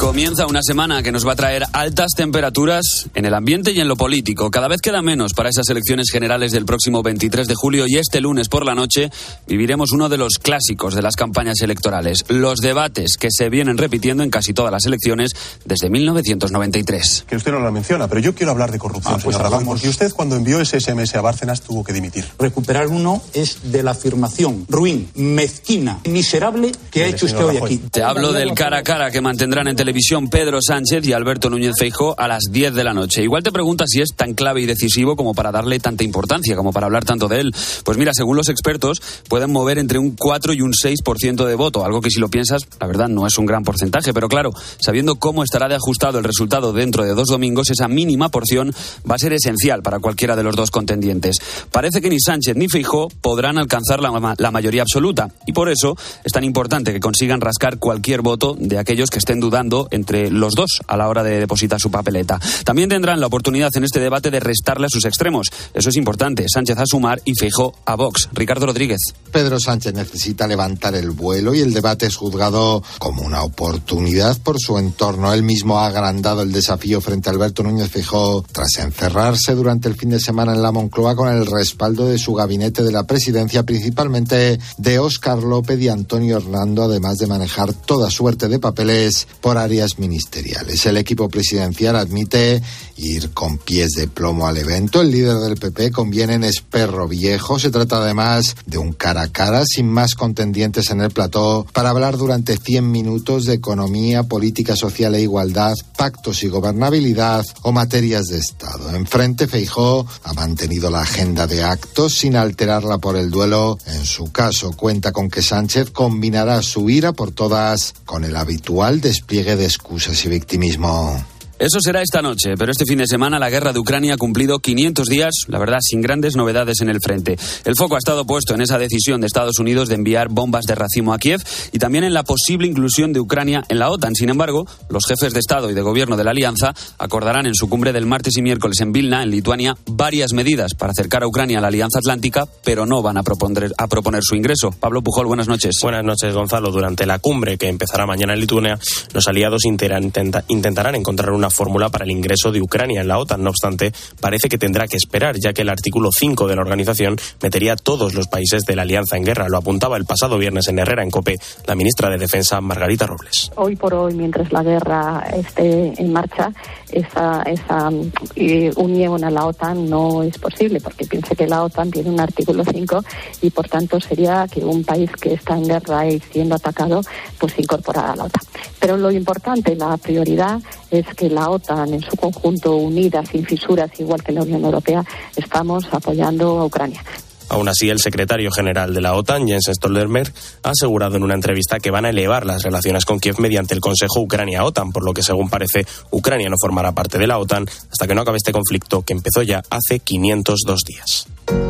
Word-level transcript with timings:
Comienza 0.00 0.46
una 0.46 0.62
semana 0.62 1.02
que 1.02 1.12
nos 1.12 1.26
va 1.28 1.32
a 1.32 1.36
traer 1.36 1.62
altas 1.74 2.12
temperaturas 2.16 3.10
en 3.14 3.26
el 3.26 3.34
ambiente 3.34 3.72
y 3.72 3.80
en 3.80 3.86
lo 3.86 3.96
político. 3.96 4.50
Cada 4.50 4.66
vez 4.66 4.80
queda 4.80 5.02
menos 5.02 5.34
para 5.34 5.50
esas 5.50 5.68
elecciones 5.68 6.08
generales 6.10 6.52
del 6.52 6.64
próximo 6.64 7.02
23 7.02 7.46
de 7.46 7.54
julio 7.54 7.84
y 7.86 7.98
este 7.98 8.22
lunes 8.22 8.48
por 8.48 8.64
la 8.64 8.74
noche 8.74 9.10
viviremos 9.46 9.92
uno 9.92 10.08
de 10.08 10.16
los 10.16 10.38
clásicos 10.38 10.94
de 10.94 11.02
las 11.02 11.16
campañas 11.16 11.60
electorales, 11.60 12.24
los 12.28 12.60
debates 12.60 13.18
que 13.18 13.28
se 13.30 13.50
vienen 13.50 13.76
repitiendo 13.76 14.22
en 14.22 14.30
casi 14.30 14.54
todas 14.54 14.72
las 14.72 14.86
elecciones 14.86 15.32
desde 15.66 15.90
1993. 15.90 17.26
Que 17.28 17.36
usted 17.36 17.52
no 17.52 17.60
lo 17.60 17.70
menciona, 17.70 18.08
pero 18.08 18.22
yo 18.22 18.34
quiero 18.34 18.52
hablar 18.52 18.72
de 18.72 18.78
corrupción, 18.78 19.16
Ah, 19.16 19.20
pues 19.22 19.36
hablamos. 19.36 19.64
porque 19.64 19.90
usted 19.90 20.10
cuando 20.14 20.34
envió 20.34 20.62
ese 20.62 20.80
SMS 20.80 21.14
a 21.16 21.20
Bárcenas 21.20 21.60
tuvo 21.60 21.84
que 21.84 21.92
dimitir. 21.92 22.24
Recuperar 22.38 22.86
uno 22.86 23.22
es 23.34 23.70
de 23.70 23.82
la 23.82 23.90
afirmación 23.90 24.64
ruin, 24.66 25.10
mezquina, 25.14 26.00
miserable 26.08 26.72
que 26.90 27.04
ha 27.04 27.08
hecho 27.08 27.26
usted 27.26 27.44
hoy 27.44 27.58
aquí. 27.58 27.76
Te 27.90 28.02
hablo 28.02 28.32
del 28.32 28.54
cara 28.54 28.78
a 28.78 28.82
cara 28.82 29.10
que 29.10 29.20
mantendrán 29.20 29.68
en 29.68 29.76
televisión 29.76 29.89
Pedro 30.30 30.58
Sánchez 30.62 31.06
y 31.06 31.12
Alberto 31.12 31.50
Núñez 31.50 31.72
Feijó 31.78 32.14
a 32.18 32.28
las 32.28 32.44
10 32.50 32.74
de 32.74 32.84
la 32.84 32.94
noche. 32.94 33.22
Igual 33.22 33.42
te 33.42 33.50
preguntas 33.50 33.88
si 33.90 34.00
es 34.00 34.10
tan 34.14 34.34
clave 34.34 34.60
y 34.60 34.66
decisivo 34.66 35.16
como 35.16 35.34
para 35.34 35.50
darle 35.50 35.80
tanta 35.80 36.04
importancia, 36.04 36.54
como 36.56 36.72
para 36.72 36.86
hablar 36.86 37.04
tanto 37.04 37.28
de 37.28 37.40
él. 37.40 37.52
Pues 37.84 37.98
mira, 37.98 38.12
según 38.14 38.36
los 38.36 38.48
expertos, 38.48 39.00
pueden 39.28 39.50
mover 39.50 39.78
entre 39.78 39.98
un 39.98 40.16
4 40.16 40.52
y 40.52 40.60
un 40.60 40.72
6% 40.72 41.44
de 41.44 41.54
voto, 41.54 41.84
algo 41.84 42.00
que 42.00 42.10
si 42.10 42.20
lo 42.20 42.28
piensas, 42.28 42.66
la 42.80 42.86
verdad 42.86 43.08
no 43.08 43.26
es 43.26 43.36
un 43.38 43.46
gran 43.46 43.64
porcentaje, 43.64 44.12
pero 44.12 44.28
claro, 44.28 44.52
sabiendo 44.78 45.16
cómo 45.16 45.42
estará 45.42 45.68
de 45.68 45.74
ajustado 45.74 46.18
el 46.18 46.24
resultado 46.24 46.72
dentro 46.72 47.04
de 47.04 47.14
dos 47.14 47.28
domingos, 47.28 47.70
esa 47.70 47.88
mínima 47.88 48.28
porción 48.28 48.72
va 49.10 49.16
a 49.16 49.18
ser 49.18 49.32
esencial 49.32 49.82
para 49.82 49.98
cualquiera 49.98 50.36
de 50.36 50.44
los 50.44 50.56
dos 50.56 50.70
contendientes. 50.70 51.36
Parece 51.72 52.00
que 52.00 52.10
ni 52.10 52.20
Sánchez 52.20 52.56
ni 52.56 52.68
Feijó 52.68 53.08
podrán 53.20 53.58
alcanzar 53.58 54.00
la 54.00 54.50
mayoría 54.50 54.82
absoluta 54.82 55.28
y 55.46 55.52
por 55.52 55.68
eso 55.68 55.96
es 56.24 56.32
tan 56.32 56.44
importante 56.44 56.92
que 56.92 57.00
consigan 57.00 57.40
rascar 57.40 57.78
cualquier 57.78 58.22
voto 58.22 58.56
de 58.58 58.78
aquellos 58.78 59.10
que 59.10 59.18
estén 59.18 59.40
dudando 59.40 59.79
entre 59.90 60.30
los 60.30 60.54
dos 60.54 60.80
a 60.86 60.96
la 60.96 61.08
hora 61.08 61.22
de 61.22 61.38
depositar 61.38 61.80
su 61.80 61.90
papeleta. 61.90 62.38
También 62.64 62.88
tendrán 62.88 63.20
la 63.20 63.26
oportunidad 63.26 63.70
en 63.74 63.84
este 63.84 64.00
debate 64.00 64.30
de 64.30 64.40
restarle 64.40 64.86
a 64.86 64.90
sus 64.90 65.04
extremos. 65.04 65.48
Eso 65.74 65.88
es 65.88 65.96
importante. 65.96 66.46
Sánchez 66.48 66.78
a 66.78 66.86
sumar 66.86 67.20
y 67.24 67.34
Feijó 67.34 67.74
a 67.84 67.94
Vox. 67.96 68.28
Ricardo 68.32 68.66
Rodríguez. 68.66 69.00
Pedro 69.32 69.60
Sánchez 69.60 69.94
necesita 69.94 70.46
levantar 70.46 70.94
el 70.94 71.10
vuelo 71.10 71.54
y 71.54 71.60
el 71.60 71.72
debate 71.72 72.06
es 72.06 72.16
juzgado 72.16 72.82
como 72.98 73.22
una 73.22 73.42
oportunidad 73.42 74.38
por 74.42 74.56
su 74.58 74.78
entorno. 74.78 75.32
Él 75.32 75.42
mismo 75.42 75.78
ha 75.78 75.86
agrandado 75.86 76.42
el 76.42 76.52
desafío 76.52 77.00
frente 77.00 77.28
a 77.28 77.32
Alberto 77.32 77.62
Núñez 77.62 77.90
Fijó 77.90 78.44
tras 78.52 78.78
encerrarse 78.78 79.54
durante 79.54 79.88
el 79.88 79.96
fin 79.96 80.10
de 80.10 80.20
semana 80.20 80.54
en 80.54 80.62
la 80.62 80.72
Moncloa 80.72 81.16
con 81.16 81.28
el 81.28 81.46
respaldo 81.46 82.06
de 82.06 82.18
su 82.18 82.34
gabinete 82.34 82.82
de 82.82 82.92
la 82.92 83.04
presidencia, 83.04 83.64
principalmente 83.64 84.58
de 84.78 84.98
Óscar 84.98 85.38
López 85.38 85.80
y 85.80 85.88
Antonio 85.88 86.36
Hernando, 86.36 86.84
además 86.84 87.18
de 87.18 87.26
manejar 87.26 87.72
toda 87.72 88.10
suerte 88.10 88.48
de 88.48 88.58
papeles 88.58 89.26
por 89.40 89.58
áreas 89.70 90.00
ministeriales. 90.00 90.84
El 90.86 90.96
equipo 90.96 91.28
presidencial 91.28 91.94
admite 91.94 92.60
ir 92.96 93.30
con 93.30 93.56
pies 93.56 93.92
de 93.92 94.08
plomo 94.08 94.48
al 94.48 94.58
evento. 94.58 95.00
El 95.00 95.12
líder 95.12 95.36
del 95.36 95.54
PP 95.54 95.92
conviene 95.92 96.34
en 96.34 96.44
es 96.44 96.60
perro 96.60 97.06
viejo. 97.06 97.60
Se 97.60 97.70
trata 97.70 97.98
además 97.98 98.56
de 98.66 98.78
un 98.78 98.92
cara 98.92 99.22
a 99.22 99.28
cara 99.28 99.62
sin 99.64 99.88
más 99.88 100.16
contendientes 100.16 100.90
en 100.90 101.00
el 101.00 101.12
plató 101.12 101.66
para 101.72 101.90
hablar 101.90 102.16
durante 102.16 102.56
100 102.56 102.90
minutos 102.90 103.44
de 103.44 103.54
economía, 103.54 104.24
política 104.24 104.74
social 104.74 105.14
e 105.14 105.22
igualdad, 105.22 105.76
pactos 105.96 106.42
y 106.42 106.48
gobernabilidad 106.48 107.46
o 107.62 107.70
materias 107.70 108.24
de 108.26 108.38
Estado. 108.38 108.94
Enfrente, 108.96 109.46
Feijó 109.46 110.04
ha 110.24 110.32
mantenido 110.32 110.90
la 110.90 111.02
agenda 111.02 111.46
de 111.46 111.62
actos 111.62 112.14
sin 112.18 112.34
alterarla 112.34 112.98
por 112.98 113.16
el 113.16 113.30
duelo. 113.30 113.78
En 113.86 114.04
su 114.04 114.32
caso, 114.32 114.72
cuenta 114.72 115.12
con 115.12 115.30
que 115.30 115.42
Sánchez 115.42 115.92
combinará 115.92 116.60
su 116.62 116.90
ira 116.90 117.12
por 117.12 117.30
todas 117.30 117.94
con 118.04 118.24
el 118.24 118.34
habitual 118.34 119.00
despliegue 119.00 119.56
de 119.56 119.59
excusas 119.64 120.24
y 120.24 120.28
victimismo. 120.28 121.24
Eso 121.60 121.78
será 121.78 122.00
esta 122.00 122.22
noche, 122.22 122.54
pero 122.58 122.72
este 122.72 122.86
fin 122.86 122.96
de 122.96 123.06
semana 123.06 123.38
la 123.38 123.50
guerra 123.50 123.74
de 123.74 123.78
Ucrania 123.78 124.14
ha 124.14 124.16
cumplido 124.16 124.60
500 124.60 125.06
días, 125.08 125.34
la 125.46 125.58
verdad, 125.58 125.80
sin 125.82 126.00
grandes 126.00 126.34
novedades 126.34 126.80
en 126.80 126.88
el 126.88 127.00
frente. 127.04 127.36
El 127.66 127.74
foco 127.76 127.96
ha 127.96 127.98
estado 127.98 128.24
puesto 128.24 128.54
en 128.54 128.62
esa 128.62 128.78
decisión 128.78 129.20
de 129.20 129.26
Estados 129.26 129.58
Unidos 129.58 129.90
de 129.90 129.96
enviar 129.96 130.28
bombas 130.30 130.64
de 130.64 130.74
racimo 130.74 131.12
a 131.12 131.18
Kiev 131.18 131.42
y 131.70 131.78
también 131.78 132.04
en 132.04 132.14
la 132.14 132.22
posible 132.22 132.66
inclusión 132.66 133.12
de 133.12 133.20
Ucrania 133.20 133.62
en 133.68 133.78
la 133.78 133.90
OTAN. 133.90 134.14
Sin 134.14 134.30
embargo, 134.30 134.66
los 134.88 135.04
jefes 135.06 135.34
de 135.34 135.40
Estado 135.40 135.68
y 135.68 135.74
de 135.74 135.82
Gobierno 135.82 136.16
de 136.16 136.24
la 136.24 136.30
Alianza 136.30 136.72
acordarán 136.96 137.44
en 137.44 137.54
su 137.54 137.68
cumbre 137.68 137.92
del 137.92 138.06
martes 138.06 138.38
y 138.38 138.42
miércoles 138.42 138.80
en 138.80 138.92
Vilna, 138.92 139.22
en 139.22 139.30
Lituania, 139.30 139.76
varias 139.84 140.32
medidas 140.32 140.72
para 140.72 140.92
acercar 140.92 141.24
a 141.24 141.28
Ucrania 141.28 141.58
a 141.58 141.60
la 141.60 141.68
Alianza 141.68 141.98
Atlántica, 141.98 142.48
pero 142.64 142.86
no 142.86 143.02
van 143.02 143.18
a 143.18 143.22
proponer, 143.22 143.70
a 143.76 143.86
proponer 143.86 144.22
su 144.24 144.34
ingreso. 144.34 144.70
Pablo 144.70 145.02
Pujol, 145.02 145.26
buenas 145.26 145.46
noches. 145.46 145.74
Buenas 145.82 146.04
noches, 146.04 146.32
Gonzalo. 146.32 146.70
Durante 146.70 147.04
la 147.04 147.18
cumbre 147.18 147.58
que 147.58 147.68
empezará 147.68 148.06
mañana 148.06 148.32
en 148.32 148.40
Lituania, 148.40 148.78
los 149.12 149.28
aliados 149.28 149.66
intentarán 149.66 150.94
encontrar 150.94 151.32
una 151.32 151.49
fórmula 151.50 151.88
para 151.88 152.04
el 152.04 152.10
ingreso 152.10 152.52
de 152.52 152.60
Ucrania 152.60 153.00
en 153.00 153.08
la 153.08 153.18
OTAN. 153.18 153.42
No 153.42 153.50
obstante, 153.50 153.92
parece 154.20 154.48
que 154.48 154.58
tendrá 154.58 154.86
que 154.86 154.96
esperar, 154.96 155.36
ya 155.42 155.52
que 155.52 155.62
el 155.62 155.68
artículo 155.68 156.10
5 156.12 156.46
de 156.46 156.56
la 156.56 156.62
organización 156.62 157.16
metería 157.42 157.74
a 157.74 157.76
todos 157.76 158.14
los 158.14 158.28
países 158.28 158.62
de 158.64 158.76
la 158.76 158.82
alianza 158.82 159.16
en 159.16 159.24
guerra. 159.24 159.48
Lo 159.48 159.58
apuntaba 159.58 159.96
el 159.96 160.04
pasado 160.04 160.38
viernes 160.38 160.68
en 160.68 160.78
Herrera, 160.78 161.02
en 161.02 161.10
COPE, 161.10 161.36
la 161.66 161.74
ministra 161.74 162.10
de 162.10 162.18
Defensa, 162.18 162.60
Margarita 162.60 163.06
Robles. 163.06 163.50
hoy 163.56 163.76
por 163.76 163.94
hoy, 163.94 164.14
mientras 164.14 164.52
la 164.52 164.62
guerra 164.62 165.24
esté 165.34 165.92
en 166.00 166.12
marcha, 166.12 166.52
esa, 166.92 167.42
esa 167.42 167.90
eh, 168.36 168.70
unión 168.76 169.24
a 169.24 169.30
la 169.30 169.46
OTAN 169.46 169.88
no 169.88 170.22
es 170.22 170.38
posible, 170.38 170.80
porque 170.80 171.04
piense 171.06 171.36
que 171.36 171.46
la 171.46 171.64
OTAN 171.64 171.90
tiene 171.90 172.10
un 172.10 172.20
artículo 172.20 172.64
5 172.64 173.04
y 173.42 173.50
por 173.50 173.68
tanto 173.68 174.00
sería 174.00 174.46
que 174.48 174.60
un 174.60 174.84
país 174.84 175.10
que 175.20 175.34
está 175.34 175.56
en 175.56 175.66
guerra 175.66 176.06
y 176.06 176.20
siendo 176.32 176.56
atacado, 176.56 177.00
pues 177.38 177.58
incorporara 177.58 178.12
a 178.12 178.16
la 178.16 178.24
OTAN. 178.24 178.42
Pero 178.78 178.96
lo 178.96 179.10
importante, 179.10 179.76
la 179.76 179.96
prioridad 179.96 180.60
es 180.90 181.06
que 181.14 181.30
la 181.30 181.39
OTAN 181.48 181.94
en 181.94 182.02
su 182.02 182.16
conjunto, 182.16 182.74
unida, 182.76 183.24
sin 183.24 183.44
fisuras, 183.46 183.90
igual 183.98 184.22
que 184.22 184.32
la 184.32 184.42
Unión 184.42 184.64
Europea, 184.64 185.04
estamos 185.36 185.86
apoyando 185.92 186.58
a 186.58 186.64
Ucrania. 186.66 187.02
Aún 187.50 187.68
así, 187.68 187.88
el 187.88 187.98
secretario 187.98 188.52
general 188.52 188.94
de 188.94 189.00
la 189.00 189.14
OTAN, 189.14 189.48
Jens 189.48 189.70
Stoltenberg, 189.72 190.32
ha 190.62 190.70
asegurado 190.70 191.16
en 191.16 191.24
una 191.24 191.34
entrevista 191.34 191.80
que 191.80 191.90
van 191.90 192.04
a 192.04 192.10
elevar 192.10 192.46
las 192.46 192.62
relaciones 192.62 193.04
con 193.04 193.18
Kiev 193.18 193.40
mediante 193.40 193.74
el 193.74 193.80
Consejo 193.80 194.20
Ucrania-OTAN, 194.20 194.92
por 194.92 195.04
lo 195.04 195.12
que, 195.12 195.24
según 195.24 195.50
parece, 195.50 195.84
Ucrania 196.12 196.48
no 196.48 196.54
formará 196.60 196.92
parte 196.92 197.18
de 197.18 197.26
la 197.26 197.38
OTAN 197.38 197.66
hasta 197.90 198.06
que 198.06 198.14
no 198.14 198.22
acabe 198.22 198.36
este 198.36 198.52
conflicto 198.52 199.02
que 199.02 199.14
empezó 199.14 199.42
ya 199.42 199.62
hace 199.68 199.98
502 199.98 200.80
días. 200.86 201.26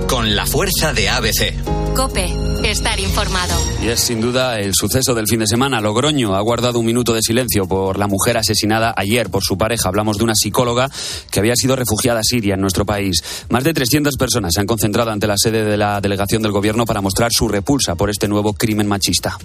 Con 0.08 0.34
la 0.34 0.46
fuerza 0.46 0.92
de 0.92 1.08
ABC. 1.08 1.54
Cope, 1.94 2.32
estar 2.64 2.98
informado. 3.00 3.54
Y 3.82 3.88
es 3.88 4.00
sin 4.00 4.20
duda 4.20 4.58
el 4.60 4.74
suceso 4.74 5.14
del 5.14 5.26
fin 5.26 5.40
de 5.40 5.46
semana. 5.46 5.80
Logroño 5.80 6.34
ha 6.34 6.40
guardado 6.40 6.78
un 6.78 6.86
minuto 6.86 7.12
de 7.12 7.22
silencio 7.22 7.66
por 7.66 7.98
la 7.98 8.06
mujer 8.06 8.36
asesinada 8.36 8.94
ayer 8.96 9.28
por 9.30 9.42
su 9.42 9.58
pareja. 9.58 9.88
Hablamos 9.88 10.18
de 10.18 10.24
una 10.24 10.34
psicóloga 10.34 10.90
que 11.30 11.40
había 11.40 11.56
sido 11.56 11.76
refugiada 11.76 12.20
siria 12.22 12.54
en 12.54 12.60
nuestro 12.60 12.86
país. 12.86 13.22
Más 13.48 13.64
de 13.64 13.74
300 13.74 14.16
personas 14.16 14.52
se 14.54 14.60
han 14.60 14.66
concentrado 14.66 15.10
ante 15.10 15.26
la 15.26 15.36
sede 15.36 15.64
de 15.64 15.76
la 15.76 16.00
delegación 16.00 16.42
del 16.42 16.52
gobierno 16.52 16.86
para 16.86 17.00
mostrar 17.00 17.30
su 17.32 17.48
repulsa 17.48 17.94
por 17.94 18.10
este 18.10 18.28
nuevo 18.28 18.52
crimen 18.54 18.86
machista. 18.86 19.36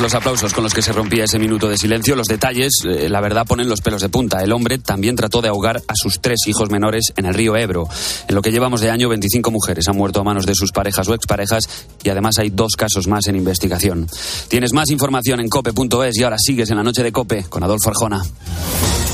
Los 0.00 0.14
aplausos 0.14 0.52
con 0.52 0.62
los 0.62 0.74
que 0.74 0.82
se 0.82 0.92
rompía 0.92 1.24
ese 1.24 1.38
minuto 1.38 1.68
de 1.68 1.76
silencio. 1.76 2.14
Los 2.14 2.26
detalles, 2.26 2.72
eh, 2.84 3.08
la 3.08 3.20
verdad, 3.20 3.46
ponen 3.46 3.68
los 3.68 3.80
pelos 3.80 4.02
de 4.02 4.08
punta. 4.08 4.42
El 4.42 4.52
hombre 4.52 4.78
también 4.78 5.16
trató 5.16 5.40
de 5.40 5.48
ahogar 5.48 5.82
a 5.88 5.94
sus 5.94 6.20
tres 6.20 6.40
hijos 6.46 6.70
menores 6.70 7.12
en 7.16 7.26
el 7.26 7.34
río 7.34 7.56
Ebro. 7.56 7.88
En 8.28 8.34
lo 8.34 8.42
que 8.42 8.52
llevamos 8.52 8.80
de 8.80 8.90
año, 8.90 9.08
25 9.08 9.50
mujeres 9.50 9.88
han 9.88 9.96
muerto 9.96 10.20
a 10.20 10.24
manos 10.24 10.46
de 10.46 10.54
sus 10.54 10.70
parejas 10.72 11.08
o 11.08 11.14
exparejas 11.14 11.64
y 12.02 12.10
además 12.10 12.38
hay 12.38 12.50
dos 12.50 12.76
casos 12.76 13.08
más 13.08 13.26
en 13.26 13.36
investigación. 13.36 14.06
Tienes 14.48 14.72
más 14.72 14.90
información 14.90 15.40
en 15.40 15.48
cope.es 15.48 16.18
y 16.18 16.22
ahora 16.22 16.36
sigues 16.38 16.70
en 16.70 16.76
la 16.76 16.82
noche 16.82 17.02
de 17.02 17.10
Cope 17.12 17.44
con 17.48 17.62
Adolfo 17.62 17.90
Arjona. 17.90 18.22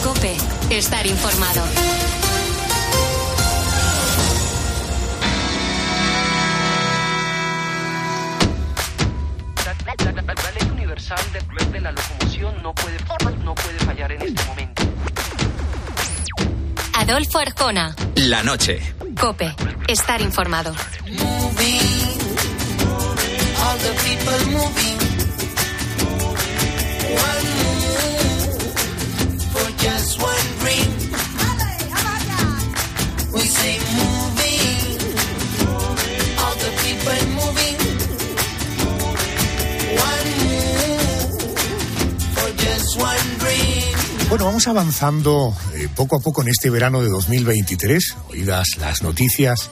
Cope, 0.02 0.36
estar 0.70 1.06
informado. 1.06 1.62
Adolfo 17.10 17.38
Arjona. 17.40 17.96
La 18.14 18.44
noche. 18.44 18.80
Cope, 19.20 19.52
estar 19.88 20.20
informado. 20.22 20.72
all 23.62 23.78
the 23.78 24.00
Bueno, 44.30 44.44
vamos 44.44 44.68
avanzando 44.68 45.52
eh, 45.74 45.88
poco 45.92 46.14
a 46.14 46.20
poco 46.20 46.42
en 46.42 46.48
este 46.48 46.70
verano 46.70 47.02
de 47.02 47.08
2023, 47.08 48.16
oídas 48.28 48.68
las 48.78 49.02
noticias 49.02 49.70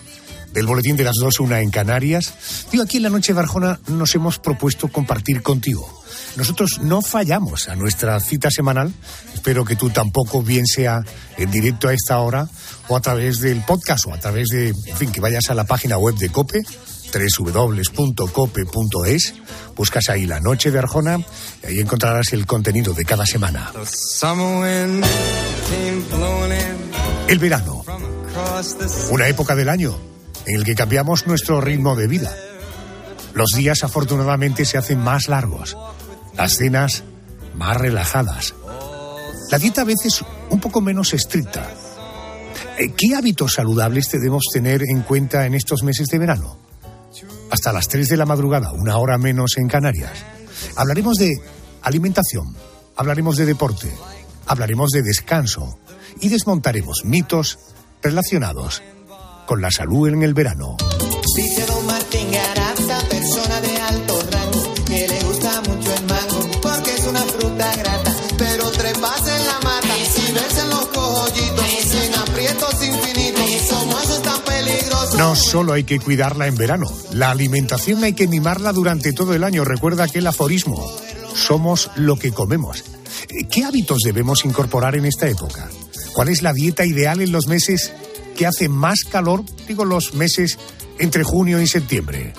del 0.53 0.67
boletín 0.67 0.97
de 0.97 1.05
las 1.05 1.15
dos, 1.15 1.39
una 1.39 1.61
en 1.61 1.71
Canarias. 1.71 2.67
Digo, 2.73 2.83
aquí 2.83 2.97
en 2.97 3.05
la 3.05 3.09
noche 3.09 3.35
de 3.35 3.39
Arjona 3.39 3.79
nos 3.87 4.17
hemos 4.17 4.41
propuesto 4.41 4.89
compartir 4.89 5.43
contigo. 5.43 6.03
Nosotros 6.35 6.81
no 6.83 7.03
fallamos 7.03 7.69
a 7.69 7.77
nuestra 7.77 8.19
cita 8.19 8.51
semanal. 8.51 8.93
Espero 9.33 9.65
que 9.65 9.77
tú 9.77 9.91
tampoco, 9.91 10.43
bien 10.43 10.67
sea 10.67 11.05
en 11.37 11.53
directo 11.53 11.87
a 11.87 11.93
esta 11.93 12.19
hora 12.19 12.49
o 12.89 12.97
a 12.97 13.01
través 13.01 13.39
del 13.39 13.63
podcast 13.63 14.07
o 14.09 14.13
a 14.13 14.19
través 14.19 14.49
de, 14.49 14.71
en 14.71 14.97
fin, 14.97 15.13
que 15.13 15.21
vayas 15.21 15.51
a 15.51 15.55
la 15.55 15.65
página 15.65 15.99
web 15.99 16.17
de 16.17 16.31
COPE, 16.31 16.65
www.cope.es, 17.39 17.75
buscas 19.77 20.09
ahí 20.09 20.27
la 20.27 20.41
noche 20.41 20.71
de 20.71 20.79
Arjona 20.79 21.19
y 21.63 21.67
ahí 21.67 21.79
encontrarás 21.81 22.33
el 22.33 22.47
contenido 22.47 22.95
de 22.95 23.05
cada 23.05 23.27
semana. 23.27 23.73
El 27.29 27.39
verano, 27.39 27.85
una 29.11 29.29
época 29.29 29.55
del 29.55 29.69
año 29.69 29.99
en 30.47 30.57
el 30.57 30.65
que 30.65 30.75
cambiamos 30.75 31.27
nuestro 31.27 31.61
ritmo 31.61 31.95
de 31.95 32.07
vida. 32.07 32.35
Los 33.35 33.51
días 33.51 33.85
afortunadamente 33.85 34.65
se 34.65 34.79
hacen 34.79 34.99
más 34.99 35.29
largos, 35.29 35.77
las 36.37 36.57
cenas 36.57 37.05
más 37.55 37.77
relajadas, 37.77 38.55
la 39.51 39.59
dieta 39.59 39.83
a 39.83 39.85
veces 39.85 40.25
un 40.51 40.61
poco 40.61 40.81
menos 40.81 41.15
estricta. 41.15 41.71
Eh, 42.79 42.93
¿Qué 42.97 43.15
hábitos 43.17 43.55
saludables 43.55 44.11
debemos 44.11 44.45
tener 44.53 44.83
en 44.83 45.03
cuenta 45.03 45.47
en 45.47 45.55
estos 45.55 45.83
meses 45.83 46.07
de 46.09 46.19
verano? 46.19 46.68
Hasta 47.51 47.73
las 47.73 47.89
3 47.89 48.09
de 48.09 48.17
la 48.17 48.27
madrugada, 48.27 48.73
una 48.73 48.99
hora 48.99 49.19
menos 49.19 49.57
en 49.57 49.69
Canarias. 49.69 50.13
Hablaremos 50.77 51.17
de 51.17 51.41
alimentación, 51.83 52.55
hablaremos 52.97 53.37
de 53.37 53.47
deporte, 53.47 53.93
hablaremos 54.47 54.91
de 54.91 55.03
descanso 55.03 55.79
y 56.21 56.29
desmontaremos 56.29 57.03
mitos 57.05 57.59
relacionados 58.03 58.83
con 59.47 59.63
la 59.63 59.71
salud 59.71 60.09
en 60.09 60.23
el 60.23 60.35
verano. 60.35 60.77
No 75.19 75.35
solo 75.35 75.73
hay 75.73 75.83
que 75.83 75.99
cuidarla 75.99 76.47
en 76.47 76.55
verano, 76.55 76.87
la 77.13 77.33
alimentación 77.33 78.05
hay 78.05 78.13
que 78.13 78.29
mimarla 78.29 78.73
durante 78.73 79.13
todo 79.13 79.35
el 79.35 79.43
año. 79.43 79.65
Recuerda 79.65 80.05
aquel 80.05 80.29
aforismo, 80.29 80.89
somos 81.35 81.91
lo 81.97 82.17
que 82.17 82.31
comemos. 82.31 82.85
Eh, 83.29 83.49
¿Qué 83.51 83.65
hábitos 83.65 83.99
debemos 84.05 84.45
incorporar 84.45 84.95
en 84.95 85.07
esta 85.07 85.29
época? 85.29 85.69
¿Cuál 86.15 86.29
es 86.29 86.43
la 86.43 86.53
dieta 86.53 86.87
ideal 86.87 87.21
en 87.21 87.33
los 87.33 87.49
meses 87.49 87.93
que 88.37 88.47
hace 88.47 88.69
más 88.69 89.01
calor, 89.11 89.43
digo 89.67 89.85
los 89.85 90.15
meses 90.15 90.57
entre 91.01 91.25
junio 91.25 91.61
y 91.61 91.67
septiembre? 91.67 92.33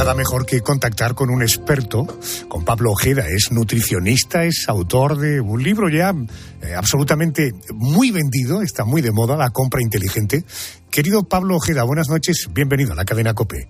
Nada 0.00 0.14
mejor 0.14 0.46
que 0.46 0.62
contactar 0.62 1.14
con 1.14 1.28
un 1.28 1.42
experto, 1.42 2.06
con 2.48 2.64
Pablo 2.64 2.90
Ojeda. 2.92 3.26
Es 3.28 3.52
nutricionista, 3.52 4.44
es 4.46 4.64
autor 4.66 5.18
de 5.18 5.42
un 5.42 5.62
libro 5.62 5.90
ya 5.90 6.14
eh, 6.62 6.74
absolutamente 6.74 7.52
muy 7.74 8.10
vendido, 8.10 8.62
está 8.62 8.86
muy 8.86 9.02
de 9.02 9.12
moda, 9.12 9.36
La 9.36 9.50
compra 9.50 9.82
inteligente. 9.82 10.42
Querido 10.90 11.24
Pablo 11.24 11.56
Ojeda, 11.56 11.82
buenas 11.82 12.08
noches, 12.08 12.48
bienvenido 12.50 12.92
a 12.92 12.96
la 12.96 13.04
cadena 13.04 13.34
COPE. 13.34 13.68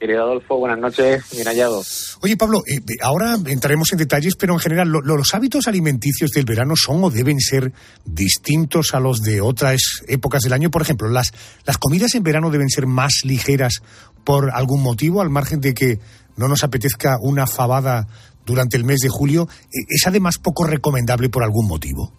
Querido 0.00 0.24
Adolfo, 0.24 0.56
buenas 0.58 0.80
noches, 0.80 1.22
bien 1.30 1.46
hallado. 1.46 1.80
Oye, 2.22 2.36
Pablo, 2.36 2.58
eh, 2.66 2.80
ahora 3.00 3.36
entraremos 3.46 3.92
en 3.92 3.98
detalles, 3.98 4.34
pero 4.34 4.54
en 4.54 4.58
general, 4.58 4.88
lo- 4.88 5.00
lo- 5.00 5.16
¿los 5.16 5.32
hábitos 5.32 5.68
alimenticios 5.68 6.32
del 6.32 6.44
verano 6.44 6.74
son 6.74 7.04
o 7.04 7.08
deben 7.10 7.38
ser 7.38 7.72
distintos 8.04 8.94
a 8.94 8.98
los 8.98 9.20
de 9.20 9.40
otras 9.40 10.02
épocas 10.08 10.42
del 10.42 10.54
año? 10.54 10.72
Por 10.72 10.82
ejemplo, 10.82 11.08
¿las, 11.08 11.32
las 11.64 11.78
comidas 11.78 12.16
en 12.16 12.24
verano 12.24 12.50
deben 12.50 12.68
ser 12.68 12.88
más 12.88 13.20
ligeras 13.22 13.74
por 14.24 14.50
algún 14.52 14.82
motivo, 14.82 15.20
al 15.20 15.30
margen 15.30 15.60
de 15.60 15.74
que 15.74 15.98
no 16.36 16.48
nos 16.48 16.64
apetezca 16.64 17.16
una 17.20 17.46
fabada 17.46 18.06
durante 18.44 18.76
el 18.76 18.84
mes 18.84 19.00
de 19.00 19.08
julio? 19.08 19.48
Eh, 19.64 19.84
¿Es 19.88 20.06
además 20.06 20.38
poco 20.38 20.64
recomendable 20.64 21.28
por 21.28 21.42
algún 21.44 21.66
motivo? 21.68 22.12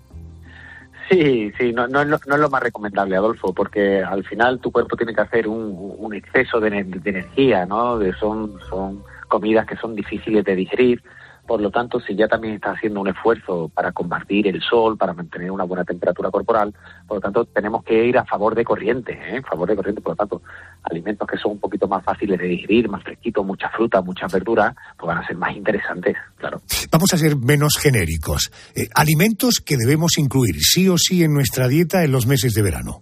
Sí, 1.09 1.51
sí, 1.59 1.73
no, 1.73 1.85
es 1.85 2.07
lo- 2.07 2.49
más 2.49 2.63
recomendable, 2.63 3.15
Adolfo, 3.17 3.53
porque 3.53 4.01
al 4.01 4.23
final 4.23 4.59
tu 4.59 4.71
cuerpo 4.71 4.95
tiene 4.95 5.13
que 5.13 5.21
hacer 5.21 5.47
un, 5.47 6.13
exceso 6.13 6.59
de, 6.59 6.69
de 6.83 7.09
energía, 7.09 7.65
¿no? 7.65 7.97
De, 7.99 8.13
son, 8.13 8.53
son 8.69 9.03
comidas 9.27 9.65
que 9.67 9.75
son 9.75 9.95
difíciles 9.95 10.45
de 10.45 10.55
digerir. 10.55 11.03
Por 11.45 11.61
lo 11.61 11.69
tanto, 11.71 11.99
si 11.99 12.15
ya 12.15 12.27
también 12.27 12.55
estás 12.55 12.77
haciendo 12.77 13.01
un 13.01 13.09
esfuerzo 13.09 13.69
para 13.73 13.91
combatir 13.91 14.47
el 14.47 14.61
sol, 14.61 14.97
para 14.97 15.13
mantener 15.13 15.51
una 15.51 15.65
buena 15.65 15.83
temperatura 15.83 16.31
corporal, 16.31 16.73
por 17.05 17.17
lo 17.17 17.21
tanto, 17.21 17.45
tenemos 17.45 17.83
que 17.83 18.05
ir 18.05 18.17
a 18.17 18.25
favor 18.25 18.55
de 18.55 18.63
corriente, 18.63 19.13
¿eh? 19.13 19.41
A 19.43 19.49
favor 19.49 19.67
de 19.67 19.75
corriente, 19.75 20.01
por 20.01 20.13
lo 20.13 20.15
tanto, 20.15 20.41
alimentos 20.83 21.27
que 21.27 21.37
son 21.37 21.53
un 21.53 21.59
poquito 21.59 21.87
más 21.87 22.03
fáciles 22.03 22.39
de 22.39 22.47
digerir, 22.47 22.87
más 22.89 23.03
fresquitos, 23.03 23.45
mucha 23.45 23.69
fruta, 23.69 24.01
muchas 24.01 24.31
verduras, 24.31 24.73
pues 24.97 25.07
van 25.07 25.17
a 25.17 25.27
ser 25.27 25.35
más 25.35 25.55
interesantes, 25.55 26.15
claro. 26.37 26.61
Vamos 26.91 27.13
a 27.13 27.17
ser 27.17 27.35
menos 27.35 27.73
genéricos. 27.77 28.51
Eh, 28.75 28.87
alimentos 28.95 29.59
que 29.59 29.75
debemos 29.77 30.17
incluir 30.17 30.55
sí 30.59 30.87
o 30.87 30.97
sí 30.97 31.23
en 31.23 31.33
nuestra 31.33 31.67
dieta 31.67 32.03
en 32.03 32.11
los 32.11 32.25
meses 32.25 32.53
de 32.53 32.61
verano. 32.61 33.01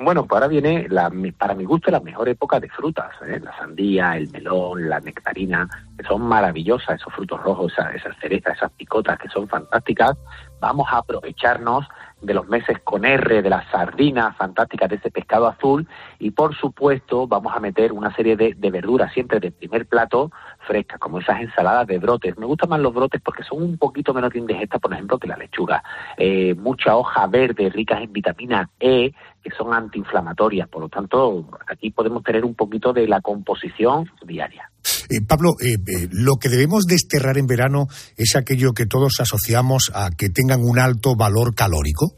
Bueno, 0.00 0.22
pues 0.26 0.36
ahora 0.36 0.46
viene, 0.46 0.86
la, 0.88 1.10
para 1.36 1.54
mi 1.54 1.64
gusto, 1.64 1.90
la 1.90 1.98
mejor 2.00 2.28
época 2.28 2.60
de 2.60 2.68
frutas. 2.68 3.10
¿eh? 3.26 3.40
La 3.42 3.56
sandía, 3.56 4.16
el 4.16 4.30
melón, 4.30 4.88
la 4.88 5.00
nectarina, 5.00 5.68
que 5.98 6.04
son 6.06 6.22
maravillosas, 6.22 7.00
esos 7.00 7.12
frutos 7.12 7.42
rojos, 7.42 7.72
esa- 7.72 7.90
esas 7.92 8.16
cerezas, 8.18 8.56
esas 8.56 8.70
picotas, 8.72 9.18
que 9.18 9.28
son 9.28 9.48
fantásticas. 9.48 10.16
Vamos 10.60 10.86
a 10.92 10.98
aprovecharnos 10.98 11.84
de 12.20 12.34
los 12.34 12.48
meses 12.48 12.78
con 12.82 13.04
R, 13.04 13.42
de 13.42 13.50
las 13.50 13.68
sardinas 13.70 14.36
fantásticas, 14.36 14.88
de 14.88 14.96
ese 14.96 15.10
pescado 15.10 15.46
azul. 15.46 15.86
Y, 16.18 16.30
por 16.32 16.54
supuesto, 16.54 17.26
vamos 17.26 17.54
a 17.54 17.60
meter 17.60 17.92
una 17.92 18.14
serie 18.14 18.36
de, 18.36 18.54
de 18.54 18.70
verduras 18.70 19.12
siempre 19.12 19.40
de 19.40 19.50
primer 19.50 19.86
plato 19.86 20.30
frescas, 20.66 20.98
como 20.98 21.20
esas 21.20 21.40
ensaladas 21.40 21.86
de 21.86 21.98
brotes. 21.98 22.36
Me 22.38 22.46
gustan 22.46 22.70
más 22.70 22.80
los 22.80 22.92
brotes 22.92 23.20
porque 23.22 23.42
son 23.42 23.62
un 23.62 23.78
poquito 23.78 24.12
menos 24.12 24.34
indigestas, 24.34 24.80
por 24.80 24.92
ejemplo, 24.92 25.18
que 25.18 25.28
la 25.28 25.36
lechuga. 25.36 25.82
Eh, 26.16 26.54
mucha 26.54 26.96
hoja 26.96 27.26
verde, 27.26 27.70
ricas 27.70 28.02
en 28.02 28.12
vitamina 28.12 28.68
E, 28.80 29.12
que 29.42 29.50
son 29.50 29.72
antiinflamatorias. 29.72 30.68
Por 30.68 30.82
lo 30.82 30.88
tanto, 30.88 31.48
aquí 31.66 31.90
podemos 31.90 32.22
tener 32.22 32.44
un 32.44 32.54
poquito 32.54 32.92
de 32.92 33.06
la 33.06 33.20
composición 33.20 34.10
diaria. 34.22 34.67
Eh, 35.10 35.20
Pablo, 35.26 35.54
eh, 35.60 35.74
eh, 35.74 36.08
lo 36.10 36.36
que 36.36 36.48
debemos 36.48 36.84
desterrar 36.86 37.38
en 37.38 37.46
verano 37.46 37.86
es 38.16 38.36
aquello 38.36 38.72
que 38.72 38.86
todos 38.86 39.20
asociamos 39.20 39.90
a 39.94 40.10
que 40.10 40.28
tengan 40.28 40.62
un 40.62 40.78
alto 40.78 41.16
valor 41.16 41.54
calórico. 41.54 42.14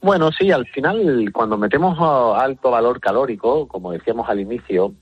Bueno, 0.00 0.30
sí, 0.30 0.52
al 0.52 0.64
final, 0.66 1.30
cuando 1.32 1.58
metemos 1.58 1.98
ah, 2.00 2.38
alto 2.40 2.70
valor 2.70 3.00
calórico, 3.00 3.66
como 3.66 3.90
decíamos 3.90 4.28
al 4.28 4.38
inicio, 4.38 4.94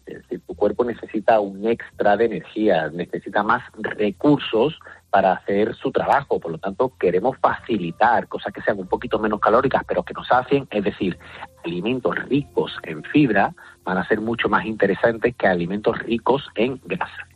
tu 0.46 0.54
cuerpo 0.54 0.84
necesita 0.84 1.38
un 1.38 1.68
extra 1.68 2.16
de 2.16 2.24
energía, 2.24 2.88
necesita 2.88 3.42
más 3.42 3.62
recursos 3.76 4.78
para 5.10 5.32
hacer 5.32 5.74
su 5.74 5.92
trabajo. 5.92 6.40
Por 6.40 6.52
lo 6.52 6.58
tanto, 6.58 6.94
queremos 6.98 7.36
facilitar 7.38 8.26
cosas 8.26 8.54
que 8.54 8.62
sean 8.62 8.78
un 8.78 8.88
poquito 8.88 9.18
menos 9.18 9.38
calóricas, 9.38 9.82
pero 9.86 10.02
que 10.02 10.14
nos 10.14 10.32
hacen, 10.32 10.66
es 10.70 10.84
decir, 10.84 11.18
alimentos 11.62 12.14
ricos 12.28 12.72
en 12.82 13.02
fibra 13.04 13.54
van 13.86 13.98
a 13.98 14.06
ser 14.06 14.20
mucho 14.20 14.48
más 14.48 14.66
interesantes 14.66 15.34
que 15.38 15.46
alimentos 15.46 15.96
ricos 16.00 16.42
en 16.56 16.78
grasa. 16.84 17.28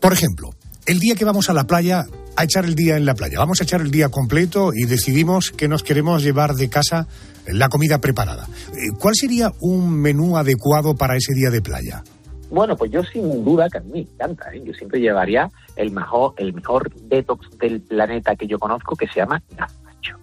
Por 0.00 0.12
ejemplo, 0.12 0.50
el 0.86 0.98
día 0.98 1.14
que 1.14 1.24
vamos 1.24 1.48
a 1.48 1.54
la 1.54 1.64
playa, 1.64 2.04
a 2.36 2.44
echar 2.44 2.64
el 2.64 2.74
día 2.74 2.96
en 2.96 3.06
la 3.06 3.14
playa, 3.14 3.38
vamos 3.38 3.60
a 3.60 3.64
echar 3.64 3.80
el 3.80 3.90
día 3.90 4.08
completo 4.08 4.70
y 4.74 4.84
decidimos 4.84 5.50
que 5.50 5.68
nos 5.68 5.82
queremos 5.82 6.22
llevar 6.22 6.54
de 6.54 6.68
casa 6.68 7.06
la 7.46 7.68
comida 7.68 8.00
preparada. 8.00 8.46
Eh, 8.72 8.96
¿Cuál 8.98 9.14
sería 9.14 9.52
un 9.60 9.98
menú 10.00 10.36
adecuado 10.36 10.94
para 10.94 11.16
ese 11.16 11.32
día 11.32 11.50
de 11.50 11.62
playa? 11.62 12.02
Bueno, 12.50 12.76
pues 12.76 12.90
yo 12.90 13.02
sin 13.02 13.44
duda 13.44 13.68
que 13.68 13.78
a 13.78 13.80
mí 13.80 13.90
me 13.92 14.00
encanta, 14.00 14.52
¿eh? 14.52 14.62
yo 14.64 14.72
siempre 14.74 15.00
llevaría 15.00 15.50
el 15.74 15.90
mejor, 15.90 16.34
el 16.36 16.52
mejor 16.52 16.92
detox 16.94 17.58
del 17.58 17.80
planeta 17.80 18.36
que 18.36 18.46
yo 18.46 18.58
conozco 18.58 18.94
que 18.94 19.08
se 19.08 19.14
llama 19.20 19.42
gazpacho. 19.56 20.16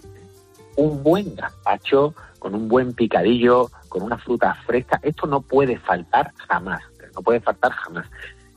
Un 0.77 1.03
buen 1.03 1.35
gazpacho 1.35 2.13
con 2.39 2.55
un 2.55 2.67
buen 2.67 2.93
picadillo, 2.93 3.69
con 3.93 4.01
una 4.01 4.17
fruta 4.17 4.55
fresca, 4.65 5.00
esto 5.03 5.27
no 5.27 5.41
puede 5.41 5.77
faltar 5.77 6.33
jamás, 6.50 6.81
no 7.15 7.21
puede 7.21 7.39
faltar 7.41 7.71
jamás. 7.71 8.07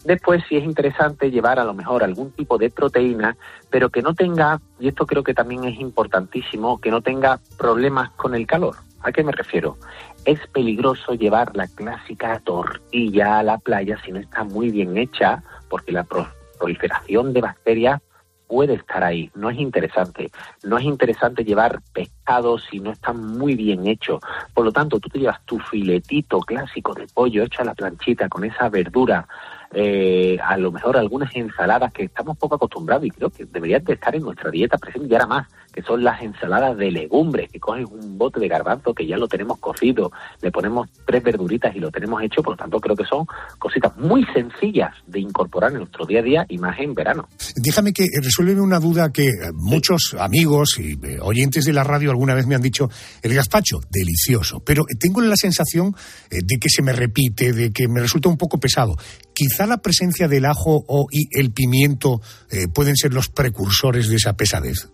Después 0.03 0.43
sí 0.49 0.57
es 0.57 0.65
interesante 0.65 1.31
llevar 1.31 1.59
a 1.59 1.65
lo 1.65 1.75
mejor 1.75 2.03
algún 2.03 2.31
tipo 2.31 2.57
de 2.57 2.71
proteína, 2.71 3.37
pero 3.69 3.91
que 3.91 4.01
no 4.01 4.15
tenga, 4.15 4.63
y 4.81 4.89
esto 4.89 5.05
creo 5.05 5.23
que 5.23 5.35
también 5.35 5.65
es 5.65 5.79
importantísimo, 5.79 6.81
que 6.81 6.91
no 6.91 7.03
tenga 7.03 7.39
problemas 7.59 8.11
con 8.13 8.35
el 8.35 8.47
calor. 8.47 8.77
¿A 9.03 9.13
qué 9.13 9.23
me 9.23 9.33
refiero? 9.33 9.77
Es 10.25 10.41
peligroso 10.47 11.13
llevar 11.13 11.55
la 11.55 11.67
clásica 11.69 12.41
tortilla 12.41 13.39
a 13.41 13.43
la 13.43 13.59
playa 13.59 13.99
si 14.05 14.11
no 14.11 14.21
está 14.21 14.43
muy 14.43 14.71
bien 14.71 14.97
hecha, 14.97 15.43
porque 15.69 15.93
la 15.93 16.05
pro- 16.05 16.29
proliferación 16.59 17.35
de 17.35 17.43
bacterias 17.43 18.01
puede 18.47 18.75
estar 18.75 19.03
ahí. 19.03 19.31
No 19.35 19.51
es 19.51 19.59
interesante. 19.59 20.31
No 20.63 20.79
es 20.79 20.85
interesante 20.85 21.45
llevar 21.45 21.81
pescado 21.93 22.59
si 22.59 22.81
no 22.81 22.93
está 22.93 23.13
muy 23.13 23.55
bien 23.55 23.87
hecho. 23.87 24.21
Por 24.55 24.65
lo 24.65 24.73
tanto, 24.73 24.99
tú 25.01 25.09
te 25.09 25.19
llevas 25.19 25.45
tu 25.45 25.59
filetito 25.59 26.41
clásico 26.41 26.95
de 26.95 27.07
pollo 27.13 27.43
hecho 27.43 27.63
a 27.63 27.65
la 27.65 27.75
planchita 27.75 28.29
con 28.29 28.45
esa 28.45 28.69
verdura 28.69 29.27
eh, 29.73 30.39
a 30.43 30.57
lo 30.57 30.71
mejor 30.71 30.97
algunas 30.97 31.35
ensaladas 31.35 31.93
que 31.93 32.05
estamos 32.05 32.39
poco 32.39 32.55
acostumbrados 32.55 33.05
y 33.05 33.11
creo 33.11 33.31
que 33.31 33.45
deberían 33.45 33.85
de 33.85 33.95
estar 33.95 34.15
en 34.15 34.23
nuestra 34.23 34.51
dieta 34.51 34.79
presente 34.79 35.09
y 35.11 35.15
ahora 35.15 35.27
más, 35.27 35.49
que 35.77 35.83
son 35.83 36.03
las 36.03 36.23
ensaladas 36.23 36.75
de 36.79 36.91
legumbres, 36.91 37.51
que 37.53 37.61
coges 37.61 37.85
un 37.85 38.17
bote 38.17 38.41
de 38.41 38.49
garbanzo 38.49 38.95
que 38.95 39.07
ya 39.07 39.19
lo 39.19 39.29
tenemos 39.29 39.59
cocido, 39.59 40.11
le 40.41 40.51
ponemos 40.51 40.89
tres 41.07 41.23
verduritas 41.23 41.77
y 41.77 41.81
lo 41.81 41.91
tenemos 41.91 42.23
hecho, 42.23 42.43
por 42.43 42.55
lo 42.55 42.57
tanto 42.57 42.81
creo 42.81 42.97
que 42.97 43.05
son 43.05 43.27
cositas 43.59 43.95
muy 43.99 44.25
sencillas 44.33 44.95
de 45.07 45.21
incorporar 45.21 45.73
en 45.73 45.81
nuestro 45.81 46.07
día 46.07 46.21
a 46.21 46.23
día 46.23 46.47
y 46.49 46.57
más 46.57 46.81
en 46.81 46.95
verano. 46.95 47.29
Déjame 47.57 47.93
que 47.93 48.07
resuelve 48.23 48.59
una 48.59 48.81
duda 48.81 49.13
que 49.13 49.27
eh, 49.27 49.53
muchos 49.53 50.17
amigos 50.19 50.79
y 50.79 50.93
eh, 50.93 51.19
oyentes 51.21 51.67
de 51.67 51.75
la 51.75 51.85
radio 51.85 52.11
alguna 52.11 52.35
vez 52.35 52.47
me 52.47 52.55
han 52.55 52.63
dicho, 52.63 52.89
el 53.23 53.35
gazpacho, 53.35 53.81
delicioso, 53.91 54.61
pero 54.65 54.85
tengo 54.99 55.21
la 55.21 55.37
sensación 55.37 55.95
eh, 56.31 56.39
de 56.43 56.59
que 56.59 56.71
se 56.71 56.83
me 56.83 56.93
repite, 56.93 57.53
de 57.53 57.71
que 57.71 57.87
me 57.87 58.01
resulta 58.01 58.31
un 58.31 58.39
poco 58.39 58.59
pesado. 58.59 58.97
Quizá 59.35 59.67
la 59.67 59.79
presencia 59.79 60.27
del 60.27 60.47
ajo 60.47 60.85
o 60.89 61.07
y 61.11 61.29
el 61.39 61.53
pimiento 61.53 62.21
eh, 62.51 62.69
pueden 62.69 62.97
ser 62.97 63.13
los 63.13 63.29
precursores 63.29 64.09
de 64.09 64.17
esa 64.17 64.35
pesadez. 64.35 64.89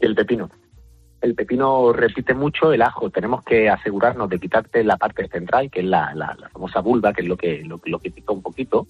El 0.00 0.14
pepino. 0.14 0.50
El 1.20 1.34
pepino 1.34 1.92
repite 1.92 2.34
mucho 2.34 2.72
el 2.72 2.82
ajo. 2.82 3.10
Tenemos 3.10 3.42
que 3.42 3.68
asegurarnos 3.68 4.28
de 4.28 4.38
quitarte 4.38 4.84
la 4.84 4.96
parte 4.96 5.26
central, 5.28 5.70
que 5.70 5.80
es 5.80 5.86
la, 5.86 6.14
la- 6.14 6.36
famosa 6.52 6.80
vulva, 6.80 7.12
que 7.12 7.22
es 7.22 7.28
lo 7.28 7.36
que, 7.36 7.62
lo, 7.64 7.80
lo 7.84 7.98
que 7.98 8.10
pica 8.10 8.32
un 8.32 8.42
poquito. 8.42 8.86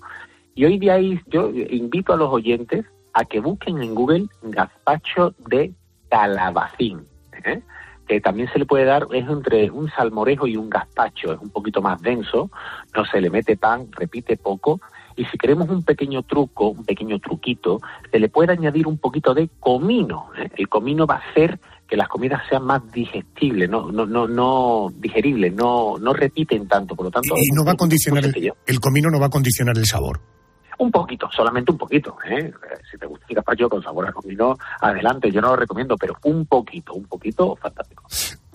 Y 0.55 0.65
hoy 0.65 0.89
ahí 0.89 1.21
yo 1.27 1.51
invito 1.51 2.13
a 2.13 2.17
los 2.17 2.33
oyentes 2.33 2.85
a 3.13 3.25
que 3.25 3.41
busquen 3.41 3.83
en 3.83 3.95
Google 3.95 4.27
gazpacho 4.43 5.35
de 5.49 5.73
calabacín, 6.11 7.05
¿eh? 7.45 7.63
que 8.07 8.21
también 8.21 8.49
se 8.53 8.59
le 8.59 8.67
puede 8.67 8.85
dar, 8.85 9.07
es 9.13 9.29
entre 9.29 9.71
un 9.71 9.91
salmorejo 9.91 10.47
y 10.47 10.57
un 10.57 10.71
gazpacho, 10.71 11.33
es 11.33 11.41
un 11.41 11.51
poquito 11.51 11.83
más 11.83 12.01
denso, 12.03 12.51
no 12.95 13.05
se 13.05 13.21
le 13.21 13.31
mete 13.31 13.57
pan, 13.57 13.89
repite 13.93 14.37
poco, 14.37 14.81
y 15.17 15.25
si 15.25 15.39
queremos 15.39 15.69
un 15.71 15.83
pequeño 15.83 16.23
truco, 16.23 16.69
un 16.69 16.85
pequeño 16.85 17.19
truquito, 17.19 17.81
se 18.11 18.19
le 18.19 18.29
puede 18.29 18.53
añadir 18.53 18.87
un 18.87 18.99
poquito 18.99 19.35
de 19.35 19.49
comino. 19.59 20.31
¿eh? 20.39 20.51
El 20.57 20.69
comino 20.69 21.07
va 21.07 21.17
a 21.17 21.31
hacer 21.31 21.59
que 21.89 21.97
las 21.97 22.09
comidas 22.09 22.43
sean 22.49 22.65
más 22.65 22.83
digestibles, 22.93 23.71
no, 23.71 23.91
no, 23.91 24.07
no, 24.07 24.27
no 24.27 24.93
digeribles, 24.97 25.55
no, 25.55 25.97
no 25.99 26.13
repiten 26.13 26.67
tanto, 26.69 26.95
por 26.95 27.07
lo 27.07 27.11
tanto. 27.11 27.35
Y 27.37 27.51
no 27.55 27.65
va 27.65 27.73
a 27.73 27.77
condicionar, 27.77 28.25
el, 28.25 28.81
comino 28.81 29.09
no 29.11 29.21
va 29.21 29.27
a 29.27 29.31
condicionar 29.31 29.77
el 29.79 29.87
sabor. 29.87 30.21
Un 30.79 30.91
poquito, 30.91 31.31
solamente 31.35 31.73
un 31.73 31.79
poquito. 31.79 32.19
¿eh? 32.29 32.53
Si 32.91 32.99
te 32.99 33.07
gusta 33.07 33.25
el 33.29 33.37
gazpacho 33.37 33.69
con 33.71 33.83
sabor 33.83 34.09
a 34.09 34.13
comino, 34.13 34.57
adelante, 34.81 35.31
yo 35.31 35.41
no 35.41 35.51
lo 35.51 35.57
recomiendo, 35.57 35.97
pero 35.97 36.17
un 36.25 36.45
poquito, 36.45 36.93
un 36.93 37.05
poquito, 37.05 37.57
fantástico. 37.57 38.05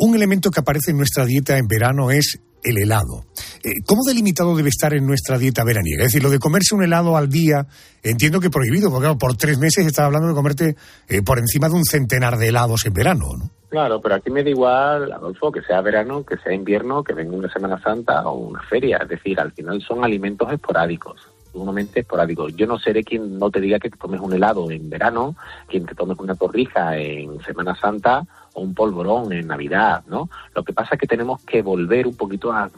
Un 0.03 0.15
elemento 0.15 0.49
que 0.49 0.61
aparece 0.61 0.89
en 0.89 0.97
nuestra 0.97 1.25
dieta 1.25 1.59
en 1.59 1.67
verano 1.67 2.09
es 2.09 2.41
el 2.63 2.79
helado. 2.79 3.25
Eh, 3.63 3.83
¿Cómo 3.85 4.01
delimitado 4.03 4.55
debe 4.55 4.69
estar 4.69 4.95
en 4.95 5.05
nuestra 5.05 5.37
dieta 5.37 5.63
veraniega? 5.63 6.01
Es 6.01 6.07
decir, 6.07 6.23
lo 6.23 6.31
de 6.31 6.39
comerse 6.39 6.73
un 6.73 6.83
helado 6.83 7.15
al 7.15 7.29
día, 7.29 7.67
entiendo 8.01 8.39
que 8.39 8.49
prohibido, 8.49 8.89
porque 8.89 9.13
por 9.19 9.37
tres 9.37 9.59
meses 9.59 9.85
estás 9.85 10.05
hablando 10.05 10.27
de 10.27 10.33
comerte 10.33 10.75
eh, 11.07 11.21
por 11.21 11.37
encima 11.37 11.69
de 11.69 11.75
un 11.75 11.85
centenar 11.85 12.37
de 12.37 12.47
helados 12.47 12.83
en 12.87 12.93
verano, 12.93 13.25
¿no? 13.37 13.51
Claro, 13.69 14.01
pero 14.01 14.15
aquí 14.15 14.31
me 14.31 14.43
da 14.43 14.49
igual, 14.49 15.11
Adolfo, 15.11 15.51
que 15.51 15.61
sea 15.61 15.81
verano, 15.81 16.25
que 16.25 16.37
sea 16.37 16.51
invierno, 16.51 17.03
que 17.03 17.13
venga 17.13 17.37
una 17.37 17.53
Semana 17.53 17.79
Santa 17.79 18.27
o 18.27 18.39
una 18.39 18.61
feria. 18.63 18.97
Es 19.03 19.07
decir, 19.07 19.39
al 19.39 19.51
final 19.51 19.83
son 19.87 20.03
alimentos 20.03 20.51
esporádicos, 20.51 21.30
sumamente 21.51 22.01
esporádicos. 22.01 22.55
Yo 22.55 22.67
no 22.67 22.79
seré 22.79 23.03
quien 23.03 23.37
no 23.37 23.49
te 23.49 23.59
diga 23.59 23.79
que 23.79 23.89
te 23.89 23.97
tomes 23.97 24.21
un 24.21 24.33
helado 24.33 24.71
en 24.71 24.89
verano, 24.89 25.35
quien 25.67 25.85
te 25.85 25.95
tomes 25.95 26.17
una 26.19 26.35
torrija 26.35 26.97
en 26.97 27.39
Semana 27.41 27.75
Santa 27.75 28.25
o 28.53 28.61
un 28.61 28.73
polvorón 28.73 29.31
en 29.33 29.47
Navidad, 29.47 30.03
¿no? 30.07 30.29
Lo 30.55 30.63
que 30.63 30.73
pasa 30.73 30.95
es 30.95 31.01
que 31.01 31.07
tenemos 31.07 31.43
que 31.43 31.61
volver 31.61 32.07
un 32.07 32.15
poquito 32.15 32.51
a, 32.51 32.69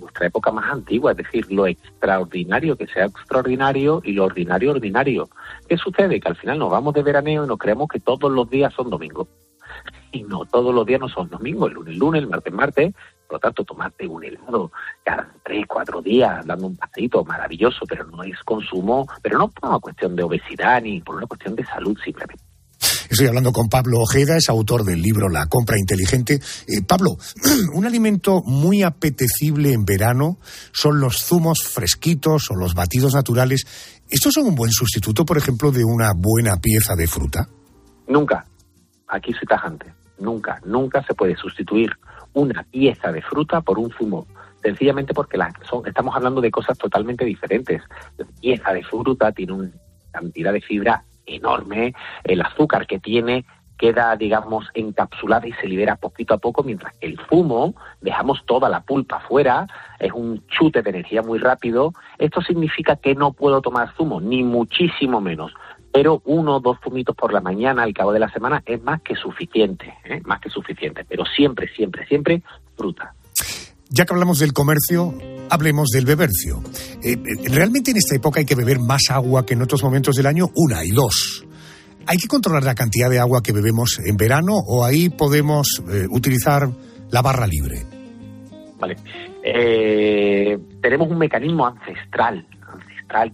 nuestra 0.00 0.26
época 0.26 0.52
más 0.52 0.70
antigua, 0.70 1.10
es 1.10 1.16
decir, 1.16 1.50
lo 1.50 1.66
extraordinario 1.66 2.76
que 2.76 2.86
sea 2.86 3.06
extraordinario 3.06 4.00
y 4.04 4.12
lo 4.12 4.26
ordinario 4.26 4.70
ordinario. 4.70 5.28
¿Qué 5.68 5.76
sucede? 5.76 6.20
Que 6.20 6.28
al 6.28 6.36
final 6.36 6.58
nos 6.58 6.70
vamos 6.70 6.94
de 6.94 7.02
veraneo 7.02 7.44
y 7.44 7.48
nos 7.48 7.58
creemos 7.58 7.88
que 7.88 7.98
todos 7.98 8.30
los 8.30 8.48
días 8.48 8.72
son 8.74 8.90
domingos 8.90 9.26
y 10.12 10.22
no 10.22 10.44
todos 10.46 10.74
los 10.74 10.86
días 10.86 11.00
no 11.00 11.08
son 11.08 11.28
domingos, 11.28 11.68
el 11.68 11.74
lunes 11.74 11.96
lunes, 11.96 12.22
el 12.22 12.28
martes 12.28 12.52
martes, 12.52 12.94
por 13.28 13.36
lo 13.36 13.40
tanto 13.40 13.62
tomarte 13.62 14.06
un 14.06 14.24
helado 14.24 14.72
cada 15.04 15.30
tres, 15.44 15.66
cuatro 15.68 16.00
días 16.00 16.44
dando 16.46 16.68
un 16.68 16.76
paseíto 16.76 17.22
maravilloso, 17.24 17.80
pero 17.86 18.06
no 18.06 18.22
es 18.22 18.42
consumo, 18.44 19.06
pero 19.22 19.38
no 19.38 19.48
por 19.48 19.68
una 19.68 19.78
cuestión 19.78 20.16
de 20.16 20.22
obesidad 20.22 20.80
ni 20.82 21.00
por 21.02 21.16
una 21.16 21.26
cuestión 21.26 21.54
de 21.54 21.64
salud 21.66 21.96
simplemente. 22.02 22.42
Estoy 23.10 23.26
hablando 23.26 23.52
con 23.52 23.68
Pablo 23.68 24.00
Ojeda, 24.00 24.36
es 24.36 24.48
autor 24.48 24.84
del 24.84 25.02
libro 25.02 25.28
La 25.28 25.46
compra 25.46 25.78
inteligente. 25.78 26.34
Eh, 26.66 26.82
Pablo, 26.86 27.16
un 27.74 27.84
alimento 27.84 28.42
muy 28.44 28.82
apetecible 28.82 29.72
en 29.72 29.84
verano 29.84 30.38
son 30.72 31.00
los 31.00 31.24
zumos 31.24 31.64
fresquitos 31.64 32.50
o 32.50 32.54
los 32.54 32.74
batidos 32.74 33.14
naturales. 33.14 33.66
¿Estos 34.08 34.34
son 34.34 34.46
un 34.46 34.54
buen 34.54 34.70
sustituto, 34.72 35.24
por 35.24 35.36
ejemplo, 35.36 35.70
de 35.70 35.84
una 35.84 36.12
buena 36.14 36.56
pieza 36.60 36.94
de 36.94 37.06
fruta? 37.06 37.48
Nunca, 38.06 38.46
aquí 39.08 39.32
soy 39.32 39.46
tajante, 39.46 39.92
nunca, 40.18 40.60
nunca 40.64 41.02
se 41.04 41.14
puede 41.14 41.36
sustituir 41.36 41.90
una 42.40 42.62
pieza 42.64 43.12
de 43.12 43.22
fruta 43.22 43.60
por 43.60 43.78
un 43.78 43.90
zumo. 43.90 44.26
Sencillamente 44.62 45.14
porque 45.14 45.38
las 45.38 45.52
son, 45.68 45.86
estamos 45.86 46.14
hablando 46.16 46.40
de 46.40 46.50
cosas 46.50 46.76
totalmente 46.76 47.24
diferentes. 47.24 47.82
La 48.16 48.26
pieza 48.40 48.72
de 48.72 48.82
fruta 48.82 49.32
tiene 49.32 49.52
una 49.52 49.70
cantidad 50.10 50.52
de 50.52 50.60
fibra 50.60 51.04
enorme, 51.26 51.94
el 52.24 52.40
azúcar 52.40 52.86
que 52.86 52.98
tiene 52.98 53.44
queda, 53.78 54.16
digamos, 54.16 54.66
encapsulada 54.74 55.46
y 55.46 55.52
se 55.52 55.68
libera 55.68 55.96
poquito 55.96 56.34
a 56.34 56.38
poco, 56.38 56.64
mientras 56.64 56.92
que 56.96 57.06
el 57.06 57.18
zumo, 57.30 57.74
dejamos 58.00 58.44
toda 58.44 58.68
la 58.68 58.80
pulpa 58.80 59.20
fuera, 59.20 59.66
es 60.00 60.12
un 60.12 60.44
chute 60.48 60.82
de 60.82 60.90
energía 60.90 61.22
muy 61.22 61.38
rápido. 61.38 61.92
Esto 62.18 62.42
significa 62.42 62.96
que 62.96 63.14
no 63.14 63.32
puedo 63.32 63.62
tomar 63.62 63.94
zumo, 63.96 64.20
ni 64.20 64.42
muchísimo 64.42 65.20
menos. 65.20 65.54
Pero 65.92 66.22
uno 66.26 66.56
o 66.56 66.60
dos 66.60 66.78
zumitos 66.82 67.16
por 67.16 67.32
la 67.32 67.40
mañana 67.40 67.82
al 67.82 67.94
cabo 67.94 68.12
de 68.12 68.20
la 68.20 68.30
semana 68.30 68.62
es 68.66 68.82
más 68.82 69.02
que 69.02 69.14
suficiente, 69.14 69.94
¿eh? 70.04 70.20
más 70.24 70.40
que 70.40 70.50
suficiente. 70.50 71.04
Pero 71.08 71.24
siempre, 71.24 71.68
siempre, 71.74 72.06
siempre 72.06 72.42
fruta. 72.76 73.14
Ya 73.90 74.04
que 74.04 74.12
hablamos 74.12 74.38
del 74.38 74.52
comercio, 74.52 75.14
hablemos 75.48 75.88
del 75.88 76.04
bebercio. 76.04 76.62
Eh, 77.02 77.12
eh, 77.12 77.48
¿Realmente 77.50 77.90
en 77.90 77.96
esta 77.96 78.14
época 78.14 78.40
hay 78.40 78.46
que 78.46 78.54
beber 78.54 78.78
más 78.80 79.10
agua 79.10 79.46
que 79.46 79.54
en 79.54 79.62
otros 79.62 79.82
momentos 79.82 80.14
del 80.14 80.26
año? 80.26 80.46
Una 80.54 80.84
y 80.84 80.90
dos. 80.90 81.46
¿Hay 82.06 82.16
que 82.16 82.26
controlar 82.26 82.64
la 82.64 82.74
cantidad 82.74 83.10
de 83.10 83.18
agua 83.18 83.42
que 83.42 83.52
bebemos 83.52 83.98
en 83.98 84.16
verano 84.16 84.54
o 84.66 84.82
ahí 84.82 85.10
podemos 85.10 85.82
eh, 85.90 86.06
utilizar 86.10 86.68
la 87.10 87.20
barra 87.20 87.46
libre? 87.46 87.82
Vale. 88.78 88.96
Eh, 89.42 90.58
tenemos 90.80 91.10
un 91.10 91.18
mecanismo 91.18 91.66
ancestral, 91.66 92.46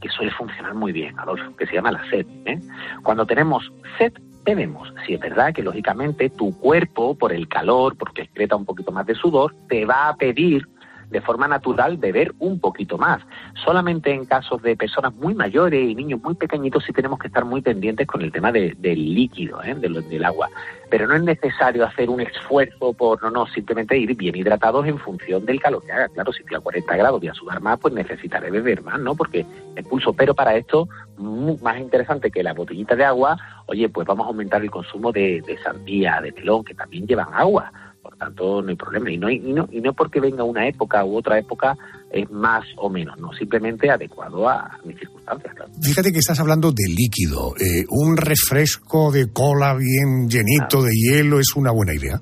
que 0.00 0.08
suele 0.08 0.30
funcionar 0.32 0.74
muy 0.74 0.92
bien, 0.92 1.18
Adolfo, 1.18 1.54
que 1.56 1.66
se 1.66 1.74
llama 1.74 1.92
la 1.92 2.08
sed. 2.08 2.26
¿eh? 2.46 2.60
Cuando 3.02 3.26
tenemos 3.26 3.72
sed, 3.98 4.12
bebemos. 4.44 4.92
Si 5.06 5.14
es 5.14 5.20
verdad 5.20 5.52
que 5.52 5.62
lógicamente 5.62 6.30
tu 6.30 6.56
cuerpo, 6.58 7.14
por 7.16 7.32
el 7.32 7.48
calor, 7.48 7.96
porque 7.96 8.22
excreta 8.22 8.56
un 8.56 8.64
poquito 8.64 8.92
más 8.92 9.06
de 9.06 9.14
sudor, 9.14 9.54
te 9.68 9.84
va 9.84 10.08
a 10.08 10.16
pedir 10.16 10.66
de 11.14 11.20
forma 11.20 11.46
natural 11.46 11.96
beber 11.96 12.34
un 12.40 12.58
poquito 12.58 12.98
más. 12.98 13.22
Solamente 13.64 14.10
en 14.12 14.24
casos 14.26 14.60
de 14.62 14.76
personas 14.76 15.14
muy 15.14 15.32
mayores 15.32 15.80
y 15.88 15.94
niños 15.94 16.20
muy 16.20 16.34
pequeñitos 16.34 16.82
sí 16.84 16.92
tenemos 16.92 17.20
que 17.20 17.28
estar 17.28 17.44
muy 17.44 17.62
pendientes 17.62 18.04
con 18.08 18.20
el 18.20 18.32
tema 18.32 18.50
de- 18.50 18.74
del 18.78 19.14
líquido, 19.14 19.62
¿eh? 19.62 19.76
de 19.76 19.88
del 19.88 20.24
agua. 20.24 20.50
Pero 20.90 21.06
no 21.06 21.14
es 21.14 21.22
necesario 21.22 21.86
hacer 21.86 22.10
un 22.10 22.20
esfuerzo 22.20 22.92
por, 22.94 23.22
no, 23.22 23.30
no, 23.30 23.46
simplemente 23.46 23.96
ir 23.96 24.16
bien 24.16 24.34
hidratados 24.34 24.86
en 24.88 24.98
función 24.98 25.46
del 25.46 25.60
calor 25.60 25.84
que 25.86 25.92
haga. 25.92 26.08
Claro, 26.08 26.32
si 26.32 26.42
estoy 26.42 26.56
a 26.56 26.60
40 26.60 26.96
grados 26.96 27.20
voy 27.20 27.28
a 27.28 27.34
sudar 27.34 27.60
más, 27.60 27.78
pues 27.78 27.94
necesitaré 27.94 28.50
beber 28.50 28.82
más, 28.82 28.98
¿no? 28.98 29.14
Porque 29.14 29.46
expulso. 29.76 30.12
Pero 30.14 30.34
para 30.34 30.56
esto, 30.56 30.88
más 31.62 31.78
interesante 31.78 32.30
que 32.32 32.42
la 32.42 32.54
botellita 32.54 32.96
de 32.96 33.04
agua, 33.04 33.36
oye, 33.66 33.88
pues 33.88 34.04
vamos 34.06 34.26
a 34.26 34.28
aumentar 34.30 34.62
el 34.62 34.70
consumo 34.70 35.12
de, 35.12 35.42
de 35.46 35.56
sandía, 35.62 36.20
de 36.20 36.32
melón, 36.32 36.64
que 36.64 36.74
también 36.74 37.06
llevan 37.06 37.28
agua. 37.32 37.72
Por 38.14 38.18
tanto, 38.28 38.62
no 38.62 38.68
hay 38.68 38.76
problema. 38.76 39.10
Y 39.10 39.18
no, 39.18 39.28
y 39.28 39.38
no, 39.40 39.68
y 39.72 39.80
no 39.80 39.92
porque 39.92 40.20
venga 40.20 40.44
una 40.44 40.68
época 40.68 41.04
u 41.04 41.16
otra 41.16 41.36
época 41.38 41.76
es 42.12 42.30
más 42.30 42.64
o 42.76 42.88
menos, 42.88 43.18
no, 43.18 43.32
simplemente 43.32 43.90
adecuado 43.90 44.48
a 44.48 44.78
mis 44.84 44.96
circunstancias, 44.98 45.52
claro. 45.54 45.70
Fíjate 45.82 46.12
que 46.12 46.18
estás 46.18 46.38
hablando 46.38 46.70
de 46.70 46.84
líquido. 46.88 47.54
Eh, 47.58 47.84
un 47.90 48.16
refresco 48.16 49.10
de 49.10 49.32
cola 49.32 49.74
bien 49.74 50.28
llenito 50.28 50.82
de 50.82 50.92
hielo 50.92 51.40
es 51.40 51.56
una 51.56 51.72
buena 51.72 51.92
idea. 51.94 52.20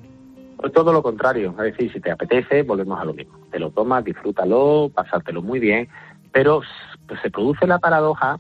Pues 0.57 0.73
todo 0.73 0.93
lo 0.95 1.03
contrario, 1.03 1.51
es 1.59 1.73
decir, 1.77 1.93
si 1.93 2.01
te 2.01 2.11
apetece, 2.11 2.63
volvemos 2.63 2.99
a 2.99 3.05
lo 3.05 3.13
mismo. 3.13 3.37
Te 3.51 3.59
lo 3.59 3.71
tomas, 3.71 4.03
disfrútalo, 4.05 4.91
pasártelo 4.95 5.43
muy 5.43 5.59
bien, 5.61 5.89
pero 6.33 6.63
s- 6.63 7.19
se 7.23 7.31
produce 7.31 7.67
la 7.67 7.79
paradoja 7.81 8.39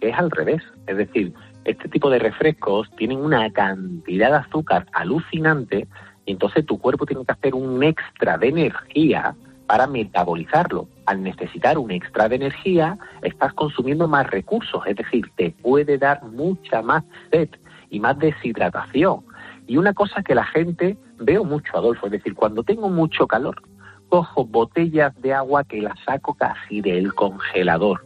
que 0.00 0.08
es 0.08 0.14
al 0.16 0.30
revés. 0.30 0.62
Es 0.86 0.96
decir, 0.96 1.34
este 1.64 1.88
tipo 1.90 2.08
de 2.08 2.18
refrescos 2.18 2.88
tienen 2.96 3.18
una 3.18 3.50
cantidad 3.52 4.30
de 4.30 4.36
azúcar 4.36 4.86
alucinante 4.94 5.86
y 6.24 6.32
entonces 6.32 6.64
tu 6.66 6.78
cuerpo 6.78 7.06
tiene 7.06 7.24
que 7.24 7.32
hacer 7.32 7.54
un 7.54 7.82
extra 7.82 8.38
de 8.38 8.48
energía 8.48 9.34
para 9.66 9.86
metabolizarlo. 9.86 10.88
Al 11.06 11.22
necesitar 11.22 11.78
un 11.78 11.90
extra 11.90 12.28
de 12.28 12.36
energía, 12.36 12.98
estás 13.22 13.52
consumiendo 13.54 14.06
más 14.06 14.30
recursos, 14.30 14.82
es 14.86 14.96
decir, 14.96 15.24
te 15.36 15.50
puede 15.50 15.98
dar 15.98 16.22
mucha 16.24 16.82
más 16.82 17.04
sed 17.30 17.48
y 17.90 17.98
más 17.98 18.18
deshidratación. 18.18 19.24
Y 19.66 19.76
una 19.76 19.94
cosa 19.94 20.22
que 20.22 20.34
la 20.34 20.44
gente 20.44 20.96
veo 21.18 21.44
mucho, 21.44 21.76
Adolfo, 21.76 22.06
es 22.06 22.12
decir, 22.12 22.34
cuando 22.34 22.62
tengo 22.62 22.88
mucho 22.88 23.26
calor, 23.26 23.62
cojo 24.08 24.44
botellas 24.44 25.18
de 25.22 25.32
agua 25.32 25.64
que 25.64 25.80
las 25.80 25.98
saco 26.04 26.34
casi 26.34 26.80
del 26.80 27.14
congelador. 27.14 28.04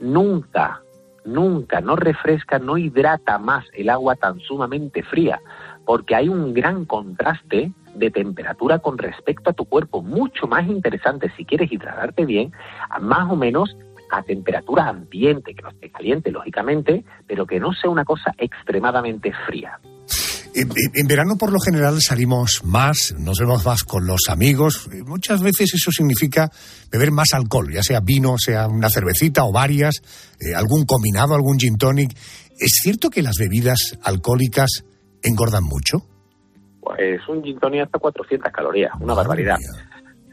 nunca, 0.00 0.80
nunca, 1.24 1.80
no 1.80 1.94
refresca, 1.94 2.58
no 2.58 2.78
hidrata 2.78 3.38
más 3.38 3.64
el 3.74 3.90
agua 3.90 4.16
tan 4.16 4.40
sumamente 4.40 5.02
fría, 5.02 5.40
porque 5.84 6.14
hay 6.14 6.28
un 6.28 6.54
gran 6.54 6.84
contraste 6.84 7.72
de 7.94 8.10
temperatura 8.10 8.78
con 8.78 8.98
respecto 8.98 9.50
a 9.50 9.52
tu 9.52 9.64
cuerpo, 9.66 10.02
mucho 10.02 10.46
más 10.46 10.66
interesante 10.66 11.30
si 11.36 11.44
quieres 11.44 11.70
hidratarte 11.70 12.24
bien, 12.24 12.52
a 12.88 12.98
más 12.98 13.30
o 13.30 13.36
menos 13.36 13.76
a 14.10 14.22
temperatura 14.22 14.88
ambiente, 14.88 15.54
que 15.54 15.62
no 15.62 15.70
esté 15.70 15.90
caliente, 15.90 16.30
lógicamente, 16.30 17.04
pero 17.26 17.46
que 17.46 17.58
no 17.58 17.72
sea 17.72 17.90
una 17.90 18.04
cosa 18.04 18.34
extremadamente 18.38 19.32
fría. 19.46 19.78
En, 20.54 21.06
verano, 21.06 21.36
por 21.38 21.50
lo 21.50 21.58
general, 21.58 21.98
salimos 22.02 22.62
más, 22.62 23.14
nos 23.18 23.38
vemos 23.38 23.64
más 23.64 23.84
con 23.84 24.06
los 24.06 24.28
amigos. 24.28 24.86
Muchas 25.06 25.42
veces 25.42 25.72
eso 25.72 25.90
significa 25.90 26.50
beber 26.90 27.10
más 27.10 27.28
alcohol, 27.32 27.72
ya 27.72 27.82
sea 27.82 28.00
vino, 28.00 28.36
sea 28.36 28.68
una 28.68 28.90
cervecita 28.90 29.44
o 29.44 29.52
varias, 29.52 30.02
eh, 30.38 30.54
algún 30.54 30.84
combinado, 30.84 31.34
algún 31.34 31.58
gin 31.58 31.78
tonic. 31.78 32.14
¿Es 32.58 32.80
cierto 32.82 33.08
que 33.08 33.22
las 33.22 33.36
bebidas 33.38 33.96
alcohólicas 34.02 34.84
engordan 35.22 35.64
mucho? 35.64 35.98
Pues 36.80 37.26
un 37.28 37.42
gin 37.42 37.58
tonic 37.58 37.82
hasta 37.82 37.98
400 37.98 38.52
calorías, 38.52 38.92
una 39.00 39.14
barbaridad. 39.14 39.56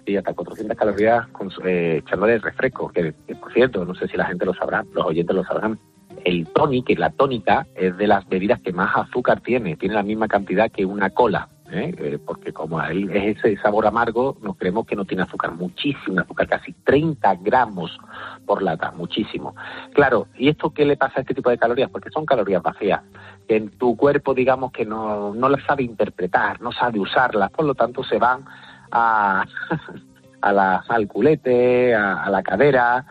Sí, 0.06 0.18
hasta 0.18 0.34
400 0.34 0.76
calorías 0.76 1.28
con, 1.28 1.50
eh, 1.66 2.02
echándole 2.04 2.40
refresco, 2.40 2.90
que, 2.90 3.14
que, 3.28 3.36
por 3.36 3.54
cierto, 3.54 3.86
no 3.86 3.94
sé 3.94 4.08
si 4.08 4.18
la 4.18 4.26
gente 4.26 4.46
lo 4.46 4.54
sabrá, 4.54 4.84
los 4.94 5.06
oyentes 5.06 5.36
lo 5.36 5.44
sabrán. 5.44 5.78
El 6.26 6.48
tonic, 6.48 6.98
la 6.98 7.12
tónica, 7.12 7.68
es 7.76 7.96
de 7.98 8.08
las 8.08 8.28
bebidas 8.28 8.60
que 8.62 8.74
más 8.74 8.96
azúcar 8.96 9.42
tiene, 9.42 9.76
tiene 9.76 9.96
la 9.96 10.04
misma 10.04 10.28
cantidad 10.28 10.72
que 10.72 10.86
una 10.86 11.12
cola. 11.12 11.48
¿Eh? 11.72 11.94
Eh, 11.98 12.20
porque 12.24 12.54
como 12.54 12.82
él 12.84 13.10
es 13.12 13.38
ese 13.38 13.58
sabor 13.58 13.86
amargo, 13.88 14.38
nos 14.42 14.58
creemos 14.58 14.86
que 14.86 14.96
no 14.96 15.06
tiene 15.06 15.24
azúcar, 15.24 15.54
muchísimo 15.54 16.20
azúcar, 16.20 16.48
casi 16.48 16.74
30 16.74 17.36
gramos 17.42 17.98
por 18.46 18.62
lata, 18.62 18.92
muchísimo. 18.92 19.56
Claro, 19.94 20.28
¿y 20.38 20.50
esto 20.50 20.72
qué 20.72 20.86
le 20.86 20.98
pasa 20.98 21.16
a 21.18 21.22
este 21.22 21.34
tipo 21.34 21.50
de 21.50 21.58
calorías? 21.58 21.90
Porque 21.90 22.10
son 22.10 22.26
calorías 22.26 22.62
vacías, 22.62 23.02
que 23.48 23.58
en 23.58 23.70
tu 23.70 23.96
cuerpo, 23.96 24.34
digamos, 24.34 24.72
que 24.72 24.86
no, 24.86 25.34
no 25.34 25.50
las 25.50 25.64
sabe 25.66 25.84
interpretar, 25.84 26.62
no 26.62 26.72
sabe 26.72 27.00
usarlas, 27.00 27.52
por 27.52 27.66
lo 27.66 27.76
tanto 27.76 28.04
se 28.04 28.18
van 28.18 28.46
a, 28.92 29.46
a 30.42 30.54
la, 30.54 30.84
al 30.88 31.08
culete, 31.08 31.94
a, 31.96 32.24
a 32.24 32.30
la 32.30 32.44
cadera, 32.44 33.06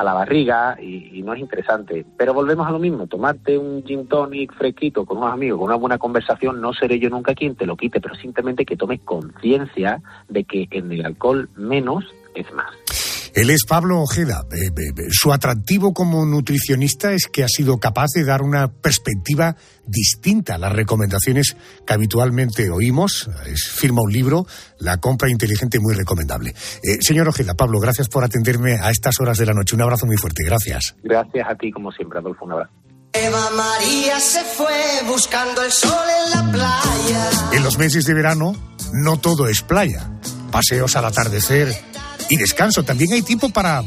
a 0.00 0.04
la 0.04 0.14
barriga 0.14 0.78
y, 0.80 1.18
y 1.18 1.22
no 1.22 1.34
es 1.34 1.40
interesante. 1.40 2.06
Pero 2.16 2.32
volvemos 2.32 2.66
a 2.66 2.70
lo 2.70 2.78
mismo, 2.78 3.06
tomarte 3.06 3.58
un 3.58 3.84
gin 3.84 4.06
tonic 4.06 4.54
fresquito 4.54 5.04
con 5.04 5.18
unos 5.18 5.32
amigos, 5.32 5.58
con 5.58 5.66
una 5.66 5.76
buena 5.76 5.98
conversación, 5.98 6.60
no 6.60 6.72
seré 6.72 6.98
yo 6.98 7.10
nunca 7.10 7.34
quien 7.34 7.54
te 7.54 7.66
lo 7.66 7.76
quite, 7.76 8.00
pero 8.00 8.14
simplemente 8.14 8.64
que 8.64 8.76
tomes 8.76 9.00
conciencia 9.00 10.00
de 10.28 10.44
que 10.44 10.68
en 10.70 10.90
el 10.90 11.04
alcohol 11.04 11.50
menos 11.54 12.06
es 12.34 12.50
más. 12.54 13.09
Él 13.34 13.50
es 13.50 13.64
Pablo 13.64 14.00
Ojeda. 14.00 14.44
Eh, 14.52 14.66
eh, 14.66 14.92
eh, 14.96 15.02
su 15.10 15.32
atractivo 15.32 15.92
como 15.92 16.24
nutricionista 16.26 17.12
es 17.12 17.26
que 17.26 17.44
ha 17.44 17.48
sido 17.48 17.78
capaz 17.78 18.08
de 18.14 18.24
dar 18.24 18.42
una 18.42 18.72
perspectiva 18.72 19.56
distinta 19.86 20.54
a 20.54 20.58
las 20.58 20.72
recomendaciones 20.72 21.56
que 21.86 21.92
habitualmente 21.92 22.70
oímos. 22.70 23.28
Es, 23.46 23.70
firma 23.70 24.02
un 24.02 24.12
libro, 24.12 24.46
La 24.78 24.98
compra 24.98 25.30
inteligente, 25.30 25.80
muy 25.80 25.94
recomendable. 25.94 26.54
Eh, 26.82 26.98
señor 27.00 27.28
Ojeda, 27.28 27.54
Pablo, 27.54 27.80
gracias 27.80 28.08
por 28.08 28.24
atenderme 28.24 28.74
a 28.80 28.90
estas 28.90 29.20
horas 29.20 29.38
de 29.38 29.46
la 29.46 29.54
noche. 29.54 29.74
Un 29.74 29.82
abrazo 29.82 30.06
muy 30.06 30.16
fuerte. 30.16 30.44
Gracias. 30.44 30.94
Gracias 31.02 31.46
a 31.48 31.54
ti, 31.54 31.70
como 31.70 31.90
siempre, 31.92 32.18
Adolfo. 32.18 32.44
Un 32.44 32.52
abrazo. 32.52 32.72
Eva 33.12 33.50
María 33.56 34.20
se 34.20 34.44
fue 34.44 35.02
buscando 35.06 35.62
el 35.64 35.72
sol 35.72 36.06
en 36.24 36.30
la 36.30 36.52
playa. 36.52 37.30
En 37.52 37.64
los 37.64 37.76
meses 37.76 38.04
de 38.04 38.14
verano 38.14 38.54
no 38.92 39.18
todo 39.18 39.48
es 39.48 39.62
playa. 39.62 40.08
Paseos 40.52 40.94
al 40.96 41.06
atardecer 41.06 41.89
y 42.30 42.36
descanso. 42.36 42.82
También 42.82 43.12
hay 43.12 43.22
tiempo 43.22 43.50
para... 43.50 43.84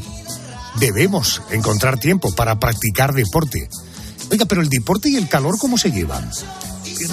Debemos 0.78 1.42
encontrar 1.50 1.98
tiempo 1.98 2.32
para 2.34 2.58
practicar 2.58 3.12
deporte. 3.12 3.68
Oiga, 4.30 4.44
pero 4.44 4.60
el 4.60 4.68
deporte 4.68 5.08
y 5.08 5.16
el 5.16 5.28
calor, 5.28 5.56
¿cómo 5.58 5.78
se 5.78 5.90
llevan? 5.90 6.28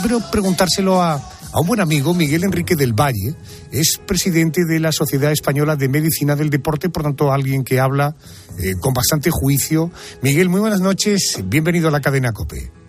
Pero 0.01 0.19
preguntárselo 0.31 1.01
a, 1.01 1.13
a 1.13 1.59
un 1.59 1.67
buen 1.67 1.79
amigo, 1.79 2.13
Miguel 2.13 2.43
Enrique 2.43 2.75
del 2.75 2.93
Valle. 2.93 3.35
Es 3.71 3.99
presidente 4.05 4.65
de 4.65 4.79
la 4.79 4.91
Sociedad 4.91 5.31
Española 5.31 5.75
de 5.75 5.89
Medicina 5.89 6.35
del 6.35 6.49
Deporte, 6.49 6.89
por 6.89 7.03
tanto, 7.03 7.31
alguien 7.31 7.63
que 7.63 7.79
habla 7.79 8.15
eh, 8.57 8.73
con 8.79 8.93
bastante 8.93 9.29
juicio. 9.29 9.91
Miguel, 10.21 10.49
muy 10.49 10.59
buenas 10.59 10.81
noches. 10.81 11.39
Bienvenido 11.45 11.89
a 11.89 11.91
la 11.91 12.01
cadena 12.01 12.31
COPE. 12.31 12.80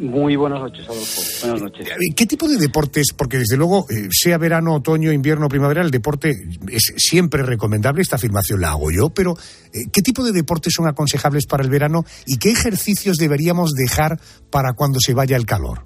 Muy 0.00 0.34
buenas 0.34 0.60
noches, 0.60 0.88
Adolfo. 0.88 1.46
Buenas 1.46 1.62
noches. 1.62 1.88
¿Qué 2.16 2.24
tipo 2.24 2.48
de 2.48 2.56
deportes? 2.56 3.12
Porque 3.12 3.36
desde 3.36 3.58
luego, 3.58 3.84
eh, 3.90 4.08
sea 4.10 4.38
verano, 4.38 4.76
otoño, 4.76 5.12
invierno, 5.12 5.46
primavera, 5.46 5.82
el 5.82 5.90
deporte 5.90 6.30
es 6.72 6.94
siempre 6.96 7.42
recomendable, 7.42 8.00
esta 8.00 8.16
afirmación 8.16 8.62
la 8.62 8.70
hago 8.70 8.90
yo, 8.90 9.10
pero 9.10 9.34
eh, 9.74 9.90
¿qué 9.92 10.00
tipo 10.00 10.24
de 10.24 10.32
deportes 10.32 10.72
son 10.74 10.88
aconsejables 10.88 11.46
para 11.46 11.62
el 11.62 11.68
verano 11.68 12.04
y 12.26 12.38
qué 12.38 12.50
ejercicios 12.50 13.18
deberíamos 13.18 13.72
dejar 13.74 14.18
para 14.50 14.72
cuando 14.72 15.00
se 15.00 15.12
vaya 15.12 15.36
el 15.36 15.44
calor? 15.44 15.80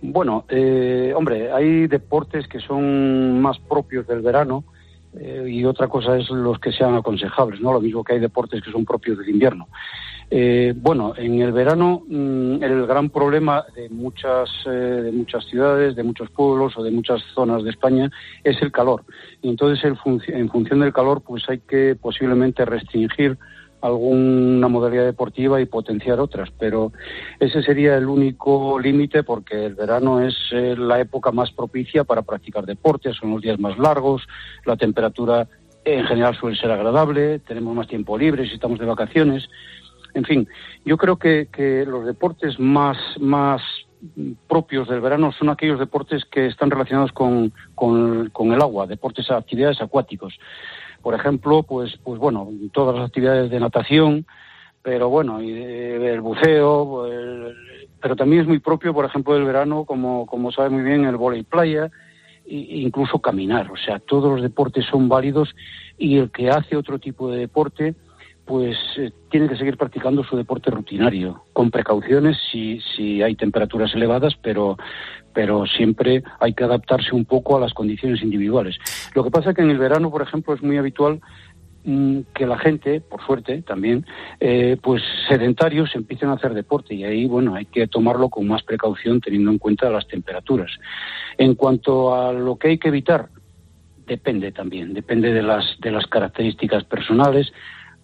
Bueno, 0.00 0.46
eh, 0.48 1.12
hombre, 1.14 1.52
hay 1.52 1.86
deportes 1.86 2.48
que 2.48 2.60
son 2.60 3.42
más 3.42 3.58
propios 3.58 4.06
del 4.06 4.22
verano 4.22 4.64
eh, 5.18 5.44
y 5.48 5.64
otra 5.66 5.88
cosa 5.88 6.16
es 6.16 6.30
los 6.30 6.58
que 6.58 6.72
sean 6.72 6.94
aconsejables, 6.94 7.60
¿no? 7.60 7.74
Lo 7.74 7.80
mismo 7.80 8.02
que 8.02 8.14
hay 8.14 8.20
deportes 8.20 8.62
que 8.62 8.70
son 8.70 8.86
propios 8.86 9.18
del 9.18 9.28
invierno. 9.28 9.68
Eh, 10.32 10.72
bueno, 10.76 11.12
en 11.16 11.40
el 11.40 11.50
verano 11.50 12.04
mm, 12.08 12.62
el 12.62 12.86
gran 12.86 13.10
problema 13.10 13.64
de 13.74 13.88
muchas, 13.88 14.48
eh, 14.66 14.70
de 14.70 15.10
muchas 15.10 15.44
ciudades, 15.46 15.96
de 15.96 16.04
muchos 16.04 16.30
pueblos 16.30 16.76
o 16.76 16.84
de 16.84 16.92
muchas 16.92 17.20
zonas 17.34 17.64
de 17.64 17.70
España 17.70 18.10
es 18.44 18.62
el 18.62 18.70
calor. 18.70 19.04
Y 19.42 19.48
entonces 19.48 19.84
en 19.84 20.48
función 20.48 20.80
del 20.80 20.92
calor 20.92 21.22
pues 21.26 21.48
hay 21.48 21.58
que 21.58 21.96
posiblemente 22.00 22.64
restringir 22.64 23.38
alguna 23.80 24.68
modalidad 24.68 25.04
deportiva 25.04 25.60
y 25.60 25.66
potenciar 25.66 26.20
otras, 26.20 26.50
pero 26.58 26.92
ese 27.38 27.62
sería 27.62 27.96
el 27.96 28.06
único 28.06 28.78
límite 28.78 29.22
porque 29.22 29.66
el 29.66 29.74
verano 29.74 30.20
es 30.20 30.34
eh, 30.52 30.74
la 30.76 31.00
época 31.00 31.32
más 31.32 31.50
propicia 31.50 32.04
para 32.04 32.22
practicar 32.22 32.66
deportes, 32.66 33.16
son 33.16 33.30
los 33.30 33.42
días 33.42 33.58
más 33.58 33.78
largos, 33.78 34.26
la 34.64 34.76
temperatura 34.76 35.48
en 35.84 36.04
general 36.04 36.36
suele 36.36 36.58
ser 36.58 36.70
agradable, 36.70 37.38
tenemos 37.38 37.74
más 37.74 37.88
tiempo 37.88 38.18
libre 38.18 38.46
si 38.46 38.54
estamos 38.54 38.78
de 38.78 38.84
vacaciones. 38.84 39.48
En 40.14 40.24
fin, 40.24 40.48
yo 40.84 40.96
creo 40.96 41.16
que, 41.16 41.48
que 41.52 41.84
los 41.86 42.04
deportes 42.04 42.58
más, 42.58 42.96
más 43.20 43.62
propios 44.48 44.88
del 44.88 45.00
verano 45.00 45.32
son 45.32 45.50
aquellos 45.50 45.78
deportes 45.78 46.24
que 46.24 46.46
están 46.46 46.70
relacionados 46.70 47.12
con, 47.12 47.52
con, 47.74 48.52
el 48.52 48.62
agua, 48.62 48.86
deportes, 48.86 49.30
actividades 49.30 49.80
acuáticos. 49.80 50.38
Por 51.02 51.14
ejemplo, 51.14 51.62
pues, 51.62 51.98
pues 52.02 52.18
bueno, 52.18 52.48
todas 52.72 52.96
las 52.96 53.06
actividades 53.06 53.50
de 53.50 53.60
natación, 53.60 54.26
pero 54.82 55.08
bueno, 55.10 55.42
y 55.42 55.52
el 55.52 56.20
buceo, 56.20 57.06
el- 57.06 57.54
pero 58.00 58.16
también 58.16 58.42
es 58.42 58.48
muy 58.48 58.58
propio, 58.58 58.94
por 58.94 59.04
ejemplo, 59.04 59.34
del 59.34 59.44
verano, 59.44 59.84
como, 59.84 60.24
como 60.26 60.50
sabe 60.52 60.70
muy 60.70 60.82
bien, 60.82 61.04
el 61.04 61.16
volei 61.16 61.42
playa, 61.42 61.90
e 62.46 62.78
incluso 62.80 63.18
caminar. 63.18 63.70
O 63.70 63.76
sea, 63.76 63.98
todos 63.98 64.32
los 64.32 64.42
deportes 64.42 64.86
son 64.86 65.08
válidos 65.08 65.54
y 65.98 66.16
el 66.16 66.30
que 66.30 66.48
hace 66.48 66.76
otro 66.76 66.98
tipo 66.98 67.30
de 67.30 67.38
deporte, 67.38 67.94
pues 68.50 68.76
eh, 68.96 69.12
tiene 69.30 69.48
que 69.48 69.56
seguir 69.56 69.76
practicando 69.76 70.24
su 70.24 70.36
deporte 70.36 70.72
rutinario, 70.72 71.44
con 71.52 71.70
precauciones 71.70 72.36
si, 72.50 72.80
si 72.80 73.22
hay 73.22 73.36
temperaturas 73.36 73.94
elevadas, 73.94 74.34
pero, 74.42 74.76
pero 75.32 75.66
siempre 75.66 76.24
hay 76.40 76.52
que 76.52 76.64
adaptarse 76.64 77.14
un 77.14 77.26
poco 77.26 77.56
a 77.56 77.60
las 77.60 77.72
condiciones 77.72 78.22
individuales. 78.22 78.76
Lo 79.14 79.22
que 79.22 79.30
pasa 79.30 79.50
es 79.50 79.56
que 79.56 79.62
en 79.62 79.70
el 79.70 79.78
verano, 79.78 80.10
por 80.10 80.22
ejemplo, 80.22 80.52
es 80.52 80.64
muy 80.64 80.78
habitual 80.78 81.20
mm, 81.84 82.22
que 82.34 82.44
la 82.44 82.58
gente, 82.58 83.00
por 83.00 83.24
suerte 83.24 83.62
también, 83.62 84.04
eh, 84.40 84.76
pues 84.82 85.00
sedentarios 85.28 85.94
empiecen 85.94 86.30
a 86.30 86.32
hacer 86.32 86.52
deporte 86.52 86.92
y 86.92 87.04
ahí, 87.04 87.26
bueno, 87.26 87.54
hay 87.54 87.66
que 87.66 87.86
tomarlo 87.86 88.30
con 88.30 88.48
más 88.48 88.64
precaución 88.64 89.20
teniendo 89.20 89.52
en 89.52 89.58
cuenta 89.58 89.90
las 89.90 90.08
temperaturas. 90.08 90.72
En 91.38 91.54
cuanto 91.54 92.16
a 92.16 92.32
lo 92.32 92.56
que 92.56 92.66
hay 92.66 92.78
que 92.78 92.88
evitar, 92.88 93.28
depende 94.08 94.50
también, 94.50 94.92
depende 94.92 95.32
de 95.32 95.42
las, 95.44 95.78
de 95.78 95.92
las 95.92 96.08
características 96.08 96.82
personales. 96.82 97.52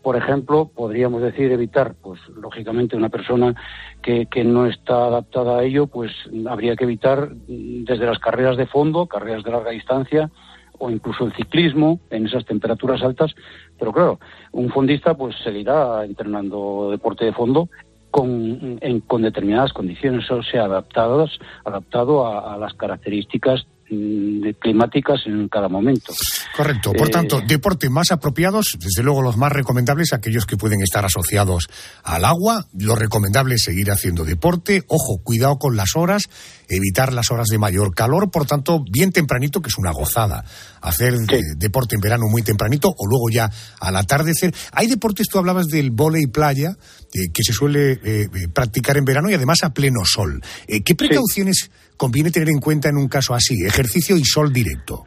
Por 0.06 0.14
ejemplo, 0.14 0.70
podríamos 0.72 1.20
decir 1.20 1.50
evitar, 1.50 1.96
pues 2.00 2.20
lógicamente 2.40 2.94
una 2.96 3.08
persona 3.08 3.56
que, 4.00 4.26
que 4.26 4.44
no 4.44 4.66
está 4.66 5.06
adaptada 5.06 5.58
a 5.58 5.64
ello, 5.64 5.88
pues 5.88 6.12
habría 6.48 6.76
que 6.76 6.84
evitar 6.84 7.30
mm, 7.48 7.82
desde 7.82 8.06
las 8.06 8.20
carreras 8.20 8.56
de 8.56 8.66
fondo, 8.68 9.06
carreras 9.06 9.42
de 9.42 9.50
larga 9.50 9.72
distancia, 9.72 10.30
o 10.78 10.90
incluso 10.90 11.24
el 11.24 11.32
ciclismo 11.32 11.98
en 12.10 12.26
esas 12.26 12.44
temperaturas 12.44 13.02
altas. 13.02 13.34
Pero 13.80 13.92
claro, 13.92 14.20
un 14.52 14.68
fondista 14.70 15.14
pues 15.14 15.34
seguirá 15.42 16.04
entrenando 16.04 16.88
deporte 16.92 17.24
de 17.24 17.32
fondo 17.32 17.68
con, 18.12 18.78
en- 18.80 19.00
con 19.00 19.22
determinadas 19.22 19.72
condiciones, 19.72 20.30
o 20.30 20.40
sea, 20.44 20.66
adaptadas, 20.66 21.36
adaptado 21.64 22.28
a, 22.28 22.56
las 22.58 22.74
características 22.74 23.66
de 23.88 24.54
climáticas 24.60 25.20
en 25.26 25.48
cada 25.48 25.68
momento. 25.68 26.12
Correcto. 26.56 26.92
Por 26.92 27.08
Eh, 27.08 27.10
tanto, 27.10 27.40
deporte 27.46 27.88
más 27.88 28.10
apropiados, 28.10 28.76
desde 28.80 29.02
luego 29.02 29.22
los 29.22 29.36
más 29.36 29.52
recomendables, 29.52 30.12
aquellos 30.12 30.44
que 30.46 30.56
pueden 30.56 30.80
estar 30.82 31.04
asociados 31.04 31.68
al 32.02 32.24
agua. 32.24 32.66
Lo 32.76 32.96
recomendable 32.96 33.54
es 33.54 33.62
seguir 33.62 33.90
haciendo 33.90 34.24
deporte. 34.24 34.82
Ojo, 34.88 35.18
cuidado 35.22 35.58
con 35.58 35.76
las 35.76 35.94
horas, 35.94 36.24
evitar 36.68 37.12
las 37.12 37.30
horas 37.30 37.46
de 37.48 37.58
mayor 37.58 37.94
calor. 37.94 38.30
Por 38.30 38.46
tanto, 38.46 38.82
bien 38.90 39.12
tempranito, 39.12 39.60
que 39.62 39.68
es 39.68 39.78
una 39.78 39.92
gozada. 39.92 40.44
Hacer 40.80 41.14
de- 41.18 41.40
deporte 41.56 41.94
en 41.94 42.00
verano 42.00 42.24
muy 42.28 42.42
tempranito 42.42 42.88
o 42.88 43.06
luego 43.06 43.30
ya 43.32 43.50
al 43.80 43.96
atardecer. 43.96 44.52
Hay 44.72 44.88
deportes, 44.88 45.28
tú 45.28 45.38
hablabas 45.38 45.66
del 45.66 45.90
volei 45.92 46.26
playa, 46.26 46.70
eh, 47.14 47.30
que 47.32 47.42
se 47.44 47.52
suele 47.52 48.00
eh, 48.02 48.26
practicar 48.52 48.96
en 48.96 49.04
verano 49.04 49.30
y 49.30 49.34
además 49.34 49.58
a 49.62 49.70
pleno 49.72 50.00
sol. 50.04 50.42
¿Qué 50.66 50.94
precauciones 50.94 51.70
conviene 51.96 52.30
tener 52.30 52.48
en 52.48 52.60
cuenta 52.60 52.88
en 52.88 52.96
un 52.96 53.08
caso 53.08 53.34
así? 53.34 53.64
Ejercicio 53.64 54.16
y 54.16 54.24
sol 54.24 54.52
directo. 54.52 55.04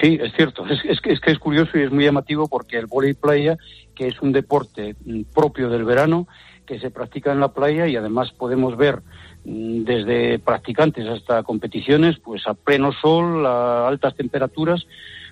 Sí, 0.00 0.18
es 0.20 0.32
cierto. 0.34 0.66
Es, 0.66 0.80
es 0.84 1.00
que, 1.00 1.30
es 1.30 1.38
curioso 1.38 1.78
y 1.78 1.82
es 1.82 1.92
muy 1.92 2.04
llamativo 2.04 2.48
porque 2.48 2.78
el 2.78 2.86
vóley 2.86 3.14
playa, 3.14 3.56
que 3.94 4.08
es 4.08 4.20
un 4.20 4.32
deporte 4.32 4.96
mm, 5.04 5.22
propio 5.34 5.68
del 5.68 5.84
verano, 5.84 6.26
que 6.66 6.80
se 6.80 6.90
practica 6.90 7.32
en 7.32 7.40
la 7.40 7.52
playa 7.52 7.86
y 7.86 7.96
además 7.96 8.32
podemos 8.32 8.76
ver 8.76 9.02
mm, 9.44 9.84
desde 9.84 10.38
practicantes 10.38 11.06
hasta 11.06 11.42
competiciones, 11.44 12.18
pues 12.18 12.46
a 12.46 12.54
pleno 12.54 12.92
sol, 12.92 13.46
a 13.46 13.86
altas 13.86 14.16
temperaturas. 14.16 14.86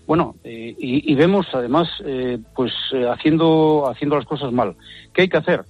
Bueno, 0.07 0.37
eh, 0.45 0.75
y, 0.79 1.13
y 1.13 1.15
vemos 1.15 1.47
además, 1.53 1.89
eh, 2.05 2.39
pues 2.55 2.73
eh, 2.93 3.07
haciendo, 3.09 3.89
haciendo 3.89 4.17
las 4.17 4.27
cosas 4.27 4.53
mal. 4.53 4.77
¿Qué 5.13 5.23
hay 5.23 5.29
que 5.29 5.39
hacer? 5.39 5.65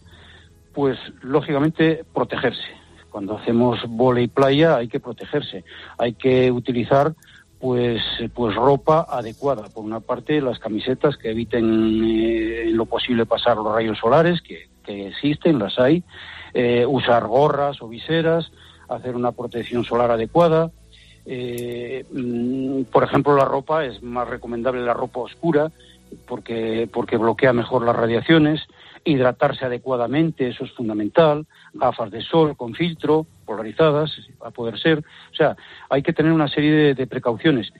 Pues 0.74 0.98
lógicamente 1.22 2.04
protegerse. 2.12 2.79
Cuando 3.10 3.36
hacemos 3.36 3.80
vóley 3.88 4.28
playa 4.28 4.76
hay 4.76 4.88
que 4.88 5.00
protegerse. 5.00 5.64
Hay 5.98 6.14
que 6.14 6.50
utilizar 6.50 7.14
pues 7.58 8.00
pues 8.34 8.54
ropa 8.54 9.06
adecuada. 9.08 9.68
Por 9.68 9.84
una 9.84 10.00
parte 10.00 10.40
las 10.40 10.58
camisetas 10.58 11.16
que 11.16 11.30
eviten 11.30 12.02
eh, 12.04 12.62
en 12.68 12.76
lo 12.76 12.86
posible 12.86 13.26
pasar 13.26 13.56
los 13.56 13.74
rayos 13.74 13.98
solares 13.98 14.40
que, 14.40 14.68
que 14.84 15.08
existen, 15.08 15.58
las 15.58 15.78
hay. 15.78 16.02
Eh, 16.54 16.84
usar 16.86 17.26
gorras 17.26 17.80
o 17.82 17.88
viseras, 17.88 18.50
hacer 18.88 19.14
una 19.14 19.32
protección 19.32 19.84
solar 19.84 20.10
adecuada. 20.10 20.70
Eh, 21.26 22.04
mm, 22.10 22.84
por 22.84 23.04
ejemplo, 23.04 23.36
la 23.36 23.44
ropa 23.44 23.84
es 23.84 24.02
más 24.02 24.28
recomendable 24.28 24.80
la 24.80 24.94
ropa 24.94 25.20
oscura 25.20 25.70
porque 26.26 26.88
porque 26.92 27.16
bloquea 27.16 27.52
mejor 27.52 27.84
las 27.84 27.94
radiaciones 27.94 28.66
hidratarse 29.04 29.64
adecuadamente, 29.64 30.48
eso 30.48 30.64
es 30.64 30.72
fundamental, 30.72 31.46
gafas 31.74 32.10
de 32.10 32.22
sol 32.22 32.56
con 32.56 32.74
filtro, 32.74 33.26
polarizadas, 33.44 34.10
a 34.44 34.50
poder 34.50 34.78
ser. 34.78 34.98
O 34.98 35.34
sea, 35.34 35.56
hay 35.88 36.02
que 36.02 36.12
tener 36.12 36.32
una 36.32 36.48
serie 36.48 36.72
de, 36.72 36.94
de 36.94 37.06
precauciones. 37.06 37.72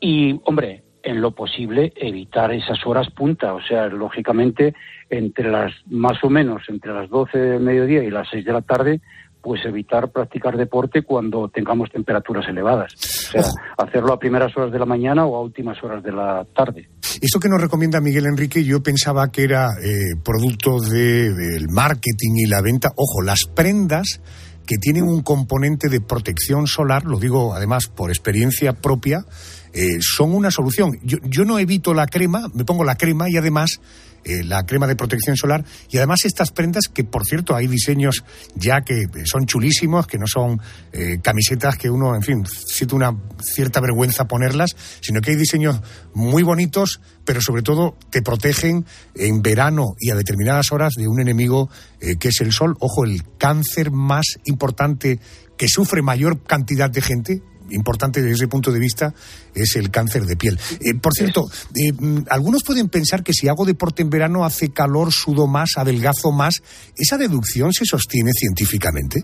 Y, 0.00 0.40
hombre, 0.44 0.82
en 1.04 1.20
lo 1.20 1.32
posible, 1.32 1.92
evitar 1.96 2.52
esas 2.52 2.84
horas 2.86 3.10
punta. 3.10 3.54
O 3.54 3.60
sea, 3.60 3.86
lógicamente, 3.88 4.74
entre 5.10 5.50
las, 5.50 5.72
más 5.86 6.22
o 6.24 6.30
menos, 6.30 6.62
entre 6.68 6.92
las 6.92 7.08
12 7.10 7.38
del 7.38 7.60
mediodía 7.60 8.02
y 8.02 8.10
las 8.10 8.28
6 8.30 8.44
de 8.44 8.52
la 8.52 8.62
tarde, 8.62 9.00
pues 9.42 9.64
evitar 9.66 10.10
practicar 10.10 10.56
deporte 10.56 11.02
cuando 11.02 11.48
tengamos 11.48 11.90
temperaturas 11.90 12.48
elevadas. 12.48 12.94
O 12.94 13.32
sea, 13.32 13.42
hacerlo 13.76 14.14
a 14.14 14.18
primeras 14.18 14.56
horas 14.56 14.72
de 14.72 14.78
la 14.78 14.86
mañana 14.86 15.26
o 15.26 15.36
a 15.36 15.42
últimas 15.42 15.82
horas 15.84 16.02
de 16.02 16.12
la 16.12 16.46
tarde. 16.54 16.88
Esto 17.20 17.40
que 17.40 17.48
nos 17.48 17.60
recomienda 17.60 18.00
Miguel 18.00 18.26
Enrique, 18.26 18.64
yo 18.64 18.82
pensaba 18.82 19.30
que 19.30 19.42
era 19.44 19.68
eh, 19.82 20.16
producto 20.22 20.80
de- 20.80 21.32
del 21.32 21.68
marketing 21.68 22.32
y 22.36 22.46
la 22.46 22.60
venta. 22.60 22.92
Ojo, 22.96 23.22
las 23.22 23.44
prendas 23.44 24.20
que 24.66 24.76
tienen 24.78 25.04
un 25.04 25.22
componente 25.22 25.88
de 25.88 26.00
protección 26.00 26.66
solar, 26.66 27.04
lo 27.04 27.18
digo 27.18 27.54
además 27.54 27.86
por 27.86 28.10
experiencia 28.10 28.72
propia, 28.72 29.26
eh, 29.74 29.98
son 30.00 30.34
una 30.34 30.50
solución. 30.50 30.92
Yo, 31.02 31.18
yo 31.24 31.44
no 31.44 31.58
evito 31.58 31.92
la 31.94 32.06
crema, 32.06 32.48
me 32.54 32.64
pongo 32.64 32.84
la 32.84 32.96
crema 32.96 33.28
y 33.28 33.36
además 33.36 33.80
eh, 34.24 34.42
la 34.42 34.64
crema 34.64 34.86
de 34.86 34.96
protección 34.96 35.36
solar. 35.36 35.64
Y 35.90 35.98
además 35.98 36.24
estas 36.24 36.50
prendas 36.50 36.84
que 36.92 37.04
por 37.04 37.26
cierto 37.26 37.54
hay 37.54 37.66
diseños 37.66 38.24
ya 38.54 38.80
que 38.80 39.02
eh, 39.02 39.08
son 39.24 39.46
chulísimos 39.46 40.06
que 40.06 40.18
no 40.18 40.26
son 40.26 40.60
eh, 40.92 41.18
camisetas 41.22 41.76
que 41.76 41.90
uno 41.90 42.14
en 42.14 42.22
fin 42.22 42.44
siente 42.46 42.94
una 42.94 43.14
cierta 43.42 43.80
vergüenza 43.80 44.26
ponerlas 44.26 44.76
sino 45.00 45.20
que 45.20 45.32
hay 45.32 45.36
diseños 45.36 45.80
muy 46.14 46.42
bonitos 46.42 47.00
pero 47.24 47.40
sobre 47.40 47.62
todo 47.62 47.96
te 48.10 48.22
protegen 48.22 48.86
en 49.14 49.42
verano 49.42 49.94
y 50.00 50.10
a 50.10 50.14
determinadas 50.14 50.72
horas 50.72 50.94
de 50.96 51.08
un 51.08 51.20
enemigo 51.20 51.70
que 51.98 52.28
es 52.28 52.40
el 52.42 52.52
sol. 52.52 52.76
Ojo 52.80 53.04
el 53.04 53.22
cáncer 53.38 53.90
más 53.90 54.38
importante 54.44 55.20
que 55.56 55.68
sufre 55.68 56.02
mayor 56.02 56.42
cantidad 56.42 56.90
de 56.90 57.00
gente 57.00 57.42
importante 57.70 58.20
desde 58.20 58.34
ese 58.34 58.48
punto 58.48 58.72
de 58.72 58.78
vista 58.78 59.12
es 59.54 59.76
el 59.76 59.90
cáncer 59.90 60.22
de 60.24 60.36
piel. 60.36 60.58
Eh, 60.80 60.94
por 61.00 61.12
cierto, 61.12 61.44
eh, 61.74 61.92
mm, 61.92 62.24
algunos 62.30 62.62
pueden 62.62 62.88
pensar 62.88 63.22
que 63.22 63.32
si 63.32 63.48
hago 63.48 63.64
deporte 63.64 64.02
en 64.02 64.10
verano 64.10 64.44
hace 64.44 64.72
calor, 64.72 65.12
sudo 65.12 65.46
más, 65.46 65.76
adelgazo 65.76 66.32
más. 66.32 66.62
¿Esa 66.96 67.18
deducción 67.18 67.72
se 67.72 67.84
sostiene 67.84 68.30
científicamente? 68.32 69.22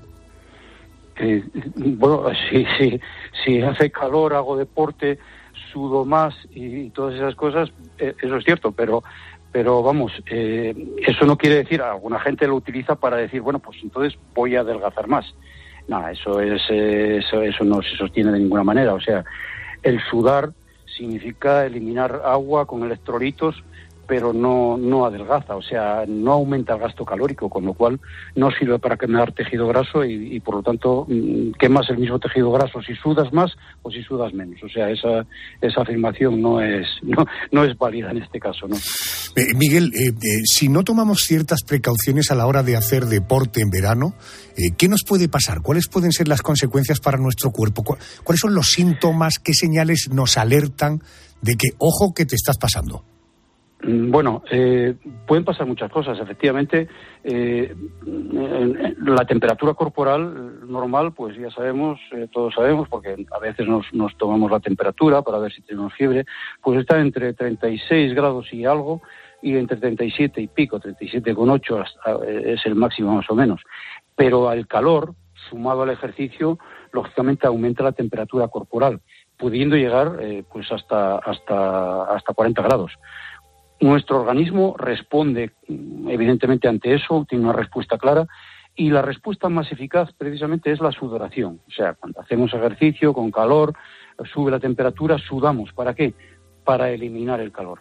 Eh, 1.16 1.44
bueno, 1.76 2.24
sí, 2.50 2.64
sí, 2.78 3.00
si 3.44 3.60
hace 3.60 3.90
calor, 3.90 4.34
hago 4.34 4.56
deporte, 4.56 5.18
sudo 5.72 6.04
más 6.04 6.34
y, 6.50 6.64
y 6.64 6.90
todas 6.90 7.14
esas 7.14 7.34
cosas, 7.34 7.70
eh, 7.98 8.14
eso 8.22 8.36
es 8.36 8.44
cierto, 8.44 8.72
pero 8.72 9.02
pero 9.52 9.82
vamos, 9.82 10.12
eh, 10.30 10.74
eso 11.06 11.26
no 11.26 11.36
quiere 11.36 11.56
decir, 11.56 11.82
alguna 11.82 12.20
gente 12.20 12.46
lo 12.46 12.54
utiliza 12.54 12.94
para 12.94 13.16
decir, 13.16 13.40
bueno, 13.40 13.58
pues 13.58 13.78
entonces 13.82 14.18
voy 14.34 14.54
a 14.56 14.60
adelgazar 14.60 15.08
más. 15.08 15.26
No, 15.90 16.06
eso 16.06 16.40
es 16.40 16.62
eh, 16.70 17.16
eso, 17.16 17.42
eso 17.42 17.64
no 17.64 17.82
se 17.82 17.96
sostiene 17.96 18.30
de 18.30 18.38
ninguna 18.38 18.62
manera, 18.62 18.94
o 18.94 19.00
sea, 19.00 19.24
el 19.82 20.00
sudar 20.08 20.50
significa 20.86 21.66
eliminar 21.66 22.22
agua 22.24 22.64
con 22.64 22.84
electrolitos 22.84 23.60
pero 24.10 24.32
no, 24.32 24.76
no 24.76 25.06
adelgaza, 25.06 25.54
o 25.54 25.62
sea, 25.62 26.04
no 26.08 26.32
aumenta 26.32 26.74
el 26.74 26.80
gasto 26.80 27.04
calórico, 27.04 27.48
con 27.48 27.64
lo 27.64 27.74
cual 27.74 28.00
no 28.34 28.50
sirve 28.50 28.80
para 28.80 28.96
quemar 28.96 29.30
tejido 29.32 29.68
graso 29.68 30.04
y, 30.04 30.40
por 30.40 30.56
lo 30.56 30.62
tanto 30.64 31.06
mm, 31.08 31.52
quemas 31.60 31.88
el 31.90 31.98
mismo 31.98 32.18
tejido 32.18 32.50
graso 32.50 32.82
si 32.82 32.92
sudas 32.96 33.32
más 33.32 33.52
o 33.82 33.90
si 33.92 34.02
sudas 34.02 34.34
menos. 34.34 34.60
O 34.64 34.68
sea, 34.68 34.90
esa, 34.90 35.24
esa 35.60 35.82
afirmación 35.82 36.42
no 36.42 36.60
es, 36.60 36.88
no, 37.02 37.24
no 37.52 37.62
es 37.62 37.78
válida 37.78 38.10
en 38.10 38.16
este 38.16 38.40
caso. 38.40 38.66
Eh, 39.36 39.54
Miguel, 39.56 39.92
eh, 39.94 40.08
eh, 40.08 40.42
si 40.44 40.68
no 40.68 40.82
tomamos 40.82 41.20
ciertas 41.20 41.60
precauciones 41.62 42.32
a 42.32 42.34
la 42.34 42.48
hora 42.48 42.64
de 42.64 42.76
hacer 42.76 43.04
deporte 43.06 43.60
en 43.60 43.70
verano, 43.70 44.14
¿qué 44.76 44.88
nos 44.88 45.04
puede 45.06 45.28
pasar? 45.28 45.62
¿Cuáles 45.62 45.86
pueden 45.86 46.10
ser 46.10 46.26
las 46.26 46.42
consecuencias 46.42 46.98
para 46.98 47.16
nuestro 47.16 47.52
cuerpo? 47.52 47.84
¿Cu- 47.84 47.96
¿Cuáles 48.24 48.40
son 48.40 48.56
los 48.56 48.72
síntomas? 48.72 49.38
¿Qué 49.38 49.54
señales 49.54 50.08
nos 50.12 50.36
alertan 50.36 50.98
de 51.42 51.54
que, 51.54 51.68
ojo, 51.78 52.12
que 52.12 52.26
te 52.26 52.34
estás 52.34 52.58
pasando? 52.58 53.04
Mm, 53.90 54.10
Bueno, 54.10 54.42
eh, 54.50 54.94
pueden 55.26 55.44
pasar 55.44 55.66
muchas 55.66 55.90
cosas. 55.90 56.18
Efectivamente, 56.18 56.88
eh, 57.24 57.74
la 59.04 59.24
temperatura 59.24 59.74
corporal 59.74 60.68
normal, 60.68 61.12
pues 61.12 61.36
ya 61.36 61.50
sabemos, 61.50 61.98
eh, 62.12 62.28
todos 62.32 62.54
sabemos, 62.54 62.88
porque 62.88 63.26
a 63.30 63.38
veces 63.38 63.66
nos, 63.66 64.16
tomamos 64.16 64.50
la 64.50 64.60
temperatura 64.60 65.22
para 65.22 65.38
ver 65.38 65.52
si 65.52 65.62
tenemos 65.62 65.92
fiebre, 65.94 66.24
pues 66.62 66.80
está 66.80 67.00
entre 67.00 67.32
36 67.34 68.14
grados 68.14 68.52
y 68.52 68.64
algo 68.64 69.02
y 69.42 69.56
entre 69.56 69.78
37 69.78 70.40
y 70.40 70.48
pico, 70.48 70.78
37,8 70.78 71.82
hasta, 71.82 72.26
eh, 72.26 72.54
es 72.54 72.66
el 72.66 72.74
máximo 72.74 73.14
más 73.14 73.28
o 73.30 73.34
menos. 73.34 73.60
Pero 74.14 74.48
al 74.48 74.66
calor, 74.66 75.14
sumado 75.48 75.82
al 75.82 75.90
ejercicio, 75.90 76.58
lógicamente 76.92 77.46
aumenta 77.46 77.82
la 77.82 77.92
temperatura 77.92 78.48
corporal, 78.48 79.00
pudiendo 79.38 79.76
llegar 79.76 80.18
eh, 80.20 80.44
pues 80.52 80.70
hasta, 80.70 81.16
hasta, 81.16 82.04
hasta 82.04 82.34
40 82.34 82.62
grados. 82.62 82.92
Nuestro 83.80 84.20
organismo 84.20 84.76
responde 84.78 85.52
mm, 85.68 86.08
evidentemente 86.08 86.68
ante 86.68 86.94
eso, 86.94 87.26
tiene 87.28 87.44
una 87.44 87.54
respuesta 87.54 87.98
clara 87.98 88.26
y 88.76 88.90
la 88.90 89.02
respuesta 89.02 89.48
más 89.48 89.70
eficaz 89.72 90.12
precisamente 90.16 90.70
es 90.70 90.80
la 90.80 90.92
sudoración. 90.92 91.60
O 91.66 91.70
sea, 91.70 91.94
cuando 91.94 92.20
hacemos 92.20 92.52
ejercicio 92.54 93.12
con 93.12 93.30
calor, 93.30 93.74
sube 94.32 94.50
la 94.50 94.60
temperatura, 94.60 95.18
sudamos. 95.18 95.72
¿Para 95.72 95.94
qué? 95.94 96.14
Para 96.64 96.90
eliminar 96.90 97.40
el 97.40 97.52
calor. 97.52 97.80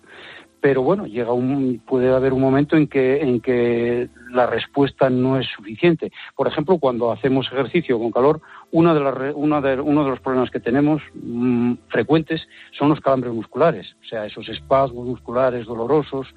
Pero 0.62 0.82
bueno, 0.84 1.06
llega 1.06 1.32
un, 1.32 1.82
puede 1.86 2.14
haber 2.14 2.34
un 2.34 2.42
momento 2.42 2.76
en 2.76 2.88
que, 2.88 3.22
en 3.22 3.40
que 3.40 4.10
la 4.32 4.46
respuesta 4.46 5.10
no 5.10 5.40
es 5.40 5.48
suficiente. 5.48 6.12
Por 6.36 6.48
ejemplo, 6.48 6.78
cuando 6.80 7.12
hacemos 7.12 7.48
ejercicio 7.48 7.98
con 7.98 8.12
calor, 8.12 8.42
una 8.72 8.94
de 8.94 9.00
las 9.00 9.14
re- 9.14 9.34
una 9.34 9.62
de- 9.62 9.80
uno 9.82 10.04
de 10.04 10.10
los 10.12 10.20
problemas 10.20 10.52
que 10.52 10.60
tenemos 10.60 11.02
mm, 11.14 11.74
frecuentes 11.88 12.48
son 12.78 12.90
los 12.90 13.00
calambres 13.00 13.34
musculares, 13.34 13.96
o 14.02 14.06
sea, 14.06 14.26
esos 14.26 14.48
espasmos 14.50 15.06
musculares 15.08 15.66
dolorosos 15.66 16.28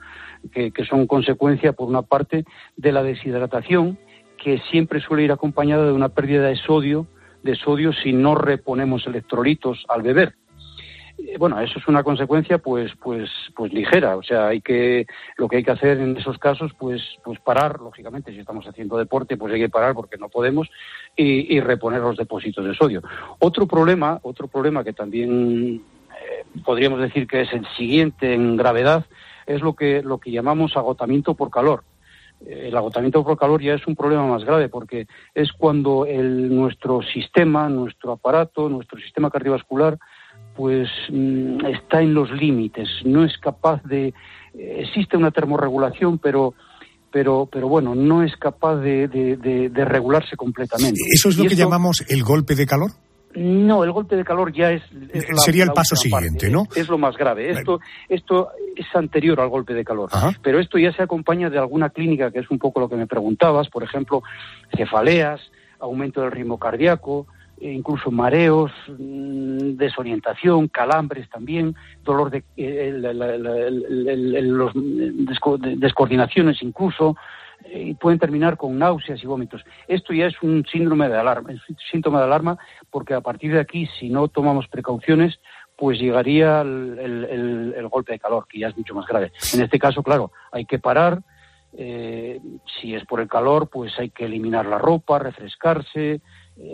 que, 0.52 0.70
que 0.72 0.84
son 0.84 1.06
consecuencia, 1.06 1.72
por 1.72 1.88
una 1.88 2.02
parte, 2.02 2.44
de 2.76 2.92
la 2.92 3.02
deshidratación, 3.02 3.98
que 4.38 4.58
siempre 4.70 5.00
suele 5.00 5.24
ir 5.24 5.32
acompañada 5.32 5.84
de 5.86 5.92
una 5.92 6.08
pérdida 6.08 6.46
de 6.48 6.56
sodio, 6.56 7.06
de 7.42 7.54
sodio 7.54 7.92
si 7.92 8.12
no 8.12 8.34
reponemos 8.34 9.06
electrolitos 9.06 9.84
al 9.88 10.02
beber. 10.02 10.34
Eh, 11.18 11.36
bueno, 11.38 11.60
eso 11.60 11.78
es 11.78 11.88
una 11.88 12.02
consecuencia 12.02 12.58
pues 12.58 12.92
pues 13.02 13.30
pues 13.54 13.72
ligera, 13.72 14.16
o 14.16 14.22
sea, 14.22 14.48
hay 14.48 14.60
que 14.60 15.06
lo 15.36 15.48
que 15.48 15.56
hay 15.56 15.64
que 15.64 15.70
hacer 15.70 15.98
en 15.98 16.16
esos 16.16 16.38
casos 16.38 16.72
pues 16.78 17.02
pues 17.24 17.38
parar, 17.40 17.80
lógicamente, 17.80 18.32
si 18.32 18.40
estamos 18.40 18.66
haciendo 18.66 18.98
deporte, 18.98 19.36
pues 19.36 19.52
hay 19.52 19.60
que 19.60 19.68
parar 19.68 19.94
porque 19.94 20.18
no 20.18 20.28
podemos 20.28 20.68
y, 21.16 21.60
reponer 21.60 22.00
los 22.00 22.16
depósitos 22.16 22.64
de 22.64 22.74
sodio. 22.74 23.02
Otro 23.38 23.66
problema, 23.66 24.18
otro 24.22 24.48
problema 24.48 24.84
que 24.84 24.92
también 24.92 25.82
eh, 26.10 26.44
podríamos 26.64 27.00
decir 27.00 27.26
que 27.26 27.42
es 27.42 27.52
el 27.52 27.66
siguiente 27.76 28.34
en 28.34 28.56
gravedad 28.56 29.04
es 29.46 29.60
lo 29.60 29.74
que 29.74 30.02
lo 30.02 30.18
que 30.18 30.30
llamamos 30.30 30.76
agotamiento 30.76 31.34
por 31.34 31.50
calor 31.50 31.84
el 32.46 32.76
agotamiento 32.76 33.22
por 33.22 33.38
calor 33.38 33.62
ya 33.62 33.74
es 33.74 33.86
un 33.86 33.94
problema 33.94 34.26
más 34.26 34.44
grave 34.44 34.68
porque 34.68 35.06
es 35.34 35.52
cuando 35.52 36.06
el, 36.06 36.54
nuestro 36.54 37.02
sistema, 37.02 37.68
nuestro 37.68 38.12
aparato, 38.12 38.68
nuestro 38.68 38.98
sistema 38.98 39.30
cardiovascular 39.30 39.98
pues 40.54 40.88
mm, 41.10 41.64
está 41.66 42.00
en 42.00 42.14
los 42.14 42.30
límites, 42.30 42.88
no 43.04 43.24
es 43.24 43.36
capaz 43.38 43.82
de 43.84 44.08
eh, 44.54 44.76
existe 44.80 45.16
una 45.16 45.30
termorregulación, 45.30 46.18
pero 46.18 46.54
pero 47.10 47.48
pero 47.50 47.68
bueno, 47.68 47.94
no 47.94 48.22
es 48.22 48.34
capaz 48.36 48.76
de, 48.76 49.08
de, 49.08 49.36
de, 49.68 49.84
regularse 49.84 50.36
completamente. 50.36 51.00
¿Eso 51.12 51.28
es 51.28 51.36
lo 51.36 51.44
que 51.44 51.54
llamamos 51.54 52.04
el 52.08 52.22
golpe 52.22 52.54
de 52.54 52.66
calor? 52.66 52.92
No, 53.34 53.82
el 53.82 53.92
golpe 53.92 54.16
de 54.16 54.24
calor 54.24 54.52
ya 54.52 54.72
es. 54.72 54.82
Sería 55.36 55.64
el 55.64 55.72
paso 55.72 55.96
siguiente, 55.96 56.50
¿no? 56.50 56.64
Es, 56.74 56.88
lo 56.88 56.98
más 56.98 57.16
grave. 57.16 57.50
Esto, 57.50 57.80
esto 58.08 58.50
es 58.76 58.86
anterior 58.94 59.40
al 59.40 59.48
golpe 59.48 59.72
de 59.72 59.84
calor. 59.84 60.10
Pero 60.42 60.60
esto 60.60 60.78
ya 60.78 60.92
se 60.92 61.02
acompaña 61.02 61.48
de 61.48 61.58
alguna 61.58 61.90
clínica, 61.90 62.30
que 62.30 62.40
es 62.40 62.50
un 62.50 62.58
poco 62.58 62.80
lo 62.80 62.88
que 62.88 62.96
me 62.96 63.06
preguntabas, 63.06 63.68
por 63.68 63.82
ejemplo, 63.84 64.22
cefaleas, 64.76 65.40
aumento 65.80 66.20
del 66.20 66.30
ritmo 66.30 66.58
cardíaco, 66.58 67.26
incluso 67.70 68.10
mareos, 68.10 68.72
mm, 68.88 69.76
desorientación, 69.76 70.68
calambres 70.68 71.28
también, 71.30 71.74
dolor 72.02 72.30
de 72.30 72.42
los 74.42 74.72
descoordinaciones 74.74 76.62
incluso, 76.62 77.16
eh, 77.64 77.82
y 77.88 77.94
pueden 77.94 78.18
terminar 78.18 78.56
con 78.56 78.78
náuseas 78.78 79.22
y 79.22 79.26
vómitos. 79.26 79.64
Esto 79.86 80.12
ya 80.12 80.26
es 80.26 80.42
un 80.42 80.64
síndrome 80.70 81.08
de 81.08 81.16
alarma, 81.16 81.50
síntoma 81.90 82.18
de 82.18 82.24
alarma 82.24 82.58
porque 82.90 83.14
a 83.14 83.20
partir 83.20 83.52
de 83.52 83.60
aquí, 83.60 83.88
si 83.98 84.08
no 84.08 84.28
tomamos 84.28 84.66
precauciones, 84.68 85.38
pues 85.76 85.98
llegaría 85.98 86.60
el, 86.62 87.74
el 87.76 87.88
golpe 87.88 88.12
de 88.12 88.18
calor, 88.18 88.46
que 88.48 88.58
ya 88.58 88.68
es 88.68 88.76
mucho 88.76 88.94
más 88.94 89.06
grave. 89.06 89.32
En 89.54 89.62
este 89.62 89.78
caso, 89.78 90.02
claro, 90.02 90.30
hay 90.50 90.64
que 90.64 90.78
parar, 90.78 91.22
eh, 91.74 92.38
si 92.66 92.94
es 92.94 93.04
por 93.06 93.20
el 93.20 93.28
calor, 93.28 93.68
pues 93.68 93.98
hay 93.98 94.10
que 94.10 94.26
eliminar 94.26 94.66
la 94.66 94.78
ropa, 94.78 95.18
refrescarse, 95.18 96.20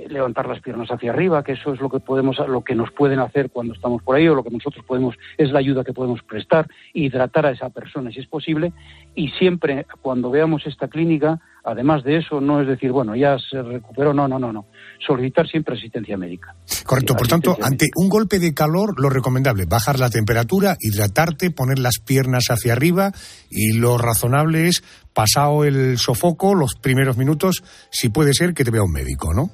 levantar 0.09 0.47
las 0.47 0.61
piernas 0.61 0.91
hacia 0.91 1.11
arriba, 1.11 1.43
que 1.43 1.53
eso 1.53 1.73
es 1.73 1.81
lo 1.81 1.89
que 1.89 2.01
podemos, 2.01 2.37
lo 2.47 2.63
que 2.63 2.75
nos 2.75 2.91
pueden 2.93 3.21
hacer 3.21 3.51
cuando 3.51 3.75
estamos 3.75 4.03
por 4.03 4.17
ahí, 4.17 4.29
o 4.29 4.35
lo 4.35 4.45
que 4.45 4.51
nosotros 4.51 4.85
podemos, 4.87 5.17
es 5.37 5.51
la 5.51 5.61
ayuda 5.61 5.85
que 5.85 5.93
podemos 5.93 6.23
prestar, 6.23 6.69
hidratar 6.93 7.47
a 7.47 7.51
esa 7.51 7.71
persona 7.71 8.11
si 8.11 8.21
es 8.21 8.27
posible, 8.27 8.73
y 9.15 9.29
siempre 9.31 9.87
cuando 10.03 10.31
veamos 10.31 10.67
esta 10.67 10.89
clínica, 10.89 11.41
además 11.65 12.05
de 12.05 12.19
eso, 12.19 12.41
no 12.41 12.61
es 12.61 12.69
decir, 12.69 12.93
bueno, 12.93 13.17
ya 13.17 13.37
se 13.39 13.63
recuperó, 13.63 14.13
no, 14.13 14.29
no, 14.29 14.39
no, 14.39 14.53
no, 14.53 14.67
solicitar 15.07 15.47
siempre 15.49 15.77
asistencia 15.77 16.17
médica. 16.17 16.55
Correcto, 16.85 17.15
por 17.15 17.29
tanto, 17.29 17.57
ante 17.61 17.89
un 17.97 18.09
golpe 18.09 18.39
de 18.39 18.55
calor, 18.55 19.01
lo 19.01 19.11
recomendable, 19.11 19.65
bajar 19.67 19.99
la 19.99 20.11
temperatura, 20.11 20.77
hidratarte, 20.81 21.51
poner 21.51 21.79
las 21.79 21.99
piernas 21.99 22.45
hacia 22.51 22.73
arriba, 22.73 23.13
y 23.51 23.79
lo 23.79 23.99
razonable 23.99 24.69
es, 24.69 24.83
pasado 25.13 25.65
el 25.65 25.99
sofoco, 25.99 26.55
los 26.55 26.75
primeros 26.75 27.17
minutos, 27.17 27.63
si 27.91 28.09
puede 28.09 28.33
ser 28.33 28.55
que 28.55 28.65
te 28.65 28.71
vea 28.71 28.83
un 28.83 28.93
médico, 28.93 29.35
¿no? 29.35 29.51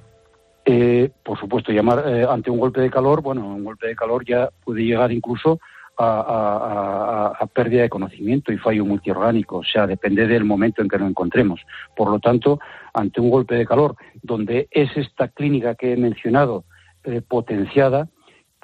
Eh, 0.66 1.10
por 1.22 1.38
supuesto, 1.38 1.72
llamar 1.72 2.04
eh, 2.06 2.26
ante 2.28 2.50
un 2.50 2.58
golpe 2.58 2.80
de 2.80 2.90
calor, 2.90 3.20
bueno, 3.20 3.46
un 3.46 3.64
golpe 3.64 3.88
de 3.88 3.96
calor 3.96 4.24
ya 4.24 4.48
puede 4.64 4.82
llegar 4.82 5.12
incluso 5.12 5.60
a, 5.96 7.46
pérdida 7.52 7.82
de 7.82 7.88
conocimiento 7.88 8.52
y 8.52 8.58
fallo 8.58 8.84
multiorgánico, 8.84 9.58
o 9.58 9.64
sea, 9.64 9.86
depende 9.86 10.26
del 10.26 10.44
momento 10.44 10.82
en 10.82 10.88
que 10.88 10.98
nos 10.98 11.08
encontremos. 11.08 11.60
Por 11.94 12.10
lo 12.10 12.18
tanto, 12.18 12.58
ante 12.92 13.20
un 13.20 13.30
golpe 13.30 13.54
de 13.54 13.66
calor, 13.66 13.94
donde 14.22 14.66
es 14.70 14.96
esta 14.96 15.28
clínica 15.28 15.76
que 15.76 15.92
he 15.92 15.96
mencionado 15.96 16.64
eh, 17.04 17.20
potenciada, 17.20 18.08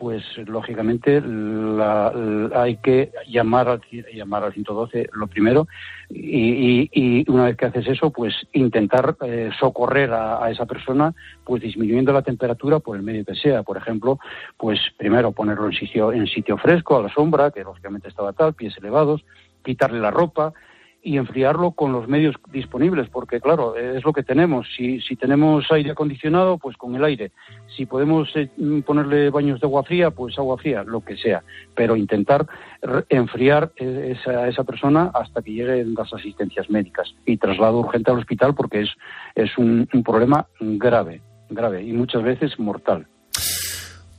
pues 0.01 0.25
lógicamente 0.47 1.21
la, 1.21 2.11
hay 2.55 2.79
que 2.79 3.13
llamar 3.29 3.69
al, 3.69 3.83
llamar 4.15 4.45
al 4.45 4.55
112 4.55 5.11
lo 5.13 5.27
primero 5.27 5.69
y, 6.09 6.89
y, 6.91 7.31
una 7.31 7.45
vez 7.45 7.59
que 7.59 7.67
haces 7.67 7.87
eso 7.87 8.11
pues 8.11 8.35
intentar 8.55 9.15
eh, 9.21 9.51
socorrer 9.61 10.11
a, 10.11 10.51
esa 10.51 10.65
persona 10.65 11.15
pues 11.45 11.61
disminuyendo 11.61 12.15
la 12.15 12.23
temperatura 12.23 12.79
por 12.79 12.97
el 12.97 13.03
medio 13.03 13.27
que 13.27 13.35
sea. 13.35 13.63
Por 13.63 13.77
ejemplo 13.77 14.19
pues 14.57 14.81
primero 14.97 15.33
ponerlo 15.33 15.67
en 15.67 15.75
sitio 15.75 16.15
en 16.15 16.27
sitio 16.27 16.57
fresco 16.57 16.97
a 16.97 17.03
la 17.03 17.13
sombra 17.13 17.51
que 17.51 17.63
lógicamente 17.63 18.09
estaba 18.09 18.33
tal 18.33 18.55
pies 18.55 18.75
elevados 18.79 19.23
quitarle 19.63 20.01
la 20.01 20.11
ropa 20.11 20.55
y 21.03 21.17
enfriarlo 21.17 21.73
con 21.73 21.93
los 21.93 22.09
medios 22.09 22.37
disponibles, 22.53 23.09
porque 23.09 23.41
claro, 23.41 23.77
es 23.77 24.05
lo 24.05 24.13
que 24.13 24.23
tenemos. 24.23 24.67
Si, 24.77 25.01
si 25.01 25.17
tenemos 25.17 25.71
aire 25.73 25.93
acondicionado, 25.93 26.59
pues 26.59 26.77
con 26.77 26.95
el 26.95 27.05
aire. 27.05 27.33
Si 27.77 27.87
podemos 27.87 28.31
eh, 28.35 28.51
ponerle 28.85 29.31
baños 29.31 29.61
de 29.61 29.67
agua 29.67 29.85
fría, 29.85 30.11
pues 30.11 30.39
agua 30.39 30.59
fría, 30.59 30.85
lo 30.85 31.01
que 31.03 31.17
sea. 31.17 31.43
Pero 31.75 31.97
intentar 31.97 32.47
enfriar 33.09 33.73
e, 33.77 34.13
esa, 34.13 34.49
esa 34.49 34.65
persona 34.65 35.11
hasta 35.15 35.43
que 35.43 35.53
lleguen 35.53 35.95
las 35.95 36.13
asistencias 36.13 36.69
médicas 36.71 37.15
y 37.25 37.37
traslado 37.37 37.79
urgente 37.79 38.11
al 38.11 38.19
hospital 38.19 38.55
porque 38.55 38.83
es, 38.83 38.91
es 39.35 39.57
un 39.59 39.87
problema 40.05 40.47
grave, 40.61 41.23
grave 41.49 41.83
y 41.83 41.93
muchas 41.93 42.23
veces 42.23 42.59
mortal. 42.59 43.07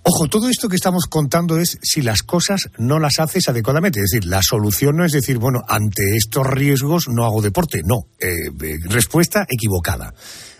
Ojo, 0.03 0.27
todo 0.27 0.49
esto 0.49 0.67
que 0.67 0.75
estamos 0.75 1.05
contando 1.05 1.59
es 1.59 1.77
si 1.83 2.01
las 2.01 2.23
cosas 2.23 2.69
no 2.77 2.97
las 2.97 3.19
haces 3.19 3.47
adecuadamente. 3.49 3.99
Es 3.99 4.11
decir, 4.11 4.25
la 4.25 4.41
solución 4.41 4.97
no 4.97 5.05
es 5.05 5.11
decir, 5.11 5.37
bueno, 5.37 5.61
ante 5.67 6.15
estos 6.15 6.47
riesgos 6.47 7.07
no 7.07 7.23
hago 7.23 7.41
deporte. 7.41 7.81
No, 7.85 8.07
eh, 8.19 8.49
eh, 8.61 8.77
respuesta 8.85 9.45
equivocada. 9.47 10.11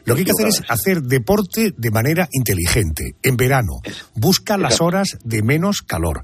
Lo 0.06 0.16
que 0.16 0.22
hay 0.22 0.26
que 0.26 0.32
hacer 0.32 0.48
es 0.48 0.64
hacer 0.68 1.02
deporte 1.02 1.74
de 1.76 1.92
manera 1.92 2.28
inteligente. 2.32 3.16
En 3.24 3.38
verano, 3.38 3.74
busca 4.16 4.58
las 4.58 4.82
horas 4.82 5.18
de 5.24 5.44
menos 5.44 5.82
calor. 5.82 6.24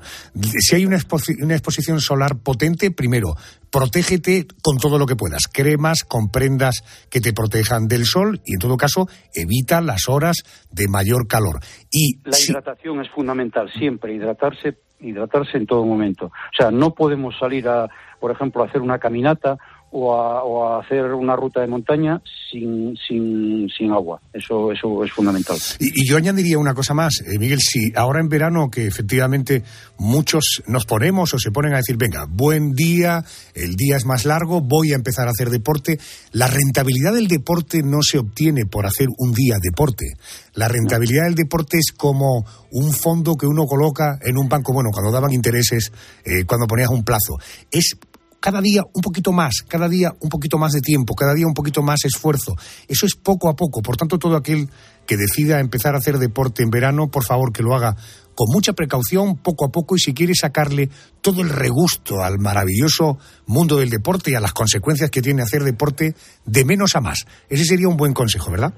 Si 0.59 0.75
hay 0.75 0.85
una, 0.85 0.97
exposición 0.97 1.99
solar 1.99 2.37
potente, 2.37 2.91
primero, 2.91 3.35
protégete 3.69 4.47
con 4.61 4.77
todo 4.77 4.97
lo 4.97 5.05
que 5.05 5.15
puedas. 5.15 5.47
Cremas 5.51 6.03
con 6.03 6.29
prendas 6.29 6.83
que 7.09 7.21
te 7.21 7.33
protejan 7.33 7.87
del 7.87 8.05
sol 8.05 8.41
y, 8.45 8.53
en 8.53 8.59
todo 8.59 8.77
caso, 8.77 9.07
evita 9.33 9.81
las 9.81 10.09
horas 10.09 10.37
de 10.71 10.87
mayor 10.87 11.27
calor. 11.27 11.59
Y 11.91 12.19
la 12.23 12.37
hidratación 12.39 13.01
es 13.01 13.09
fundamental, 13.11 13.71
siempre 13.77 14.13
hidratarse 14.13 14.77
hidratarse 14.99 15.57
en 15.57 15.65
todo 15.65 15.85
momento. 15.85 16.25
O 16.25 16.55
sea, 16.57 16.71
no 16.71 16.95
podemos 16.95 17.37
salir 17.37 17.67
a, 17.67 17.87
por 18.19 18.31
ejemplo, 18.31 18.63
a 18.63 18.67
hacer 18.67 18.81
una 18.81 18.99
caminata 18.99 19.57
o 19.91 20.13
a, 20.13 20.79
hacer 20.79 21.13
una 21.13 21.35
ruta 21.35 21.61
de 21.61 21.67
montaña 21.67 22.21
sin, 22.51 22.95
sin, 23.07 23.67
sin 23.69 23.91
agua. 23.91 24.19
Eso, 24.33 24.71
eso 24.71 25.03
es 25.03 25.11
fundamental. 25.11 25.57
Y, 25.79 26.07
yo 26.07 26.17
añadiría 26.17 26.57
una 26.57 26.73
cosa 26.73 26.93
más, 26.93 27.21
eh, 27.21 27.39
Miguel, 27.39 27.59
si 27.59 27.91
ahora 27.95 28.19
en 28.19 28.29
verano 28.29 28.69
que 28.69 28.85
efectivamente 28.85 29.63
muchos 29.97 30.61
nos 30.67 30.85
ponemos 30.85 31.33
o 31.33 31.39
se 31.39 31.51
ponen 31.51 31.73
a 31.73 31.77
decir, 31.77 31.97
venga, 31.97 32.25
buen 32.29 32.73
día, 32.73 33.23
el 33.55 33.75
día 33.75 33.97
es 33.97 34.05
más 34.05 34.25
largo, 34.25 34.61
voy 34.61 34.91
a 34.91 34.95
empezar 34.95 35.27
a 35.27 35.31
hacer 35.31 35.49
deporte, 35.49 35.99
la 36.31 36.47
rentabilidad 36.47 37.13
del 37.13 37.27
deporte 37.27 37.81
no 37.83 38.01
se 38.01 38.19
obtiene 38.19 38.65
por 38.65 38.85
hacer 38.85 39.07
un 39.17 39.31
día 39.33 39.55
deporte. 39.61 40.05
La 40.53 40.67
rentabilidad 40.67 41.25
del 41.25 41.35
deporte 41.35 41.77
es 41.77 41.91
como 41.95 42.45
un 42.71 42.91
fondo 42.91 43.35
que 43.35 43.45
uno 43.45 43.65
coloca 43.65 44.19
en 44.21 44.37
un 44.37 44.49
banco, 44.49 44.73
bueno, 44.73 44.89
cuando 44.91 45.11
daban 45.11 45.31
intereses, 45.31 45.91
eh, 46.25 46.45
cuando 46.45 46.67
ponías 46.67 46.89
un 46.89 47.03
plazo. 47.03 47.37
Es 47.71 47.97
cada 48.39 48.61
día 48.61 48.83
un 48.93 49.01
poquito 49.01 49.31
más, 49.31 49.63
cada 49.67 49.89
día 49.89 50.13
un 50.19 50.29
poquito 50.29 50.57
más 50.57 50.73
de 50.73 50.81
tiempo, 50.81 51.15
cada 51.15 51.33
día 51.33 51.47
un 51.47 51.53
poquito 51.53 51.81
más 51.81 52.05
esfuerzo. 52.05 52.55
Eso 52.87 53.05
es 53.05 53.15
poco 53.15 53.49
a 53.49 53.55
poco. 53.55 53.81
Por 53.81 53.97
tanto, 53.97 54.17
todo 54.17 54.35
aquel 54.35 54.69
que 55.05 55.17
decida 55.17 55.59
empezar 55.59 55.95
a 55.95 55.99
hacer 55.99 56.17
deporte 56.17 56.63
en 56.63 56.69
verano, 56.69 57.09
por 57.09 57.23
favor 57.23 57.51
que 57.51 57.63
lo 57.63 57.75
haga 57.75 57.95
con 58.35 58.53
mucha 58.53 58.73
precaución, 58.73 59.37
poco 59.37 59.65
a 59.65 59.69
poco, 59.69 59.95
y 59.95 59.99
si 59.99 60.13
quiere 60.13 60.33
sacarle 60.39 60.91
todo 61.21 61.41
el 61.41 61.49
regusto 61.49 62.23
al 62.23 62.37
maravilloso 62.37 63.17
mundo 63.47 63.77
del 63.77 63.89
deporte 63.89 64.29
y 64.29 64.35
a 64.35 64.39
las 64.39 64.53
consecuencias 64.53 65.09
que 65.09 65.23
tiene 65.23 65.41
hacer 65.41 65.63
deporte, 65.63 66.15
de 66.45 66.63
menos 66.63 66.95
a 66.95 67.01
más. 67.01 67.25
Ese 67.49 67.65
sería 67.65 67.87
un 67.87 67.97
buen 67.97 68.13
consejo, 68.13 68.51
¿verdad? 68.51 68.75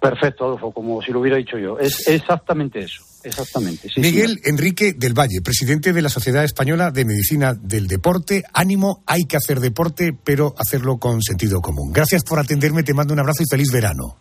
Perfecto, 0.00 0.46
Adolfo, 0.46 0.72
como 0.72 1.02
si 1.02 1.12
lo 1.12 1.20
hubiera 1.20 1.36
dicho 1.36 1.58
yo. 1.58 1.78
Es 1.78 2.08
exactamente 2.08 2.80
eso. 2.80 3.04
Exactamente. 3.22 3.90
Miguel 3.96 4.40
Enrique 4.44 4.94
del 4.96 5.12
Valle, 5.12 5.42
presidente 5.44 5.92
de 5.92 6.00
la 6.00 6.08
Sociedad 6.08 6.42
Española 6.42 6.90
de 6.90 7.04
Medicina 7.04 7.52
del 7.54 7.86
Deporte. 7.86 8.44
Ánimo, 8.54 9.02
hay 9.06 9.24
que 9.24 9.36
hacer 9.36 9.60
deporte, 9.60 10.12
pero 10.24 10.54
hacerlo 10.56 10.96
con 10.96 11.20
sentido 11.20 11.60
común. 11.60 11.92
Gracias 11.92 12.24
por 12.24 12.38
atenderme, 12.38 12.82
te 12.82 12.94
mando 12.94 13.12
un 13.12 13.20
abrazo 13.20 13.42
y 13.42 13.46
feliz 13.46 13.70
verano. 13.70 14.16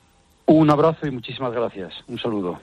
Un 0.47 0.69
abrazo 0.69 1.07
y 1.07 1.11
muchísimas 1.11 1.53
gracias. 1.53 1.93
Un 2.07 2.19
saludo. 2.19 2.59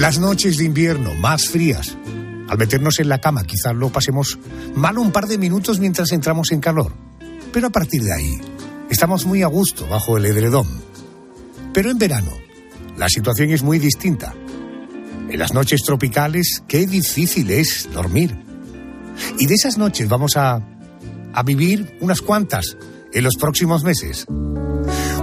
Las 0.00 0.18
noches 0.18 0.56
de 0.56 0.64
invierno 0.64 1.14
más 1.14 1.50
frías 1.50 1.94
al 2.48 2.56
meternos 2.56 2.98
en 3.00 3.10
la 3.10 3.20
cama 3.20 3.44
quizás 3.44 3.74
lo 3.74 3.92
pasemos 3.92 4.38
mal 4.74 4.96
un 4.96 5.12
par 5.12 5.26
de 5.26 5.36
minutos 5.36 5.78
mientras 5.78 6.10
entramos 6.12 6.52
en 6.52 6.60
calor. 6.60 6.94
Pero 7.52 7.66
a 7.66 7.70
partir 7.70 8.02
de 8.02 8.14
ahí, 8.14 8.40
estamos 8.88 9.26
muy 9.26 9.42
a 9.42 9.46
gusto 9.46 9.86
bajo 9.86 10.16
el 10.16 10.24
edredón. 10.24 10.66
Pero 11.74 11.90
en 11.90 11.98
verano, 11.98 12.32
la 12.96 13.10
situación 13.10 13.50
es 13.50 13.62
muy 13.62 13.78
distinta. 13.78 14.34
En 15.28 15.38
las 15.38 15.52
noches 15.52 15.82
tropicales, 15.82 16.62
qué 16.66 16.86
difícil 16.86 17.50
es 17.50 17.86
dormir. 17.92 18.34
Y 19.38 19.44
de 19.44 19.54
esas 19.54 19.76
noches 19.76 20.08
vamos 20.08 20.34
a, 20.38 20.66
a 21.34 21.42
vivir 21.42 21.98
unas 22.00 22.22
cuantas 22.22 22.74
en 23.12 23.24
los 23.24 23.36
próximos 23.36 23.84
meses. 23.84 24.26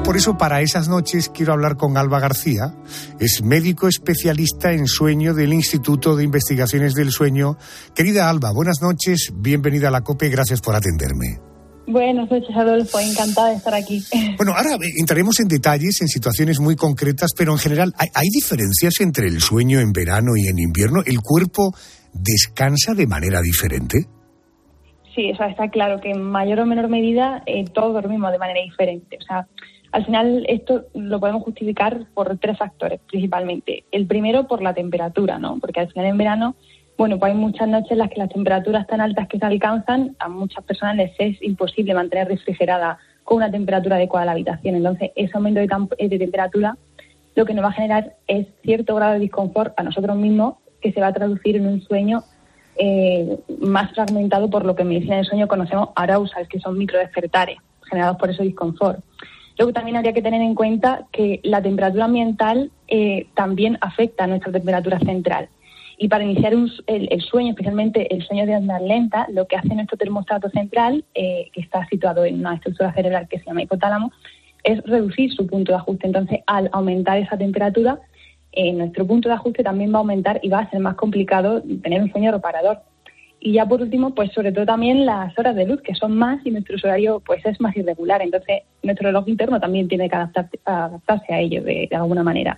Por 0.03 0.15
eso 0.15 0.37
para 0.37 0.61
esas 0.61 0.87
noches 0.87 1.29
quiero 1.29 1.51
hablar 1.51 1.75
con 1.75 1.97
Alba 1.97 2.19
García, 2.19 2.73
es 3.19 3.43
médico 3.43 3.87
especialista 3.87 4.71
en 4.71 4.87
sueño 4.87 5.33
del 5.33 5.53
Instituto 5.53 6.15
de 6.15 6.23
Investigaciones 6.23 6.93
del 6.93 7.11
Sueño. 7.11 7.57
Querida 7.93 8.29
Alba, 8.29 8.53
buenas 8.53 8.81
noches, 8.81 9.33
bienvenida 9.35 9.89
a 9.89 9.91
la 9.91 10.01
COPE, 10.01 10.29
gracias 10.29 10.61
por 10.61 10.75
atenderme. 10.75 11.41
Buenas 11.87 12.29
noches, 12.29 12.55
Adolfo. 12.55 12.99
Encantada 12.99 13.49
de 13.49 13.55
estar 13.55 13.73
aquí. 13.73 14.03
Bueno, 14.37 14.53
ahora 14.55 14.77
entraremos 14.97 15.39
en 15.39 15.47
detalles, 15.47 16.01
en 16.01 16.07
situaciones 16.07 16.59
muy 16.59 16.75
concretas, 16.75 17.31
pero 17.35 17.53
en 17.53 17.59
general, 17.59 17.93
¿hay, 17.97 18.09
hay 18.13 18.27
diferencias 18.29 18.95
entre 18.99 19.27
el 19.27 19.41
sueño 19.41 19.79
en 19.79 19.93
verano 19.93 20.33
y 20.35 20.47
en 20.47 20.59
invierno? 20.59 21.01
¿El 21.05 21.21
cuerpo 21.21 21.73
descansa 22.13 22.93
de 22.93 23.07
manera 23.07 23.41
diferente? 23.41 24.07
Sí, 25.17 25.31
o 25.31 25.35
sea, 25.35 25.47
está 25.47 25.69
claro 25.69 25.99
que 25.99 26.11
en 26.11 26.21
mayor 26.21 26.59
o 26.59 26.67
menor 26.67 26.89
medida 26.89 27.41
eh, 27.47 27.65
todos 27.73 27.91
dormimos 27.91 28.31
de 28.31 28.37
manera 28.37 28.61
diferente. 28.61 29.17
O 29.19 29.23
sea, 29.23 29.47
al 29.91 30.05
final 30.05 30.45
esto 30.47 30.85
lo 30.93 31.19
podemos 31.19 31.41
justificar 31.41 32.05
por 32.13 32.37
tres 32.37 32.55
factores 32.55 32.99
principalmente. 33.07 33.83
El 33.91 34.05
primero 34.05 34.45
por 34.45 34.61
la 34.61 34.75
temperatura, 34.75 35.39
¿no? 35.39 35.57
Porque 35.59 35.79
al 35.79 35.91
final 35.91 36.05
en 36.05 36.19
verano, 36.19 36.55
bueno, 36.99 37.17
pues 37.17 37.31
hay 37.31 37.37
muchas 37.39 37.67
noches 37.67 37.93
en 37.93 37.97
las 37.97 38.11
que 38.11 38.19
las 38.19 38.29
temperaturas 38.29 38.85
tan 38.85 39.01
altas 39.01 39.27
que 39.27 39.39
se 39.39 39.45
alcanzan, 39.47 40.15
a 40.19 40.29
muchas 40.29 40.63
personas 40.63 40.97
les 40.97 41.11
es 41.17 41.41
imposible 41.41 41.95
mantener 41.95 42.27
refrigerada 42.27 42.99
con 43.23 43.37
una 43.37 43.49
temperatura 43.49 43.95
adecuada 43.95 44.27
la 44.27 44.33
habitación. 44.33 44.75
Entonces, 44.75 45.09
ese 45.15 45.31
aumento 45.33 45.61
de, 45.61 46.09
de 46.09 46.19
temperatura 46.19 46.77
lo 47.33 47.43
que 47.43 47.55
nos 47.55 47.65
va 47.65 47.69
a 47.69 47.73
generar 47.73 48.13
es 48.27 48.45
cierto 48.61 48.93
grado 48.93 49.13
de 49.13 49.19
disconfort 49.21 49.73
a 49.77 49.83
nosotros 49.83 50.15
mismos 50.15 50.57
que 50.79 50.91
se 50.91 51.01
va 51.01 51.07
a 51.07 51.13
traducir 51.13 51.55
en 51.55 51.65
un 51.65 51.81
sueño 51.81 52.21
eh, 52.77 53.37
más 53.59 53.91
fragmentado 53.93 54.49
por 54.49 54.65
lo 54.65 54.75
que 54.75 54.83
en 54.83 54.89
medicina 54.89 55.17
del 55.17 55.25
sueño 55.25 55.47
conocemos 55.47 55.89
arousals, 55.95 56.47
que 56.47 56.59
son 56.59 56.77
microdespertares 56.77 57.57
generados 57.89 58.17
por 58.17 58.29
ese 58.29 58.43
disconfort. 58.43 58.99
Luego 59.57 59.73
también 59.73 59.97
habría 59.97 60.13
que 60.13 60.21
tener 60.21 60.41
en 60.41 60.53
cuenta 60.53 61.05
que 61.11 61.39
la 61.43 61.61
temperatura 61.61 62.05
ambiental 62.05 62.71
eh, 62.87 63.27
también 63.33 63.77
afecta 63.81 64.25
a 64.25 64.27
nuestra 64.27 64.51
temperatura 64.51 64.99
central. 64.99 65.49
Y 65.97 66.09
para 66.09 66.23
iniciar 66.23 66.53
el, 66.53 67.21
sueño, 67.21 67.49
especialmente 67.49 68.13
el 68.13 68.23
sueño 68.23 68.45
de 68.45 68.55
onda 68.55 68.79
lenta, 68.79 69.25
lo 69.31 69.47
que 69.47 69.55
hace 69.55 69.73
nuestro 69.73 69.97
termostato 69.97 70.47
central, 70.51 71.03
eh, 71.15 71.49
que 71.53 71.61
está 71.61 71.87
situado 71.87 72.23
en 72.23 72.39
una 72.39 72.53
estructura 72.53 72.93
cerebral 72.93 73.27
que 73.27 73.39
se 73.39 73.45
llama 73.45 73.63
hipotálamo, 73.63 74.11
es 74.63 74.83
reducir 74.83 75.33
su 75.33 75.47
punto 75.47 75.71
de 75.71 75.79
ajuste. 75.79 76.05
Entonces, 76.05 76.41
al 76.45 76.69
aumentar 76.71 77.17
esa 77.17 77.35
temperatura, 77.35 77.99
eh, 78.57 78.73
nuestro 78.73 79.05
punto 79.05 79.29
de 79.29 79.35
ajuste 79.35 79.63
también 79.63 79.93
va 79.93 79.97
a 79.97 79.99
aumentar 79.99 80.39
y 80.41 80.49
va 80.49 80.59
a 80.59 80.69
ser 80.71 80.79
más 80.79 80.95
complicado 80.95 81.61
tener 81.83 82.01
un 82.01 82.11
sueño 82.11 82.31
reparador. 82.31 82.79
Y 83.39 83.53
ya 83.53 83.67
por 83.67 83.83
último, 83.83 84.15
pues 84.15 84.31
sobre 84.33 84.51
todo 84.51 84.65
también 84.65 85.05
las 85.05 85.37
horas 85.37 85.55
de 85.55 85.67
luz, 85.67 85.79
que 85.81 85.93
son 85.93 86.17
más 86.17 86.43
y 86.43 86.49
nuestro 86.49 86.75
horario 86.83 87.21
pues 87.23 87.45
es 87.45 87.61
más 87.61 87.77
irregular. 87.77 88.19
Entonces, 88.23 88.63
nuestro 88.81 89.09
reloj 89.09 89.27
interno 89.27 89.59
también 89.59 89.87
tiene 89.87 90.09
que 90.09 90.15
adaptar- 90.15 90.49
adaptarse 90.65 91.33
a 91.33 91.39
ello 91.39 91.61
de, 91.61 91.87
de 91.87 91.95
alguna 91.95 92.23
manera. 92.23 92.57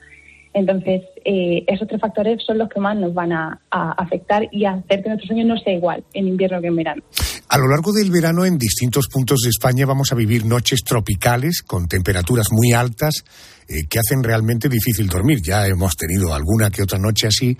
Entonces, 0.54 1.04
eh, 1.26 1.64
esos 1.68 1.88
tres 1.88 2.02
factores 2.02 2.44
son 2.46 2.58
los 2.58 2.70
que 2.70 2.80
más 2.80 2.98
nos 2.98 3.14
van 3.14 3.32
a, 3.32 3.62
a 3.70 3.92
afectar 3.92 4.48
y 4.52 4.66
a 4.66 4.72
hacer 4.72 5.04
que 5.04 5.10
nuestro 5.10 5.28
sueño 5.28 5.46
no 5.46 5.58
sea 5.58 5.74
igual 5.74 6.04
en 6.14 6.28
invierno 6.28 6.60
que 6.62 6.68
en 6.68 6.76
verano. 6.76 7.04
A 7.50 7.58
lo 7.58 7.68
largo 7.68 7.92
del 7.92 8.12
verano 8.12 8.46
en 8.46 8.60
distintos 8.60 9.08
puntos 9.08 9.40
de 9.44 9.50
España 9.50 9.88
vamos 9.88 10.12
a 10.12 10.16
vivir 10.16 10.46
noches 10.46 10.82
tropicales 10.86 11.64
con 11.64 11.88
temperaturas 11.88 12.52
muy 12.52 12.74
altas 12.74 13.24
eh, 13.68 13.88
que 13.88 14.00
hacen 14.00 14.24
realmente 14.24 14.70
difícil 14.70 15.08
dormir. 15.08 15.42
Ya 15.44 15.66
hemos 15.66 15.96
tenido 15.96 16.34
alguna 16.34 16.70
que 16.70 16.84
otra 16.84 17.00
noche 17.00 17.28
así. 17.28 17.58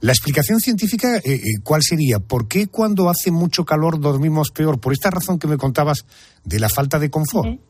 La 0.00 0.12
explicación 0.12 0.60
científica, 0.60 1.16
eh, 1.18 1.22
eh, 1.24 1.40
¿cuál 1.62 1.82
sería? 1.82 2.18
¿Por 2.18 2.48
qué 2.48 2.66
cuando 2.66 3.08
hace 3.08 3.30
mucho 3.30 3.64
calor 3.64 4.00
dormimos 4.00 4.50
peor? 4.50 4.78
Por 4.80 4.92
esta 4.92 5.10
razón 5.10 5.38
que 5.38 5.46
me 5.46 5.56
contabas 5.56 6.04
de 6.44 6.60
la 6.60 6.68
falta 6.68 6.98
de 6.98 7.10
confort. 7.10 7.60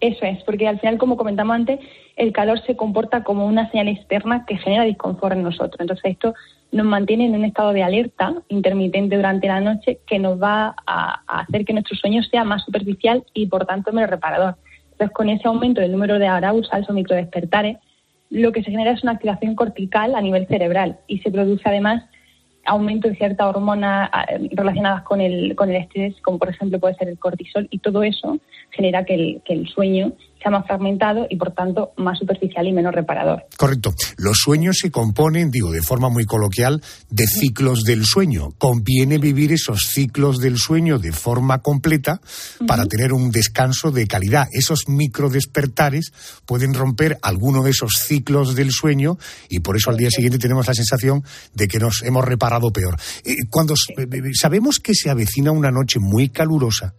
Eso 0.00 0.24
es, 0.24 0.42
porque 0.44 0.66
al 0.66 0.80
final, 0.80 0.96
como 0.96 1.18
comentamos 1.18 1.54
antes, 1.54 1.78
el 2.16 2.32
calor 2.32 2.60
se 2.64 2.74
comporta 2.74 3.22
como 3.22 3.46
una 3.46 3.70
señal 3.70 3.88
externa 3.88 4.46
que 4.46 4.56
genera 4.56 4.84
disconfort 4.84 5.34
en 5.34 5.42
nosotros. 5.42 5.78
Entonces, 5.78 6.12
esto 6.12 6.34
nos 6.72 6.86
mantiene 6.86 7.26
en 7.26 7.34
un 7.34 7.44
estado 7.44 7.74
de 7.74 7.82
alerta 7.82 8.34
intermitente 8.48 9.16
durante 9.16 9.46
la 9.48 9.60
noche 9.60 10.00
que 10.06 10.18
nos 10.18 10.40
va 10.40 10.74
a, 10.86 11.22
hacer 11.40 11.66
que 11.66 11.74
nuestro 11.74 11.96
sueño 11.96 12.22
sea 12.22 12.44
más 12.44 12.64
superficial 12.64 13.24
y, 13.34 13.46
por 13.46 13.66
tanto, 13.66 13.92
menos 13.92 14.08
reparador. 14.08 14.56
Entonces, 14.92 15.10
con 15.14 15.28
ese 15.28 15.48
aumento 15.48 15.82
del 15.82 15.92
número 15.92 16.18
de 16.18 16.28
arousals 16.28 16.88
o 16.88 16.94
microdespertares, 16.94 17.76
lo 18.30 18.52
que 18.52 18.62
se 18.62 18.70
genera 18.70 18.92
es 18.92 19.02
una 19.02 19.12
activación 19.12 19.54
cortical 19.54 20.14
a 20.14 20.22
nivel 20.22 20.46
cerebral 20.46 20.98
y 21.08 21.18
se 21.18 21.30
produce 21.30 21.62
además 21.66 22.04
aumento 22.64 23.08
de 23.08 23.16
ciertas 23.16 23.46
hormonas 23.46 24.10
eh, 24.28 24.48
relacionadas 24.52 25.02
con 25.02 25.20
el, 25.20 25.54
con 25.56 25.70
el 25.70 25.76
estrés, 25.76 26.14
como 26.22 26.38
por 26.38 26.50
ejemplo 26.50 26.78
puede 26.78 26.94
ser 26.94 27.08
el 27.08 27.18
cortisol, 27.18 27.66
y 27.70 27.78
todo 27.78 28.02
eso 28.02 28.38
genera 28.70 29.04
que 29.04 29.14
el, 29.14 29.42
que 29.44 29.54
el 29.54 29.68
sueño 29.68 30.12
sea 30.40 30.50
más 30.50 30.66
fragmentado 30.66 31.26
y 31.28 31.36
por 31.36 31.52
tanto 31.52 31.92
más 31.96 32.18
superficial 32.18 32.66
y 32.66 32.72
menos 32.72 32.94
reparador. 32.94 33.44
Correcto. 33.56 33.94
Los 34.16 34.38
sueños 34.38 34.78
se 34.80 34.90
componen, 34.90 35.50
digo 35.50 35.70
de 35.70 35.82
forma 35.82 36.08
muy 36.08 36.24
coloquial, 36.24 36.82
de 37.10 37.26
ciclos 37.26 37.84
del 37.84 38.04
sueño. 38.04 38.50
Conviene 38.58 39.18
vivir 39.18 39.52
esos 39.52 39.82
ciclos 39.88 40.38
del 40.38 40.56
sueño 40.56 40.98
de 40.98 41.12
forma 41.12 41.58
completa 41.58 42.20
para 42.66 42.86
tener 42.86 43.12
un 43.12 43.30
descanso 43.30 43.90
de 43.90 44.06
calidad. 44.06 44.48
Esos 44.52 44.88
microdespertares 44.88 46.12
pueden 46.46 46.74
romper 46.74 47.18
alguno 47.22 47.62
de 47.62 47.70
esos 47.70 47.92
ciclos 47.98 48.54
del 48.54 48.70
sueño 48.70 49.18
y 49.48 49.60
por 49.60 49.76
eso 49.76 49.90
al 49.90 49.96
día 49.96 50.10
siguiente 50.10 50.38
tenemos 50.38 50.66
la 50.66 50.74
sensación 50.74 51.22
de 51.54 51.68
que 51.68 51.78
nos 51.78 52.02
hemos 52.02 52.24
reparado 52.24 52.72
peor. 52.72 52.96
Eh, 53.24 53.36
cuando 53.50 53.74
eh, 53.74 54.06
eh, 54.10 54.22
sabemos 54.34 54.78
que 54.78 54.94
se 54.94 55.10
avecina 55.10 55.52
una 55.52 55.70
noche 55.70 55.98
muy 55.98 56.28
calurosa, 56.28 56.94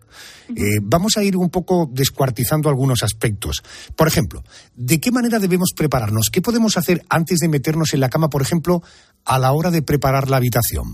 eh, 0.55 0.79
vamos 0.81 1.17
a 1.17 1.23
ir 1.23 1.37
un 1.37 1.49
poco 1.49 1.89
descuartizando 1.91 2.69
algunos 2.69 3.03
aspectos. 3.03 3.63
Por 3.95 4.07
ejemplo, 4.07 4.43
¿de 4.75 4.99
qué 4.99 5.11
manera 5.11 5.39
debemos 5.39 5.71
prepararnos? 5.75 6.29
¿Qué 6.31 6.41
podemos 6.41 6.77
hacer 6.77 7.01
antes 7.09 7.39
de 7.39 7.49
meternos 7.49 7.93
en 7.93 7.99
la 7.99 8.09
cama, 8.09 8.29
por 8.29 8.41
ejemplo, 8.41 8.81
a 9.25 9.39
la 9.39 9.53
hora 9.53 9.71
de 9.71 9.81
preparar 9.81 10.29
la 10.29 10.37
habitación? 10.37 10.87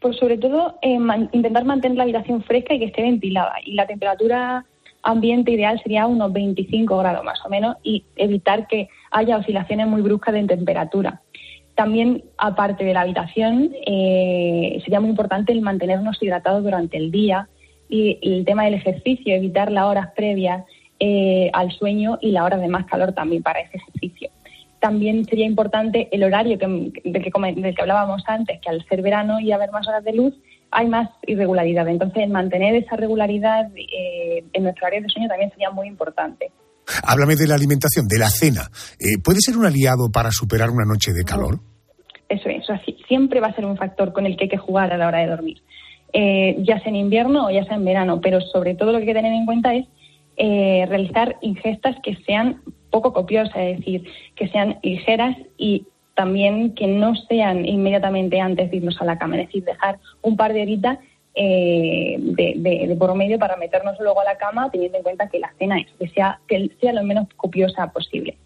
Pues 0.00 0.16
sobre 0.16 0.38
todo 0.38 0.78
eh, 0.82 0.98
intentar 1.32 1.64
mantener 1.64 1.96
la 1.96 2.04
habitación 2.04 2.42
fresca 2.44 2.74
y 2.74 2.78
que 2.78 2.86
esté 2.86 3.02
ventilada. 3.02 3.54
Y 3.64 3.74
la 3.74 3.86
temperatura 3.86 4.64
ambiente 5.02 5.52
ideal 5.52 5.80
sería 5.82 6.06
unos 6.06 6.32
25 6.32 6.98
grados 6.98 7.24
más 7.24 7.38
o 7.44 7.48
menos 7.48 7.76
y 7.82 8.04
evitar 8.16 8.66
que 8.66 8.88
haya 9.10 9.38
oscilaciones 9.38 9.86
muy 9.86 10.02
bruscas 10.02 10.34
de 10.34 10.44
temperatura. 10.44 11.22
También, 11.74 12.24
aparte 12.38 12.84
de 12.84 12.94
la 12.94 13.02
habitación, 13.02 13.70
eh, 13.86 14.80
sería 14.82 14.98
muy 14.98 15.10
importante 15.10 15.52
el 15.52 15.60
mantenernos 15.60 16.20
hidratados 16.22 16.64
durante 16.64 16.96
el 16.96 17.10
día 17.10 17.48
y 17.88 18.18
el 18.22 18.44
tema 18.44 18.64
del 18.64 18.74
ejercicio, 18.74 19.34
evitar 19.34 19.70
las 19.70 19.84
horas 19.84 20.08
previas 20.16 20.64
eh, 20.98 21.50
al 21.52 21.70
sueño 21.72 22.18
y 22.20 22.30
la 22.32 22.44
hora 22.44 22.56
de 22.56 22.68
más 22.68 22.86
calor 22.86 23.12
también 23.12 23.42
para 23.42 23.60
ese 23.60 23.76
ejercicio. 23.76 24.30
También 24.80 25.24
sería 25.24 25.46
importante 25.46 26.08
el 26.12 26.22
horario 26.24 26.58
que, 26.58 26.66
del, 26.66 26.92
que, 27.22 27.60
del 27.60 27.74
que 27.74 27.82
hablábamos 27.82 28.22
antes, 28.26 28.60
que 28.60 28.68
al 28.68 28.84
ser 28.86 29.02
verano 29.02 29.40
y 29.40 29.52
haber 29.52 29.70
más 29.72 29.86
horas 29.88 30.04
de 30.04 30.12
luz, 30.12 30.34
hay 30.70 30.86
más 30.88 31.08
irregularidad. 31.26 31.88
Entonces, 31.88 32.28
mantener 32.28 32.74
esa 32.74 32.96
regularidad 32.96 33.68
eh, 33.76 34.44
en 34.52 34.62
nuestro 34.62 34.86
horario 34.86 35.02
de 35.06 35.12
sueño 35.12 35.28
también 35.28 35.50
sería 35.50 35.70
muy 35.70 35.86
importante. 35.88 36.50
Háblame 37.04 37.34
de 37.36 37.46
la 37.48 37.54
alimentación, 37.54 38.06
de 38.06 38.18
la 38.18 38.28
cena. 38.28 38.62
Eh, 39.00 39.18
¿Puede 39.22 39.40
ser 39.40 39.56
un 39.56 39.64
aliado 39.66 40.10
para 40.12 40.30
superar 40.30 40.70
una 40.70 40.84
noche 40.84 41.12
de 41.12 41.24
calor? 41.24 41.58
Eso 42.28 42.48
es, 42.48 42.62
o 42.64 42.66
sea, 42.66 42.84
si- 42.84 42.96
siempre 43.08 43.40
va 43.40 43.48
a 43.48 43.54
ser 43.54 43.64
un 43.64 43.76
factor 43.76 44.12
con 44.12 44.26
el 44.26 44.36
que 44.36 44.44
hay 44.44 44.50
que 44.50 44.56
jugar 44.56 44.92
a 44.92 44.96
la 44.96 45.06
hora 45.08 45.18
de 45.20 45.28
dormir, 45.28 45.58
Eh, 46.12 46.56
ya 46.60 46.78
sea 46.80 46.88
en 46.88 46.96
invierno 46.96 47.46
o 47.46 47.50
ya 47.50 47.64
sea 47.64 47.76
en 47.76 47.84
verano, 47.84 48.20
pero 48.20 48.40
sobre 48.40 48.74
todo 48.74 48.92
lo 48.92 48.98
que 48.98 49.02
hay 49.02 49.08
que 49.08 49.14
tener 49.14 49.32
en 49.32 49.44
cuenta 49.44 49.74
es 49.74 49.86
eh, 50.36 50.86
realizar 50.88 51.36
ingestas 51.42 51.96
que 52.02 52.16
sean 52.26 52.62
poco 52.90 53.12
copiosas, 53.12 53.56
es 53.56 53.78
decir, 53.78 54.04
que 54.34 54.48
sean 54.48 54.78
ligeras 54.82 55.36
y 55.58 55.84
también 56.14 56.74
que 56.74 56.86
no 56.86 57.14
sean 57.28 57.66
inmediatamente 57.66 58.40
antes 58.40 58.70
de 58.70 58.78
irnos 58.78 59.00
a 59.02 59.04
la 59.04 59.18
cama, 59.18 59.38
es 59.38 59.48
decir, 59.48 59.64
dejar 59.64 59.98
un 60.22 60.36
par 60.36 60.52
de 60.54 60.62
horitas 60.62 60.98
eh, 61.34 62.16
de, 62.18 62.54
de- 62.56 62.86
de 62.88 62.96
por 62.96 63.14
medio 63.14 63.38
para 63.38 63.56
meternos 63.56 63.96
luego 64.00 64.20
a 64.20 64.24
la 64.24 64.38
cama, 64.38 64.70
teniendo 64.70 64.96
en 64.96 65.04
cuenta 65.04 65.28
que 65.28 65.38
la 65.38 65.52
cena 65.58 65.78
es, 65.78 65.86
que 65.98 66.08
sea, 66.08 66.40
que 66.48 66.70
sea 66.80 66.94
lo 66.94 67.02
menos 67.02 67.26
copiosa 67.36 67.92
posible. 67.92 68.36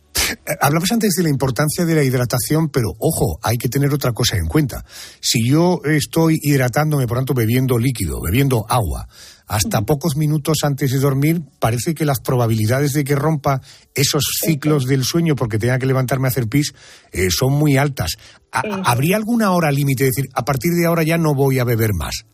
Hablabas 0.60 0.92
antes 0.92 1.14
de 1.16 1.22
la 1.22 1.28
importancia 1.28 1.84
de 1.84 1.94
la 1.94 2.02
hidratación, 2.02 2.68
pero 2.68 2.90
ojo, 2.98 3.38
hay 3.42 3.56
que 3.58 3.68
tener 3.68 3.92
otra 3.92 4.12
cosa 4.12 4.36
en 4.36 4.46
cuenta. 4.46 4.84
Si 5.20 5.48
yo 5.48 5.80
estoy 5.84 6.38
hidratándome, 6.42 7.06
por 7.06 7.18
tanto, 7.18 7.34
bebiendo 7.34 7.78
líquido, 7.78 8.20
bebiendo 8.20 8.64
agua, 8.68 9.08
hasta 9.46 9.82
pocos 9.82 10.16
minutos 10.16 10.58
antes 10.62 10.92
de 10.92 10.98
dormir, 10.98 11.42
parece 11.58 11.94
que 11.94 12.04
las 12.04 12.20
probabilidades 12.20 12.92
de 12.92 13.02
que 13.04 13.16
rompa 13.16 13.60
esos 13.94 14.22
ciclos 14.44 14.86
del 14.86 15.02
sueño 15.04 15.34
porque 15.34 15.58
tenga 15.58 15.78
que 15.78 15.86
levantarme 15.86 16.28
a 16.28 16.30
hacer 16.30 16.46
pis 16.48 16.72
eh, 17.12 17.30
son 17.30 17.52
muy 17.54 17.76
altas. 17.76 18.16
¿Ha- 18.52 18.62
¿Habría 18.84 19.16
alguna 19.16 19.50
hora 19.52 19.72
límite? 19.72 20.04
Es 20.06 20.14
decir, 20.14 20.30
a 20.34 20.44
partir 20.44 20.72
de 20.72 20.86
ahora 20.86 21.02
ya 21.02 21.18
no 21.18 21.34
voy 21.34 21.58
a 21.58 21.64
beber 21.64 21.94
más. 21.94 22.24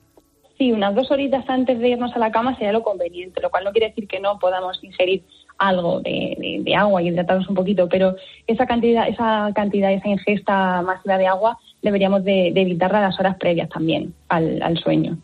Sí, 0.58 0.72
unas 0.72 0.94
dos 0.94 1.10
horitas 1.10 1.44
antes 1.48 1.78
de 1.78 1.88
irnos 1.90 2.12
a 2.14 2.18
la 2.18 2.30
cama 2.30 2.54
sería 2.54 2.72
lo 2.72 2.82
conveniente, 2.82 3.40
lo 3.42 3.50
cual 3.50 3.64
no 3.64 3.72
quiere 3.72 3.88
decir 3.88 4.06
que 4.08 4.20
no 4.20 4.38
podamos 4.38 4.78
ingerir 4.82 5.22
algo 5.58 6.00
de, 6.00 6.74
agua 6.76 7.02
y 7.02 7.08
hidratarnos 7.08 7.48
un 7.48 7.54
poquito, 7.54 7.88
pero 7.88 8.16
esa 8.46 8.66
cantidad, 8.66 9.08
esa 9.08 9.50
cantidad, 9.54 9.92
esa 9.92 10.08
ingesta 10.08 10.82
masiva 10.82 11.16
de 11.16 11.26
agua 11.26 11.58
deberíamos 11.82 12.24
de, 12.24 12.50
de 12.52 12.62
evitarla 12.62 13.00
las 13.00 13.18
horas 13.18 13.36
previas 13.38 13.68
también 13.68 14.12
al, 14.28 14.62
al 14.62 14.76
sueño. 14.78 15.18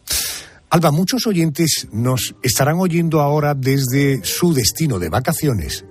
Alba, 0.71 0.91
muchos 0.91 1.27
oyentes 1.27 1.89
nos 1.93 2.35
estarán 2.43 2.77
oyendo 2.79 3.21
ahora 3.21 3.55
desde 3.55 4.25
su 4.25 4.55
destino 4.55 4.99
de 4.99 5.11
vacaciones 5.11 5.85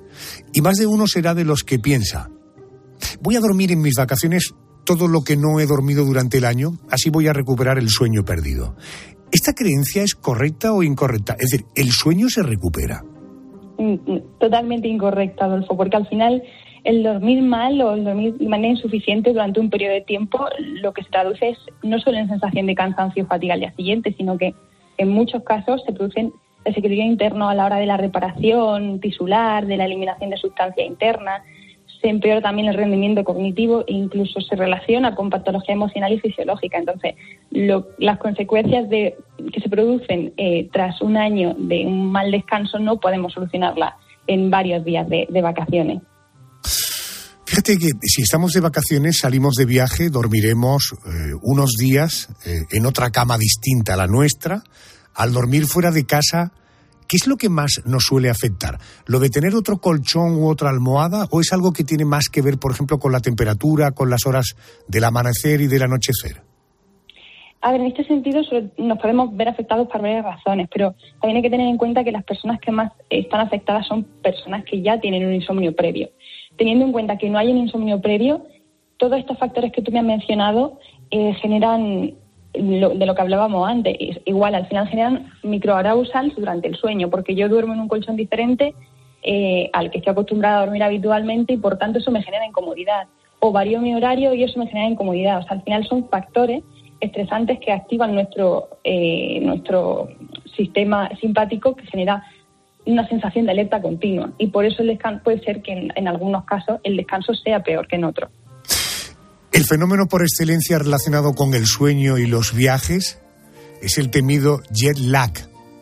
y 0.53 0.61
más 0.61 0.77
de 0.77 0.87
uno 0.87 1.05
será 1.05 1.35
de 1.35 1.45
los 1.45 1.63
que 1.63 1.77
piensa, 1.77 2.29
voy 3.21 3.35
a 3.35 3.39
dormir 3.39 3.71
en 3.71 3.81
mis 3.81 3.95
vacaciones 3.95 4.53
todo 4.83 5.07
lo 5.07 5.21
que 5.21 5.37
no 5.37 5.59
he 5.59 5.67
dormido 5.67 6.03
durante 6.03 6.37
el 6.39 6.45
año, 6.45 6.79
así 6.89 7.09
voy 7.09 7.27
a 7.27 7.33
recuperar 7.33 7.77
el 7.77 7.89
sueño 7.89 8.25
perdido. 8.25 8.75
¿Esta 9.31 9.53
creencia 9.53 10.03
es 10.03 10.15
correcta 10.15 10.73
o 10.73 10.83
incorrecta? 10.83 11.35
Es 11.39 11.51
decir, 11.51 11.65
¿el 11.75 11.91
sueño 11.91 12.29
se 12.29 12.43
recupera? 12.43 13.03
Totalmente 14.39 14.87
incorrecto, 14.87 15.43
Adolfo, 15.43 15.75
porque 15.77 15.97
al 15.97 16.07
final 16.07 16.43
el 16.83 17.03
dormir 17.03 17.41
mal 17.41 17.79
o 17.81 17.93
el 17.93 18.03
dormir 18.03 18.33
de 18.35 18.47
manera 18.47 18.73
insuficiente 18.73 19.31
durante 19.31 19.59
un 19.59 19.69
periodo 19.69 19.93
de 19.93 20.01
tiempo 20.01 20.47
lo 20.59 20.93
que 20.93 21.03
se 21.03 21.09
traduce 21.09 21.49
es 21.49 21.57
no 21.83 21.99
solo 21.99 22.17
en 22.17 22.27
sensación 22.27 22.65
de 22.65 22.75
cansancio 22.75 23.23
y 23.23 23.25
fatiga 23.25 23.53
al 23.53 23.59
día 23.59 23.73
siguiente, 23.73 24.13
sino 24.17 24.37
que 24.37 24.55
en 24.97 25.09
muchos 25.09 25.43
casos 25.43 25.83
se 25.85 25.93
producen 25.93 26.33
desequilibrio 26.65 27.05
interno 27.05 27.49
a 27.49 27.55
la 27.55 27.65
hora 27.65 27.77
de 27.77 27.85
la 27.85 27.97
reparación 27.97 28.99
tisular, 28.99 29.65
de 29.65 29.77
la 29.77 29.85
eliminación 29.85 30.29
de 30.29 30.37
sustancia 30.37 30.85
interna, 30.85 31.43
se 32.01 32.09
empeora 32.09 32.41
también 32.41 32.67
el 32.67 32.75
rendimiento 32.75 33.23
cognitivo 33.23 33.81
e 33.87 33.93
incluso 33.93 34.41
se 34.41 34.55
relaciona 34.55 35.13
con 35.13 35.29
patología 35.29 35.75
emocional 35.75 36.11
y 36.13 36.19
fisiológica. 36.19 36.77
Entonces, 36.79 37.15
lo- 37.51 37.87
las 37.99 38.17
consecuencias 38.17 38.89
de, 38.89 39.15
que 39.53 39.61
se 39.61 39.69
producen 39.69 40.33
eh, 40.37 40.67
tras 40.73 41.01
un 41.01 41.15
año 41.17 41.53
de 41.57 41.85
un 41.85 42.11
mal 42.11 42.31
descanso 42.31 42.79
no 42.79 42.99
podemos 42.99 43.33
solucionarlas 43.33 43.93
en 44.27 44.49
varios 44.49 44.83
días 44.83 45.07
de, 45.09 45.27
vacaciones. 45.41 46.01
Fíjate 47.45 47.77
que 47.77 47.89
si 48.03 48.21
estamos 48.21 48.53
de 48.53 48.61
vacaciones, 48.61 49.17
salimos 49.17 49.55
de 49.55 49.65
viaje, 49.65 50.09
dormiremos 50.09 50.93
eh, 51.05 51.33
unos 51.41 51.71
días 51.77 52.29
eh, 52.45 52.59
en 52.71 52.85
otra 52.85 53.09
cama 53.09 53.37
distinta 53.37 53.93
a 53.95 53.97
la 53.97 54.07
nuestra. 54.07 54.63
Al 55.13 55.33
dormir 55.33 55.65
fuera 55.65 55.91
de 55.91 56.05
casa, 56.05 56.53
¿qué 57.11 57.17
es 57.17 57.27
lo 57.27 57.35
que 57.35 57.49
más 57.49 57.81
nos 57.85 58.03
suele 58.03 58.29
afectar? 58.29 58.77
¿Lo 59.05 59.19
de 59.19 59.29
tener 59.29 59.53
otro 59.53 59.79
colchón 59.79 60.35
u 60.35 60.47
otra 60.47 60.69
almohada 60.69 61.27
o 61.29 61.41
es 61.41 61.51
algo 61.51 61.73
que 61.73 61.83
tiene 61.83 62.05
más 62.05 62.29
que 62.31 62.41
ver, 62.41 62.57
por 62.57 62.71
ejemplo, 62.71 62.99
con 62.99 63.11
la 63.11 63.19
temperatura, 63.19 63.91
con 63.91 64.09
las 64.09 64.25
horas 64.25 64.55
del 64.87 65.03
amanecer 65.03 65.59
y 65.59 65.67
del 65.67 65.81
anochecer? 65.81 66.37
A 67.59 67.73
ver, 67.73 67.81
en 67.81 67.87
este 67.87 68.05
sentido 68.05 68.41
nos 68.77 68.97
podemos 68.97 69.35
ver 69.35 69.49
afectados 69.49 69.89
por 69.89 70.01
varias 70.01 70.23
razones, 70.23 70.69
pero 70.73 70.95
también 71.19 71.35
hay 71.35 71.43
que 71.43 71.49
tener 71.49 71.67
en 71.67 71.77
cuenta 71.77 72.05
que 72.05 72.13
las 72.13 72.23
personas 72.23 72.61
que 72.61 72.71
más 72.71 72.93
están 73.09 73.41
afectadas 73.41 73.85
son 73.87 74.05
personas 74.23 74.63
que 74.63 74.81
ya 74.81 75.01
tienen 75.01 75.25
un 75.25 75.33
insomnio 75.33 75.75
previo. 75.75 76.11
Teniendo 76.57 76.85
en 76.85 76.93
cuenta 76.93 77.17
que 77.17 77.29
no 77.29 77.37
hay 77.37 77.51
un 77.51 77.57
insomnio 77.57 77.99
previo, 77.99 78.45
todos 78.95 79.19
estos 79.19 79.37
factores 79.37 79.73
que 79.73 79.81
tú 79.81 79.91
me 79.91 79.99
has 79.99 80.05
mencionado 80.05 80.79
eh, 81.11 81.33
generan 81.41 82.13
lo- 82.53 82.89
de 82.89 83.05
lo 83.05 83.15
que 83.15 83.21
hablábamos 83.21 83.67
antes. 83.69 83.95
Es- 83.99 84.21
Igual, 84.25 84.55
al 84.55 84.67
final 84.67 84.87
generan 84.87 85.31
microarousals 85.43 86.35
durante 86.35 86.67
el 86.67 86.75
sueño, 86.75 87.09
porque 87.09 87.35
yo 87.35 87.49
duermo 87.49 87.73
en 87.73 87.79
un 87.81 87.87
colchón 87.87 88.15
diferente 88.15 88.73
eh, 89.23 89.69
al 89.73 89.91
que 89.91 89.99
estoy 89.99 90.11
acostumbrada 90.13 90.57
a 90.57 90.65
dormir 90.65 90.81
habitualmente 90.81 91.53
y 91.53 91.57
por 91.57 91.77
tanto 91.77 91.99
eso 91.99 92.09
me 92.09 92.23
genera 92.23 92.43
incomodidad. 92.45 93.07
O 93.39 93.51
varío 93.51 93.79
mi 93.79 93.93
horario 93.93 94.33
y 94.33 94.43
eso 94.43 94.57
me 94.57 94.65
genera 94.65 94.87
incomodidad. 94.89 95.37
O 95.39 95.43
sea, 95.43 95.51
al 95.57 95.61
final 95.63 95.85
son 95.85 96.09
factores 96.09 96.63
estresantes 96.99 97.59
que 97.59 97.71
activan 97.71 98.15
nuestro, 98.15 98.69
eh, 98.83 99.39
nuestro 99.41 100.07
sistema 100.55 101.09
simpático 101.19 101.75
que 101.75 101.85
genera 101.85 102.23
una 102.87 103.07
sensación 103.07 103.45
de 103.45 103.51
alerta 103.51 103.79
continua. 103.81 104.31
Y 104.39 104.47
por 104.47 104.65
eso 104.65 104.81
el 104.81 104.87
descanso 104.87 105.23
puede 105.23 105.39
ser 105.43 105.61
que 105.61 105.89
en 105.95 106.07
algunos 106.07 106.43
casos 106.45 106.79
el 106.83 106.97
descanso 106.97 107.35
sea 107.35 107.61
peor 107.61 107.87
que 107.87 107.97
en 107.97 108.05
otros. 108.05 108.31
El 109.51 109.65
fenómeno 109.65 110.07
por 110.07 110.21
excelencia 110.21 110.79
relacionado 110.79 111.33
con 111.33 111.53
el 111.53 111.65
sueño 111.65 112.17
y 112.17 112.25
los 112.25 112.55
viajes 112.55 113.19
es 113.81 113.97
el 113.97 114.09
temido 114.09 114.61
jet 114.71 114.97
lag. 114.97 115.31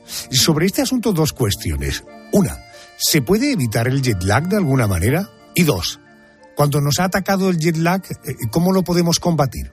Sobre 0.05 0.65
este 0.65 0.81
asunto 0.81 1.13
dos 1.13 1.33
cuestiones. 1.33 2.03
Una, 2.33 2.57
¿se 2.97 3.21
puede 3.21 3.51
evitar 3.51 3.87
el 3.87 4.01
jet 4.01 4.23
lag 4.23 4.47
de 4.47 4.57
alguna 4.57 4.87
manera? 4.87 5.29
Y 5.53 5.63
dos, 5.63 5.99
cuando 6.55 6.81
nos 6.81 6.99
ha 6.99 7.05
atacado 7.05 7.51
el 7.51 7.59
jet 7.59 7.77
lag, 7.77 8.01
eh, 8.05 8.33
¿cómo 8.49 8.71
lo 8.71 8.81
podemos 8.83 9.19
combatir? 9.19 9.71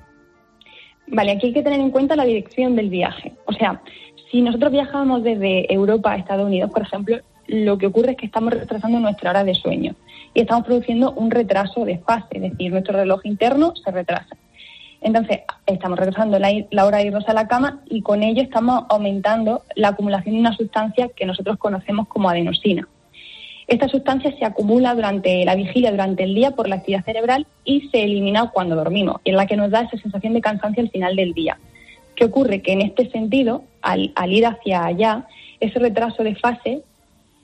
Vale, 1.07 1.33
aquí 1.33 1.47
hay 1.47 1.55
que 1.55 1.63
tener 1.63 1.81
en 1.81 1.91
cuenta 1.91 2.17
la 2.17 2.25
dirección 2.25 2.77
del 2.77 2.91
viaje. 2.91 3.33
O 3.47 3.53
sea, 3.55 3.81
si 4.31 4.43
nosotros 4.43 4.73
viajamos 4.73 5.23
desde 5.23 5.73
Europa 5.73 6.13
a 6.13 6.17
Estados 6.17 6.47
Unidos, 6.47 6.71
por 6.71 6.83
ejemplo, 6.83 7.17
lo 7.47 7.79
que 7.79 7.87
ocurre 7.87 8.11
es 8.11 8.17
que 8.19 8.27
estamos 8.27 8.53
retrasando 8.53 9.01
nuestra 9.01 9.31
hora 9.31 9.43
de 9.43 9.55
sueño 9.55 9.97
y 10.37 10.41
estamos 10.43 10.67
produciendo 10.67 11.13
un 11.13 11.31
retraso 11.31 11.87
de 11.87 11.97
fase, 11.97 12.27
es 12.33 12.43
decir, 12.43 12.71
nuestro 12.71 12.95
reloj 12.95 13.25
interno 13.25 13.73
se 13.75 13.91
retrasa. 13.91 14.37
Entonces, 15.01 15.41
estamos 15.65 15.99
retrasando 15.99 16.39
la, 16.39 16.85
hora 16.85 16.99
de 16.99 17.07
irnos 17.07 17.27
a 17.27 17.33
la 17.33 17.49
cama 17.49 17.81
y 17.87 18.03
con 18.03 18.23
ello 18.23 18.43
estamos 18.43 18.85
aumentando 18.91 19.63
la 19.77 19.89
acumulación 19.89 20.35
de 20.35 20.41
una 20.43 20.55
sustancia 20.55 21.09
que 21.17 21.25
nosotros 21.25 21.57
conocemos 21.57 22.07
como 22.09 22.29
adenosina. 22.29 22.87
Esta 23.67 23.89
sustancia 23.89 24.31
se 24.39 24.45
acumula 24.45 24.95
durante 24.95 25.43
la 25.47 25.55
vigilia, 25.55 25.91
durante 25.91 26.25
el 26.25 26.35
día, 26.35 26.51
por 26.51 26.69
la 26.69 26.77
actividad 26.77 27.07
cerebral 27.07 27.47
y 27.65 27.89
se 27.89 28.05
elimina 28.05 28.51
cuando 28.51 28.77
dormimos, 28.77 29.23
y 29.25 29.31
es 29.31 29.37
la 29.37 29.47
que 29.47 29.57
nos 29.57 29.71
da 29.71 29.81
esa 29.81 29.97
sensación 29.97 30.35
de 30.35 30.43
cansancio 30.43 30.83
al 30.83 30.91
final 30.91 31.17
del 31.17 31.33
día. 31.33 31.59
¿Qué 32.15 32.27
ocurre? 32.27 32.61
Que 32.61 32.73
en 32.73 32.83
este 32.83 33.11
sentido, 33.11 33.65
al, 33.81 34.13
al 34.15 34.33
ir 34.35 34.45
hacia 34.45 34.85
allá, 34.85 35.27
ese 35.61 35.79
retraso 35.79 36.23
de 36.23 36.35
fase 36.35 36.83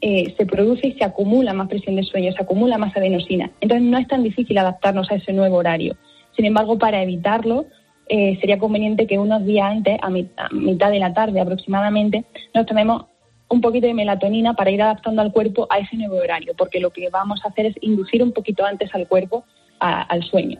eh, 0.02 0.34
se 0.36 0.44
produce 0.44 0.88
y 0.88 0.92
se 0.94 1.04
acumula 1.04 1.54
más 1.54 1.68
presión 1.68 1.96
de 1.96 2.02
sueño, 2.02 2.32
se 2.32 2.42
acumula 2.42 2.76
más 2.76 2.94
adenosina. 2.96 3.50
Entonces 3.60 3.86
no 3.88 3.96
es 3.98 4.08
tan 4.08 4.22
difícil 4.22 4.58
adaptarnos 4.58 5.10
a 5.10 5.14
ese 5.14 5.32
nuevo 5.32 5.56
horario. 5.56 5.96
Sin 6.36 6.44
embargo, 6.44 6.76
para 6.76 7.02
evitarlo, 7.02 7.66
eh, 8.08 8.36
sería 8.40 8.58
conveniente 8.58 9.06
que 9.06 9.18
unos 9.18 9.44
días 9.46 9.70
antes, 9.70 9.98
a, 10.02 10.10
mit- 10.10 10.32
a 10.36 10.48
mitad 10.52 10.90
de 10.90 10.98
la 10.98 11.14
tarde 11.14 11.40
aproximadamente, 11.40 12.24
nos 12.52 12.66
tomemos 12.66 13.06
un 13.48 13.60
poquito 13.60 13.86
de 13.86 13.94
melatonina 13.94 14.54
para 14.54 14.70
ir 14.70 14.82
adaptando 14.82 15.22
al 15.22 15.30
cuerpo 15.30 15.66
a 15.70 15.78
ese 15.78 15.96
nuevo 15.96 16.16
horario, 16.16 16.54
porque 16.56 16.80
lo 16.80 16.90
que 16.90 17.08
vamos 17.10 17.44
a 17.44 17.48
hacer 17.48 17.66
es 17.66 17.74
inducir 17.80 18.22
un 18.22 18.32
poquito 18.32 18.64
antes 18.64 18.94
al 18.94 19.06
cuerpo 19.06 19.44
al 19.78 20.22
sueño. 20.22 20.58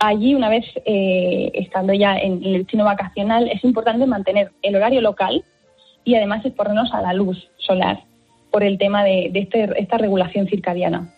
Allí, 0.00 0.34
una 0.34 0.48
vez 0.48 0.64
eh, 0.86 1.50
estando 1.54 1.92
ya 1.92 2.16
en 2.18 2.44
el 2.44 2.54
destino 2.58 2.84
vacacional, 2.84 3.48
es 3.48 3.62
importante 3.64 4.06
mantener 4.06 4.50
el 4.62 4.74
horario 4.76 5.00
local 5.00 5.44
y 6.04 6.14
además 6.16 6.44
exponernos 6.44 6.92
a 6.92 7.00
la 7.00 7.12
luz 7.14 7.38
solar 7.58 8.00
por 8.54 8.62
el 8.62 8.78
tema 8.78 9.02
de, 9.02 9.32
este- 9.34 9.68
esta 9.80 9.98
regulación 9.98 10.46
circadiana. 10.46 11.12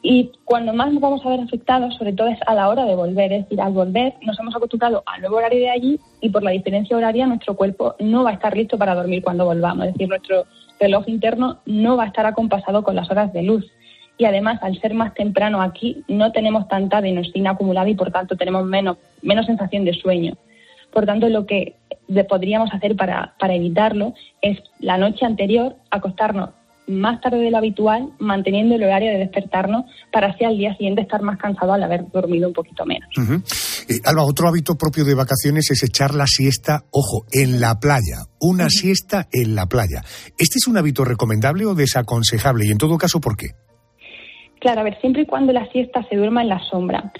Y 0.00 0.30
cuando 0.44 0.72
más 0.72 0.92
nos 0.92 1.02
vamos 1.02 1.26
a 1.26 1.30
ver 1.30 1.40
afectados, 1.40 1.96
sobre 1.96 2.12
todo 2.12 2.28
es 2.28 2.38
a 2.46 2.54
la 2.54 2.68
hora 2.68 2.84
de 2.84 2.94
volver, 2.94 3.32
es 3.32 3.42
decir, 3.42 3.60
al 3.60 3.72
volver 3.72 4.14
nos 4.22 4.38
hemos 4.38 4.54
acostumbrado 4.54 5.02
al 5.06 5.22
nuevo 5.22 5.38
horario 5.38 5.58
de 5.58 5.70
allí 5.70 5.98
y 6.20 6.30
por 6.30 6.44
la 6.44 6.52
diferencia 6.52 6.96
horaria 6.96 7.26
nuestro 7.26 7.56
cuerpo 7.56 7.96
no 7.98 8.22
va 8.22 8.30
a 8.30 8.34
estar 8.34 8.56
listo 8.56 8.78
para 8.78 8.94
dormir 8.94 9.24
cuando 9.24 9.44
volvamos, 9.44 9.88
es 9.88 9.94
decir, 9.94 10.08
nuestro 10.08 10.44
reloj 10.78 11.08
interno 11.08 11.58
no 11.66 11.96
va 11.96 12.04
a 12.04 12.06
estar 12.06 12.26
acompasado 12.26 12.84
con 12.84 12.94
las 12.94 13.10
horas 13.10 13.32
de 13.32 13.42
luz. 13.42 13.66
Y 14.16 14.24
además, 14.24 14.62
al 14.62 14.80
ser 14.80 14.94
más 14.94 15.14
temprano 15.14 15.60
aquí, 15.60 16.04
no 16.06 16.30
tenemos 16.30 16.68
tanta 16.68 16.98
adenosina 16.98 17.50
acumulada 17.50 17.88
y 17.88 17.96
por 17.96 18.12
tanto 18.12 18.36
tenemos 18.36 18.64
menos, 18.64 18.98
menos 19.20 19.46
sensación 19.46 19.84
de 19.84 19.94
sueño. 19.94 20.34
Por 20.92 21.06
tanto, 21.06 21.28
lo 21.28 21.44
que 21.44 21.74
podríamos 22.28 22.72
hacer 22.72 22.96
para, 22.96 23.34
para 23.38 23.54
evitarlo 23.54 24.14
es 24.42 24.58
la 24.80 24.98
noche 24.98 25.24
anterior 25.24 25.76
acostarnos 25.90 26.50
más 26.86 27.20
tarde 27.20 27.38
de 27.38 27.50
lo 27.50 27.58
habitual, 27.58 28.10
manteniendo 28.18 28.76
el 28.76 28.84
horario 28.84 29.10
de 29.10 29.18
despertarnos 29.18 29.86
para 30.12 30.28
así 30.28 30.44
al 30.44 30.56
día 30.56 30.74
siguiente 30.76 31.02
estar 31.02 31.22
más 31.22 31.38
cansado 31.38 31.72
al 31.72 31.82
haber 31.82 32.08
dormido 32.10 32.48
un 32.48 32.54
poquito 32.54 32.84
menos. 32.86 33.08
Eh, 33.88 34.00
Alba, 34.04 34.24
otro 34.24 34.48
hábito 34.48 34.76
propio 34.76 35.04
de 35.04 35.14
vacaciones 35.14 35.70
es 35.70 35.82
echar 35.82 36.14
la 36.14 36.26
siesta, 36.26 36.84
ojo, 36.90 37.26
en 37.32 37.60
la 37.60 37.78
playa. 37.80 38.26
Una 38.40 38.68
siesta 38.68 39.26
en 39.32 39.54
la 39.54 39.66
playa. 39.66 40.02
¿Este 40.38 40.58
es 40.58 40.66
un 40.68 40.76
hábito 40.76 41.04
recomendable 41.04 41.66
o 41.66 41.74
desaconsejable? 41.74 42.66
Y 42.66 42.72
en 42.72 42.78
todo 42.78 42.96
caso, 42.98 43.20
¿por 43.20 43.36
qué? 43.36 43.48
Claro, 44.60 44.80
a 44.80 44.84
ver, 44.84 44.98
siempre 45.00 45.22
y 45.22 45.26
cuando 45.26 45.52
la 45.52 45.68
siesta 45.70 46.02
se 46.08 46.16
duerma 46.16 46.42
en 46.42 46.48
la 46.48 46.60
sombra, 46.70 47.12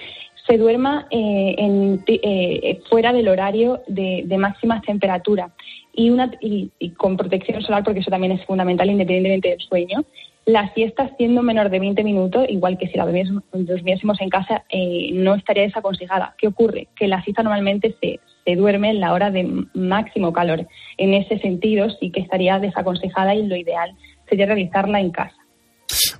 se 0.47 0.59
duerma 0.59 1.07
eh, 1.11 1.55
en- 1.59 2.03
eh, 2.07 2.81
fuera 2.89 3.13
del 3.13 3.29
horario 3.29 3.83
de, 3.89 4.23
de 4.27 4.39
máximas 4.39 4.83
temperaturas 4.83 5.51
y, 5.93 6.11
y, 6.41 6.71
y 6.79 6.91
con 6.91 7.17
protección 7.17 7.63
solar, 7.63 7.83
porque 7.85 8.01
eso 8.01 8.11
también 8.11 8.33
es 8.33 8.45
fundamental 8.45 8.91
independientemente 8.91 9.51
del 9.51 9.61
sueño, 9.61 10.05
la 10.45 10.73
siesta 10.75 11.11
siendo 11.17 11.43
menor 11.43 11.71
de 11.71 11.81
20 11.81 12.05
minutos, 12.05 12.47
igual 12.49 12.79
que 12.79 12.87
si 12.87 12.97
la 12.97 13.05
durmiésemos 13.53 14.21
en 14.21 14.29
casa, 14.29 14.63
eh, 14.71 15.11
no 15.13 15.35
estaría 15.35 15.65
desaconsejada. 15.65 16.37
¿Qué 16.39 16.47
ocurre? 16.47 16.87
Que 16.97 17.09
la 17.09 17.21
siesta 17.25 17.43
normalmente 17.43 17.97
se, 18.01 18.21
se 18.45 18.55
duerme 18.55 18.91
en 18.91 19.01
la 19.01 19.13
hora 19.13 19.33
de 19.33 19.43
máximo 19.75 20.33
calor. 20.33 20.69
En 20.99 21.15
ese 21.15 21.41
sentido 21.41 21.89
sí 21.99 22.13
que 22.13 22.21
estaría 22.21 22.61
desaconsejada 22.61 23.35
y 23.35 23.45
lo 23.45 23.57
ideal 23.57 23.91
sería 24.29 24.47
realizarla 24.47 25.01
en 25.01 25.11
casa. 25.11 25.35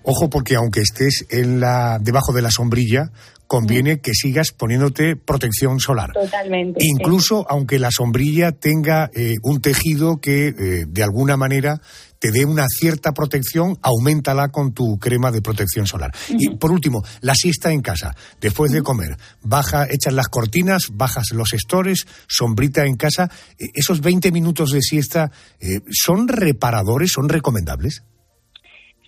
Ojo, 0.03 0.29
porque 0.29 0.57
aunque 0.57 0.81
estés 0.81 1.27
en 1.31 1.61
la, 1.61 1.99
debajo 2.01 2.33
de 2.33 2.43
la 2.43 2.51
sombrilla, 2.51 3.11
conviene 3.47 4.01
que 4.01 4.13
sigas 4.13 4.53
poniéndote 4.53 5.17
protección 5.17 5.81
solar. 5.81 6.13
Totalmente. 6.13 6.81
Incluso 6.83 7.47
aunque 7.49 7.79
la 7.79 7.91
sombrilla 7.91 8.53
tenga 8.53 9.11
eh, 9.15 9.35
un 9.43 9.61
tejido 9.61 10.21
que 10.21 10.49
eh, 10.49 10.85
de 10.87 11.03
alguna 11.03 11.37
manera 11.37 11.81
te 12.19 12.31
dé 12.31 12.45
una 12.45 12.67
cierta 12.69 13.13
protección, 13.13 13.79
aumentala 13.83 14.49
con 14.49 14.73
tu 14.73 14.99
crema 14.99 15.31
de 15.31 15.43
protección 15.43 15.87
solar. 15.87 16.13
Y 16.31 16.57
por 16.57 16.73
último, 16.73 17.03
la 17.21 17.35
siesta 17.35 17.73
en 17.73 17.83
casa, 17.83 18.17
después 18.41 18.73
de 18.73 18.83
comer, 18.83 19.17
baja, 19.43 19.87
echas 19.89 20.15
las 20.15 20.29
cortinas, 20.29 20.89
bajas 20.93 21.31
los 21.33 21.53
estores, 21.53 22.07
sombrita 22.27 22.85
en 22.87 22.97
casa. 22.97 23.31
Eh, 23.59 23.67
¿Esos 23.75 24.01
20 24.01 24.33
minutos 24.33 24.71
de 24.71 24.83
siesta 24.83 25.31
eh, 25.61 25.81
son 25.91 26.29
reparadores, 26.29 27.13
son 27.13 27.29
recomendables? 27.29 28.03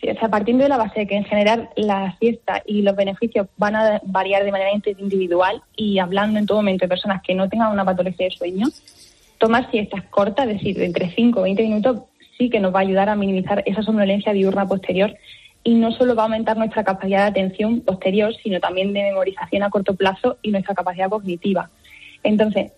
Sí, 0.00 0.08
o 0.08 0.18
sea, 0.18 0.28
partiendo 0.28 0.62
de 0.62 0.68
la 0.68 0.76
base 0.76 1.00
de 1.00 1.06
que 1.08 1.16
en 1.16 1.24
general 1.24 1.70
la 1.74 2.16
siesta 2.18 2.62
y 2.64 2.82
los 2.82 2.94
beneficios 2.94 3.48
van 3.56 3.74
a 3.74 4.00
variar 4.04 4.44
de 4.44 4.52
manera 4.52 4.70
individual 4.72 5.62
y 5.76 5.98
hablando 5.98 6.38
en 6.38 6.46
todo 6.46 6.58
momento 6.58 6.84
de 6.84 6.88
personas 6.88 7.20
que 7.22 7.34
no 7.34 7.48
tengan 7.48 7.72
una 7.72 7.84
patología 7.84 8.26
de 8.26 8.30
sueño, 8.30 8.66
tomar 9.38 9.70
siestas 9.70 10.04
cortas, 10.04 10.46
es 10.46 10.54
decir, 10.54 10.76
de 10.76 10.86
entre 10.86 11.10
5 11.10 11.40
o 11.40 11.42
20 11.42 11.62
minutos, 11.64 12.02
sí 12.36 12.48
que 12.48 12.60
nos 12.60 12.72
va 12.72 12.78
a 12.78 12.82
ayudar 12.82 13.08
a 13.08 13.16
minimizar 13.16 13.64
esa 13.66 13.82
somnolencia 13.82 14.32
diurna 14.32 14.66
posterior 14.66 15.16
y 15.64 15.74
no 15.74 15.90
solo 15.90 16.14
va 16.14 16.22
a 16.22 16.26
aumentar 16.26 16.56
nuestra 16.56 16.84
capacidad 16.84 17.24
de 17.24 17.30
atención 17.30 17.80
posterior, 17.80 18.32
sino 18.42 18.60
también 18.60 18.92
de 18.92 19.02
memorización 19.02 19.64
a 19.64 19.70
corto 19.70 19.94
plazo 19.94 20.38
y 20.42 20.52
nuestra 20.52 20.74
capacidad 20.74 21.10
cognitiva. 21.10 21.70
Entonces, 22.22 22.72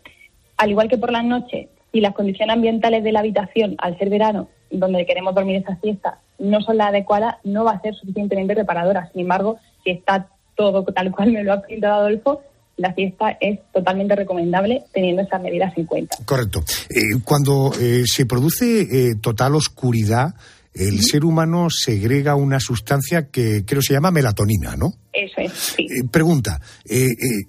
al 0.57 0.71
igual 0.71 0.89
que 0.89 0.99
por 0.99 1.13
las 1.13 1.25
noches, 1.25 1.69
si 1.93 2.01
las 2.01 2.15
condiciones 2.15 2.55
ambientales 2.55 3.05
de 3.05 3.13
la 3.13 3.21
habitación, 3.21 3.77
al 3.79 3.99
ser 3.99 4.09
verano, 4.09 4.49
donde 4.71 5.07
queremos 5.07 5.35
dormir 5.35 5.57
esa 5.57 5.77
siesta, 5.81 6.19
no 6.39 6.61
son 6.61 6.79
las 6.79 6.89
adecuadas, 6.89 7.37
no 7.45 7.65
va 7.65 7.73
a 7.73 7.81
ser 7.81 7.95
suficientemente 7.95 8.55
reparadora. 8.55 9.11
Sin 9.13 9.23
embargo, 9.23 9.59
si 9.85 9.91
está 9.91 10.29
todo 10.57 10.85
tal 10.85 11.11
cual 11.11 11.33
me 11.33 11.43
lo 11.43 11.55
ha 11.55 11.63
pintado 11.63 11.95
Adolfo, 11.95 12.43
la 12.77 12.95
siesta 12.95 13.37
es 13.41 13.61
totalmente 13.73 14.17
recomendable 14.17 14.85
teniendo 14.93 15.23
esas 15.23 15.41
medidas 15.43 15.77
en 15.77 15.85
cuenta. 15.85 16.17
Correcto. 16.25 16.61
Eh, 16.89 17.21
cuando 17.25 17.73
eh, 17.79 18.05
se 18.07 18.25
produce 18.25 18.81
eh, 18.81 19.15
total 19.21 19.55
oscuridad, 19.55 20.35
el 20.75 21.03
ser 21.03 21.25
humano 21.25 21.69
segrega 21.71 22.37
una 22.37 22.61
sustancia 22.61 23.29
que 23.29 23.65
creo 23.65 23.83
se 23.83 23.93
llama 23.93 24.11
melatonina, 24.11 24.77
¿no? 24.77 24.93
Eso 25.13 25.41
es, 25.41 25.53
sí. 25.53 25.87
pregunta, 26.11 26.61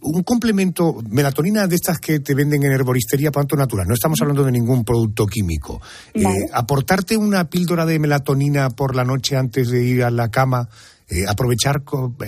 un 0.02 0.24
complemento, 0.24 0.98
melatonina 1.10 1.68
de 1.68 1.76
estas 1.76 2.00
que 2.00 2.20
te 2.20 2.34
venden 2.34 2.64
en 2.64 2.72
herboristería, 2.72 3.30
tanto 3.30 3.56
natural, 3.56 3.88
no 3.88 3.94
estamos 3.94 4.20
hablando 4.22 4.44
de 4.44 4.52
ningún 4.52 4.84
producto 4.84 5.28
químico. 5.28 5.80
¿Aportarte 6.54 7.16
una 7.18 7.50
píldora 7.50 7.86
de 7.86 8.00
melatonina 8.00 8.72
por 8.72 8.96
la 8.96 9.04
noche 9.04 9.38
antes 9.38 9.70
de 9.70 9.84
ir 9.84 10.04
a 10.04 10.10
la 10.10 10.30
cama 10.30 10.70
eh, 11.12 11.26
aprovechar 11.28 11.84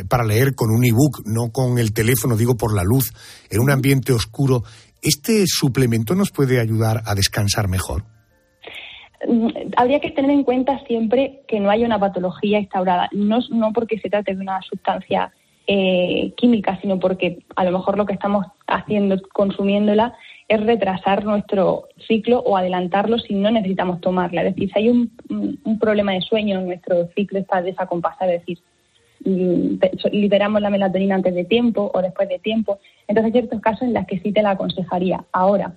para 0.10 0.26
leer 0.26 0.56
con 0.56 0.70
un 0.70 0.84
ebook, 0.84 1.22
no 1.26 1.54
con 1.54 1.80
el 1.80 1.94
teléfono, 1.94 2.36
digo 2.36 2.58
por 2.58 2.76
la 2.76 2.84
luz, 2.84 3.14
en 3.50 3.62
un 3.62 3.72
ambiente 3.72 4.12
oscuro. 4.12 4.66
¿Este 5.02 5.46
suplemento 5.48 6.16
nos 6.16 6.32
puede 6.32 6.60
ayudar 6.60 7.02
a 7.06 7.16
descansar 7.16 7.70
mejor? 7.70 8.04
Mm, 9.28 9.48
habría 9.78 10.00
que 10.00 10.12
tener 10.12 10.32
en 10.32 10.44
cuenta 10.44 10.80
siempre 10.86 11.42
que 11.48 11.60
no 11.60 11.70
haya 11.70 11.86
una 11.86 12.00
patología 12.00 12.60
instaurada, 12.60 13.10
no, 13.12 13.40
no 13.50 13.74
porque 13.74 14.00
se 14.00 14.10
trate 14.10 14.36
de 14.36 14.42
una 14.42 14.62
sustancia 14.62 15.32
eh, 15.68 16.34
química, 16.36 16.80
sino 16.82 17.00
porque 17.00 17.40
a 17.56 17.64
lo 17.64 17.72
mejor 17.72 17.98
lo 17.98 18.06
que 18.06 18.14
estamos 18.14 18.46
haciendo, 18.68 19.22
consumiéndola, 19.34 20.14
es 20.48 20.62
retrasar 20.62 21.24
nuestro 21.24 21.88
ciclo 22.08 22.40
o 22.40 22.58
adelantarlo 22.58 23.18
si 23.18 23.34
no 23.34 23.50
necesitamos 23.50 24.02
tomarla. 24.02 24.44
Es 24.44 24.56
decir, 24.56 24.72
si 24.72 24.80
hay 24.80 24.90
un, 24.90 25.12
un 25.30 25.80
problema 25.80 26.14
de 26.14 26.22
sueño, 26.22 26.60
nuestro 26.62 27.08
ciclo 27.16 27.40
está 27.40 27.62
desacompasado, 27.62 28.32
es 28.32 28.42
decir, 28.42 28.60
Mm, 29.26 29.80
liberamos 30.12 30.62
la 30.62 30.70
melatonina 30.70 31.16
antes 31.16 31.34
de 31.34 31.46
tiempo 31.46 31.90
o 31.94 32.02
después 32.02 32.28
de 32.28 32.40
tiempo. 32.40 32.80
Entonces, 33.08 33.28
hay 33.34 33.40
ciertos 33.40 33.62
casos 33.62 33.84
en 33.84 33.94
los 33.94 34.06
que 34.06 34.20
sí 34.20 34.34
te 34.34 34.42
la 34.42 34.52
aconsejaría. 34.52 35.24
Ahora, 35.32 35.74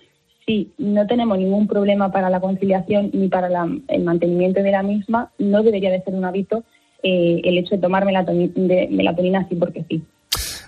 si 0.46 0.72
no 0.78 1.06
tenemos 1.06 1.38
ningún 1.38 1.66
problema 1.66 2.12
para 2.12 2.30
la 2.30 2.40
conciliación 2.40 3.10
ni 3.12 3.28
para 3.28 3.48
el 3.88 4.04
mantenimiento 4.04 4.62
de 4.62 4.70
la 4.70 4.82
misma, 4.82 5.32
no 5.38 5.62
debería 5.62 5.90
de 5.90 6.02
ser 6.02 6.14
un 6.14 6.24
hábito 6.24 6.64
eh, 7.02 7.40
el 7.44 7.58
hecho 7.58 7.74
de 7.74 7.82
tomar 7.82 8.04
melatonina, 8.04 8.52
de, 8.54 8.88
melatonina 8.90 9.40
así 9.40 9.56
porque 9.56 9.84
sí. 9.88 10.02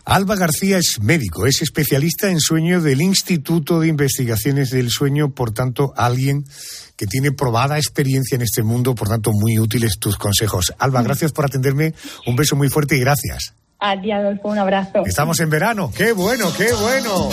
Alba 0.04 0.36
García 0.36 0.78
es 0.78 1.00
médico, 1.02 1.46
es 1.46 1.60
especialista 1.60 2.30
en 2.30 2.40
sueño 2.40 2.80
del 2.80 3.02
Instituto 3.02 3.78
de 3.80 3.88
Investigaciones 3.88 4.70
del 4.70 4.88
Sueño, 4.88 5.30
por 5.34 5.52
tanto, 5.52 5.92
alguien 5.96 6.44
que 6.96 7.06
tiene 7.06 7.30
probada 7.30 7.76
experiencia 7.76 8.36
en 8.36 8.42
este 8.42 8.62
mundo, 8.62 8.94
por 8.94 9.08
tanto, 9.08 9.32
muy 9.32 9.58
útiles 9.58 9.98
tus 10.00 10.16
consejos. 10.16 10.72
Alba, 10.78 11.02
gracias 11.02 11.32
por 11.32 11.44
atenderme, 11.44 11.92
un 12.26 12.36
beso 12.36 12.56
muy 12.56 12.68
fuerte 12.68 12.96
y 12.96 13.00
gracias. 13.00 13.54
A 13.80 14.00
ti, 14.00 14.10
Adolfo, 14.10 14.48
un 14.48 14.58
abrazo. 14.58 15.04
Estamos 15.04 15.38
en 15.40 15.50
verano, 15.50 15.92
qué 15.94 16.12
bueno, 16.12 16.46
qué 16.56 16.72
bueno. 16.72 17.28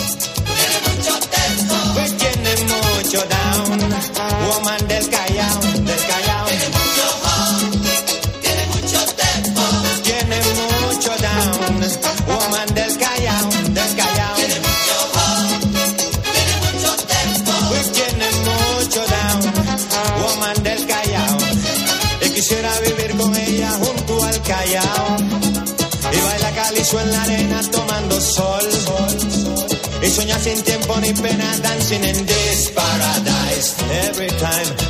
Sueña 30.16 30.38
sin 30.38 30.62
tiempo 30.62 30.98
ni 30.98 31.12
pena 31.12 31.44
dancing 31.62 32.02
in 32.02 32.24
this 32.24 32.70
paradise. 32.70 33.76
Every 34.08 34.28
time, 34.28 34.85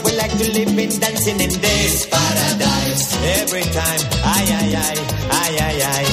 We 0.00 0.16
like 0.16 0.32
to 0.38 0.50
live 0.52 0.78
in 0.78 0.88
dancing 1.00 1.38
in 1.38 1.50
this 1.60 2.06
paradise. 2.06 3.12
Every 3.40 3.62
time, 3.62 4.00
ay, 4.24 4.46
ay, 4.48 4.74
ay, 4.74 4.96
ay, 5.30 5.56
ay, 5.60 5.82
ay. 5.84 6.11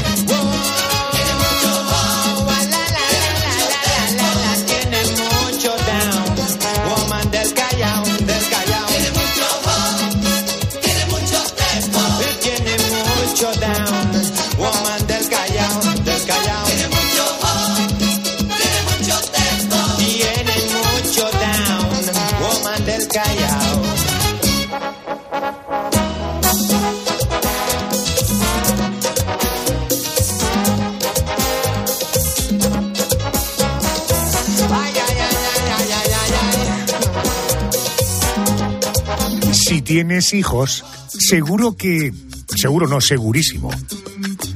Tienes 40.00 40.34
hijos, 40.34 40.86
seguro 41.10 41.76
que, 41.76 42.14
seguro 42.56 42.88
no, 42.88 43.02
segurísimo, 43.02 43.70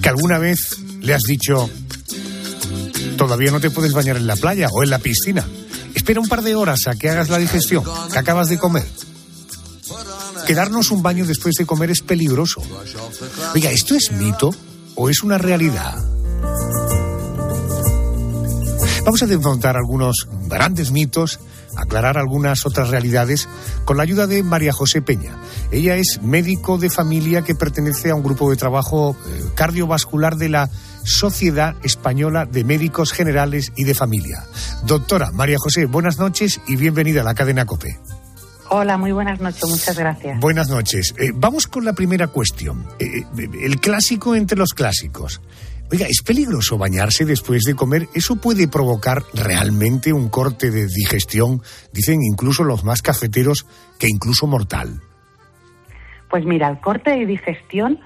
que 0.02 0.08
alguna 0.08 0.38
vez 0.38 0.78
le 1.02 1.14
has 1.14 1.24
dicho, 1.24 1.70
todavía 3.18 3.52
no 3.52 3.60
te 3.60 3.70
puedes 3.70 3.92
bañar 3.92 4.16
en 4.16 4.26
la 4.26 4.38
playa 4.38 4.70
o 4.72 4.84
en 4.84 4.90
la 4.90 5.00
piscina. 5.00 5.46
Espera 5.94 6.22
un 6.22 6.30
par 6.30 6.44
de 6.44 6.56
horas 6.56 6.88
a 6.88 6.96
que 6.96 7.10
hagas 7.10 7.28
la 7.28 7.40
digestión, 7.40 7.84
que 8.10 8.18
acabas 8.18 8.48
de 8.48 8.58
comer. 8.58 8.86
Quedarnos 10.48 10.92
un 10.92 11.04
baño 11.04 11.26
después 11.26 11.56
de 11.56 11.66
comer 11.66 11.92
es 11.92 12.00
peligroso. 12.00 12.62
Oiga, 13.54 13.70
¿esto 13.70 13.96
es 13.96 14.14
mito 14.14 14.56
o 14.96 15.10
es 15.10 15.24
una 15.24 15.38
realidad? 15.38 16.02
Vamos 19.04 19.22
a 19.22 19.28
desmontar 19.28 19.76
algunos 19.76 20.26
grandes 20.48 20.92
mitos 20.92 21.38
aclarar 21.78 22.18
algunas 22.18 22.66
otras 22.66 22.90
realidades 22.90 23.48
con 23.86 23.98
la 23.98 24.04
ayuda 24.04 24.28
de 24.28 24.44
María 24.44 24.74
José 24.74 25.02
Peña. 25.02 25.36
Ella 25.72 25.96
es 25.96 26.22
médico 26.22 26.78
de 26.78 26.90
familia 26.90 27.42
que 27.42 27.56
pertenece 27.56 28.10
a 28.10 28.16
un 28.16 28.24
grupo 28.24 28.50
de 28.50 28.56
trabajo 28.56 29.16
eh, 29.28 29.44
cardiovascular 29.56 30.38
de 30.38 30.50
la 30.50 30.70
Sociedad 31.04 31.76
Española 31.84 32.46
de 32.46 32.64
Médicos 32.64 33.12
Generales 33.12 33.74
y 33.76 33.84
de 33.84 33.94
Familia. 33.94 34.44
Doctora 34.86 35.32
María 35.32 35.58
José, 35.60 35.86
buenas 35.86 36.18
noches 36.18 36.62
y 36.68 36.76
bienvenida 36.76 37.22
a 37.22 37.26
la 37.26 37.34
cadena 37.34 37.66
COPE. 37.66 38.00
Hola, 38.70 38.98
muy 38.98 39.12
buenas 39.12 39.40
noches, 39.40 39.70
muchas 39.70 39.98
gracias. 39.98 40.40
Buenas 40.40 40.70
noches. 40.70 41.14
Eh, 41.18 41.32
vamos 41.36 41.68
con 41.68 41.86
la 41.86 41.94
primera 41.94 42.28
cuestión. 42.28 42.88
Eh, 42.98 43.24
el 43.62 43.80
clásico 43.80 44.36
entre 44.36 44.58
los 44.58 44.74
clásicos. 44.74 45.42
Oiga, 45.92 46.08
¿es 46.08 46.24
peligroso 46.24 46.78
bañarse 46.78 47.24
después 47.24 47.64
de 47.64 47.76
comer? 47.76 48.08
¿Eso 48.16 48.38
puede 48.38 48.68
provocar 48.68 49.22
realmente 49.34 50.12
un 50.12 50.30
corte 50.30 50.72
de 50.72 50.88
digestión? 50.88 51.62
Dicen 51.92 52.20
incluso 52.24 52.64
los 52.64 52.84
más 52.84 53.02
cafeteros 53.02 53.68
que 54.00 54.08
incluso 54.08 54.48
mortal. 54.48 55.02
Pues 56.30 56.46
mira, 56.46 56.68
el 56.68 56.80
corte 56.80 57.12
de 57.12 57.26
digestión 57.28 58.00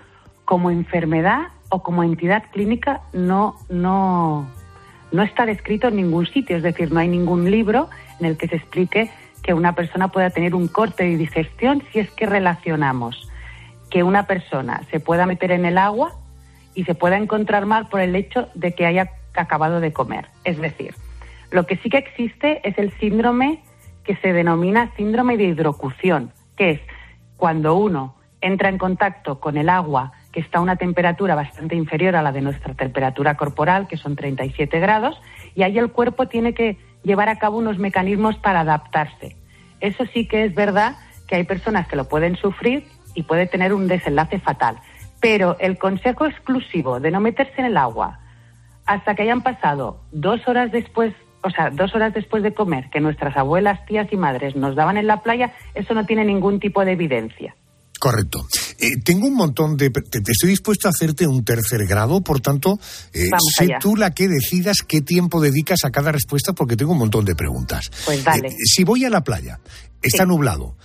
como 0.43 0.69
enfermedad 0.69 1.47
o 1.69 1.81
como 1.81 2.03
entidad 2.03 2.43
clínica 2.51 3.01
no, 3.13 3.55
no, 3.69 4.49
no 5.13 5.23
está 5.23 5.45
descrito 5.45 5.87
en 5.87 5.95
ningún 5.95 6.25
sitio, 6.27 6.57
es 6.57 6.63
decir, 6.63 6.91
no 6.91 6.99
hay 6.99 7.07
ningún 7.07 7.49
libro 7.49 7.89
en 8.19 8.25
el 8.25 8.37
que 8.37 8.47
se 8.47 8.57
explique 8.57 9.09
que 9.43 9.53
una 9.53 9.75
persona 9.75 10.09
pueda 10.09 10.29
tener 10.29 10.55
un 10.55 10.67
corte 10.67 11.05
de 11.05 11.15
digestión 11.15 11.83
si 11.91 11.99
es 11.99 12.09
que 12.11 12.25
relacionamos 12.25 13.29
que 13.89 14.03
una 14.03 14.27
persona 14.27 14.81
se 14.91 14.99
pueda 14.99 15.25
meter 15.25 15.51
en 15.51 15.65
el 15.65 15.77
agua 15.77 16.15
y 16.77 16.83
se 16.83 16.93
pueda 16.93 17.17
encontrar 17.17 17.65
mal 17.65 17.87
por 17.87 18.01
el 18.01 18.15
hecho 18.15 18.49
de 18.53 18.75
que 18.75 18.85
haya 18.85 19.09
acabado 19.33 19.79
de 19.79 19.91
comer. 19.91 20.27
Es 20.43 20.59
decir, 20.59 20.93
lo 21.49 21.65
que 21.65 21.77
sí 21.77 21.89
que 21.89 21.97
existe 21.97 22.61
es 22.63 22.77
el 22.77 22.91
síndrome 22.99 23.63
que 24.03 24.15
se 24.17 24.31
denomina 24.31 24.91
síndrome 24.95 25.37
de 25.37 25.45
hidrocución, 25.45 26.31
que 26.55 26.69
es 26.69 26.81
cuando 27.35 27.75
uno 27.75 28.15
entra 28.41 28.69
en 28.69 28.77
contacto 28.77 29.39
con 29.39 29.57
el 29.57 29.69
agua 29.69 30.11
que 30.31 30.39
está 30.39 30.59
a 30.59 30.61
una 30.61 30.75
temperatura 30.75 31.33
bastante 31.33 31.75
inferior 31.75 32.15
a 32.15 32.21
la 32.21 32.31
de 32.31 32.41
nuestra 32.41 32.75
temperatura 32.75 33.35
corporal, 33.37 33.87
que 33.87 33.97
son 33.97 34.15
37 34.15 34.79
grados, 34.79 35.19
y 35.55 35.63
ahí 35.63 35.79
el 35.79 35.91
cuerpo 35.91 36.27
tiene 36.27 36.53
que 36.53 36.77
llevar 37.01 37.27
a 37.27 37.39
cabo 37.39 37.57
unos 37.57 37.79
mecanismos 37.79 38.37
para 38.37 38.59
adaptarse. 38.59 39.35
Eso 39.79 40.05
sí 40.13 40.27
que 40.27 40.43
es 40.43 40.53
verdad 40.53 40.95
que 41.27 41.37
hay 41.37 41.43
personas 41.43 41.87
que 41.87 41.95
lo 41.95 42.07
pueden 42.07 42.35
sufrir 42.35 42.85
y 43.15 43.23
puede 43.23 43.47
tener 43.47 43.73
un 43.73 43.87
desenlace 43.87 44.37
fatal. 44.37 44.77
Pero 45.19 45.57
el 45.59 45.77
consejo 45.77 46.25
exclusivo 46.25 46.99
de 46.99 47.11
no 47.11 47.19
meterse 47.19 47.55
en 47.57 47.65
el 47.65 47.77
agua 47.77 48.19
hasta 48.85 49.15
que 49.15 49.23
hayan 49.23 49.41
pasado 49.41 50.01
dos 50.11 50.47
horas 50.47 50.71
después, 50.71 51.13
o 51.43 51.49
sea, 51.49 51.69
dos 51.69 51.93
horas 51.93 52.13
después 52.13 52.41
de 52.41 52.53
comer, 52.53 52.89
que 52.89 52.99
nuestras 52.99 53.35
abuelas, 53.35 53.85
tías 53.85 54.07
y 54.11 54.17
madres 54.17 54.55
nos 54.55 54.75
daban 54.75 54.97
en 54.97 55.07
la 55.07 55.21
playa, 55.21 55.53
eso 55.75 55.93
no 55.93 56.05
tiene 56.05 56.23
ningún 56.23 56.59
tipo 56.59 56.85
de 56.85 56.93
evidencia. 56.93 57.55
Correcto. 57.99 58.39
Eh, 58.79 58.97
tengo 59.03 59.27
un 59.27 59.35
montón 59.35 59.75
de... 59.75 59.89
Te, 59.89 60.19
estoy 60.19 60.49
dispuesto 60.49 60.87
a 60.87 60.91
hacerte 60.91 61.27
un 61.27 61.43
tercer 61.43 61.85
grado, 61.87 62.21
por 62.21 62.41
tanto, 62.41 62.79
eh, 63.13 63.29
sé 63.57 63.69
tú 63.79 63.95
la 63.95 64.11
que 64.11 64.27
decidas 64.27 64.77
qué 64.87 65.01
tiempo 65.01 65.41
dedicas 65.41 65.83
a 65.83 65.91
cada 65.91 66.11
respuesta 66.11 66.53
porque 66.53 66.75
tengo 66.75 66.91
un 66.91 66.99
montón 66.99 67.25
de 67.25 67.35
preguntas. 67.35 67.89
Pues 68.05 68.23
dale. 68.23 68.49
Eh, 68.49 68.55
si 68.63 68.83
voy 68.83 69.05
a 69.05 69.09
la 69.09 69.21
playa, 69.21 69.59
está 70.01 70.25
nublado, 70.25 70.75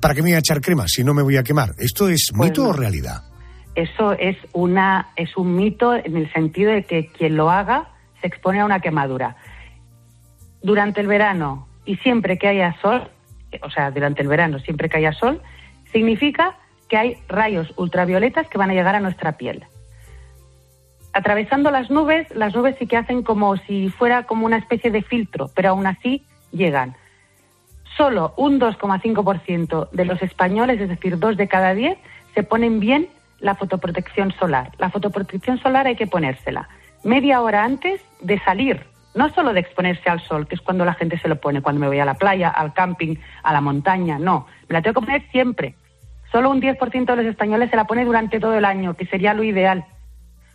¿para 0.00 0.14
qué 0.14 0.22
me 0.22 0.30
voy 0.30 0.36
a 0.36 0.38
echar 0.38 0.60
crema 0.60 0.88
si 0.88 1.04
no 1.04 1.12
me 1.12 1.22
voy 1.22 1.36
a 1.36 1.42
quemar? 1.42 1.74
¿Esto 1.78 2.08
es 2.08 2.28
Pues 2.34 2.50
mito 2.50 2.64
no. 2.64 2.70
o 2.70 2.72
realidad? 2.72 3.22
Eso 3.74 4.12
es, 4.12 4.38
una, 4.54 5.10
es 5.16 5.36
un 5.36 5.54
mito 5.54 5.94
en 5.94 6.16
el 6.16 6.32
sentido 6.32 6.72
de 6.72 6.84
que 6.84 7.08
quien 7.08 7.36
lo 7.36 7.50
haga 7.50 7.90
se 8.22 8.26
expone 8.26 8.60
a 8.60 8.64
una 8.64 8.80
quemadura. 8.80 9.36
Durante 10.62 11.02
el 11.02 11.06
verano 11.06 11.68
y 11.84 11.96
siempre 11.96 12.38
que 12.38 12.48
haya 12.48 12.74
sol, 12.80 13.10
o 13.62 13.70
sea, 13.70 13.90
durante 13.90 14.22
el 14.22 14.28
verano 14.28 14.58
siempre 14.60 14.88
que 14.88 14.96
haya 14.96 15.12
sol, 15.12 15.42
significa 15.92 16.56
que 16.88 16.96
hay 16.96 17.18
rayos 17.28 17.72
ultravioletas 17.76 18.48
que 18.48 18.58
van 18.58 18.70
a 18.70 18.74
llegar 18.74 18.94
a 18.94 19.00
nuestra 19.00 19.32
piel. 19.36 19.64
Atravesando 21.12 21.70
las 21.70 21.90
nubes, 21.90 22.28
las 22.34 22.54
nubes 22.54 22.76
sí 22.78 22.86
que 22.86 22.96
hacen 22.96 23.22
como 23.22 23.56
si 23.56 23.88
fuera 23.88 24.24
como 24.24 24.46
una 24.46 24.58
especie 24.58 24.90
de 24.90 25.02
filtro, 25.02 25.50
pero 25.54 25.70
aún 25.70 25.86
así 25.86 26.24
llegan. 26.52 26.94
Solo 27.96 28.34
un 28.36 28.60
2,5% 28.60 29.88
de 29.90 30.04
los 30.04 30.22
españoles, 30.22 30.80
es 30.80 30.88
decir, 30.88 31.18
dos 31.18 31.36
de 31.36 31.48
cada 31.48 31.74
diez, 31.74 31.96
se 32.34 32.42
ponen 32.42 32.80
bien 32.80 33.08
la 33.40 33.54
fotoprotección 33.54 34.32
solar. 34.32 34.72
La 34.78 34.90
fotoprotección 34.90 35.58
solar 35.58 35.86
hay 35.86 35.96
que 35.96 36.06
ponérsela 36.06 36.68
media 37.06 37.40
hora 37.40 37.64
antes 37.64 38.00
de 38.20 38.38
salir, 38.40 38.84
no 39.14 39.30
solo 39.30 39.52
de 39.52 39.60
exponerse 39.60 40.10
al 40.10 40.20
sol, 40.20 40.46
que 40.46 40.56
es 40.56 40.60
cuando 40.60 40.84
la 40.84 40.94
gente 40.94 41.18
se 41.18 41.28
lo 41.28 41.36
pone, 41.36 41.62
cuando 41.62 41.80
me 41.80 41.86
voy 41.86 42.00
a 42.00 42.04
la 42.04 42.14
playa, 42.14 42.50
al 42.50 42.74
camping, 42.74 43.16
a 43.42 43.52
la 43.52 43.60
montaña, 43.60 44.18
no, 44.18 44.46
me 44.68 44.74
la 44.74 44.82
tengo 44.82 45.00
que 45.00 45.06
poner 45.06 45.30
siempre. 45.30 45.74
Solo 46.36 46.50
un 46.50 46.60
10% 46.60 47.06
de 47.06 47.16
los 47.16 47.24
españoles 47.24 47.70
se 47.70 47.76
la 47.76 47.86
pone 47.86 48.04
durante 48.04 48.38
todo 48.38 48.58
el 48.58 48.66
año, 48.66 48.92
que 48.92 49.06
sería 49.06 49.32
lo 49.32 49.42
ideal. 49.42 49.86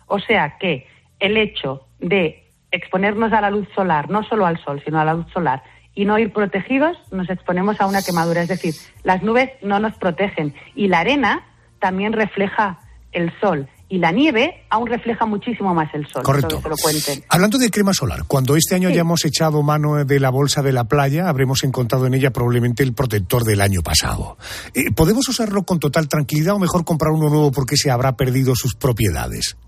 O 0.06 0.20
sea 0.20 0.56
que 0.60 0.86
el 1.18 1.36
hecho 1.36 1.88
de 1.98 2.48
exponernos 2.70 3.32
a 3.32 3.40
la 3.40 3.50
luz 3.50 3.66
solar, 3.74 4.08
no 4.08 4.22
solo 4.22 4.46
al 4.46 4.62
sol, 4.62 4.80
sino 4.84 5.00
a 5.00 5.04
la 5.04 5.14
luz 5.14 5.26
solar, 5.32 5.64
y 5.92 6.04
no 6.04 6.20
ir 6.20 6.32
protegidos, 6.32 6.96
nos 7.10 7.28
exponemos 7.28 7.80
a 7.80 7.88
una 7.88 8.00
quemadura. 8.00 8.42
Es 8.42 8.48
decir, 8.48 8.74
las 9.02 9.24
nubes 9.24 9.50
no 9.60 9.80
nos 9.80 9.94
protegen 9.94 10.54
y 10.76 10.86
la 10.86 11.00
arena 11.00 11.42
también 11.80 12.12
refleja 12.12 12.78
el 13.10 13.32
sol 13.40 13.66
y 13.92 13.98
la 13.98 14.10
nieve 14.10 14.64
aún 14.70 14.86
refleja 14.86 15.26
muchísimo 15.26 15.74
más 15.74 15.92
el 15.92 16.06
sol. 16.06 16.22
Correcto. 16.22 16.54
Eso 16.54 16.62
que 16.62 16.68
lo 16.70 16.76
cuenten. 16.82 17.24
Hablando 17.28 17.58
de 17.58 17.70
crema 17.70 17.92
solar, 17.92 18.20
cuando 18.26 18.56
este 18.56 18.74
año 18.74 18.88
hayamos 18.88 19.22
echado 19.26 19.62
mano 19.62 20.02
de 20.06 20.18
la 20.18 20.30
bolsa 20.30 20.62
de 20.62 20.72
la 20.72 20.84
playa, 20.84 21.28
habremos 21.28 21.62
encontrado 21.62 22.06
en 22.06 22.14
ella 22.14 22.30
probablemente 22.30 22.82
el 22.82 22.94
protector 22.94 23.44
del 23.44 23.60
año 23.60 23.82
pasado. 23.82 24.38
Eh, 24.72 24.92
¿Podemos 24.96 25.28
usarlo 25.28 25.64
con 25.64 25.78
total 25.78 26.08
tranquilidad 26.08 26.54
o 26.54 26.58
mejor 26.58 26.86
comprar 26.86 27.12
uno 27.12 27.28
nuevo 27.28 27.52
porque 27.52 27.76
se 27.76 27.90
habrá 27.90 28.16
perdido 28.16 28.54
sus 28.56 28.74
propiedades? 28.74 29.58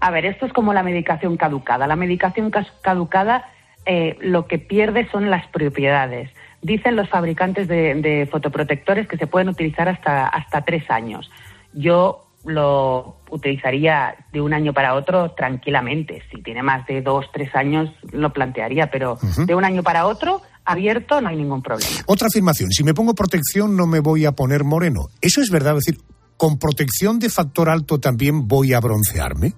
A 0.00 0.10
ver, 0.10 0.26
esto 0.26 0.46
es 0.46 0.52
como 0.52 0.74
la 0.74 0.82
medicación 0.82 1.36
caducada. 1.36 1.86
La 1.86 1.94
medicación 1.94 2.50
caducada 2.82 3.44
eh, 3.86 4.16
lo 4.20 4.48
que 4.48 4.58
pierde 4.58 5.08
son 5.12 5.30
las 5.30 5.46
propiedades. 5.46 6.28
Dicen 6.60 6.96
los 6.96 7.08
fabricantes 7.08 7.68
de, 7.68 7.94
de 7.94 8.26
fotoprotectores 8.26 9.06
que 9.06 9.16
se 9.16 9.28
pueden 9.28 9.48
utilizar 9.48 9.88
hasta, 9.88 10.26
hasta 10.26 10.62
tres 10.62 10.90
años. 10.90 11.30
Yo 11.72 12.26
lo 12.44 13.16
utilizaría 13.30 14.14
de 14.32 14.40
un 14.40 14.52
año 14.52 14.72
para 14.72 14.94
otro 14.94 15.32
tranquilamente. 15.32 16.22
Si 16.30 16.42
tiene 16.42 16.62
más 16.62 16.86
de 16.86 17.02
dos, 17.02 17.26
tres 17.32 17.54
años, 17.54 17.90
lo 18.12 18.32
plantearía, 18.32 18.90
pero 18.90 19.18
de 19.46 19.54
un 19.54 19.64
año 19.64 19.82
para 19.82 20.06
otro, 20.06 20.40
abierto, 20.64 21.20
no 21.20 21.28
hay 21.28 21.36
ningún 21.36 21.62
problema. 21.62 21.90
Otra 22.06 22.28
afirmación, 22.28 22.70
si 22.70 22.84
me 22.84 22.94
pongo 22.94 23.14
protección 23.14 23.76
no 23.76 23.86
me 23.86 24.00
voy 24.00 24.24
a 24.26 24.32
poner 24.32 24.64
moreno. 24.64 25.08
¿Eso 25.20 25.40
es 25.40 25.50
verdad? 25.50 25.76
Es 25.76 25.84
decir, 25.86 26.00
¿con 26.36 26.58
protección 26.58 27.18
de 27.18 27.28
factor 27.28 27.68
alto 27.68 27.98
también 27.98 28.48
voy 28.48 28.72
a 28.72 28.80
broncearme? 28.80 29.52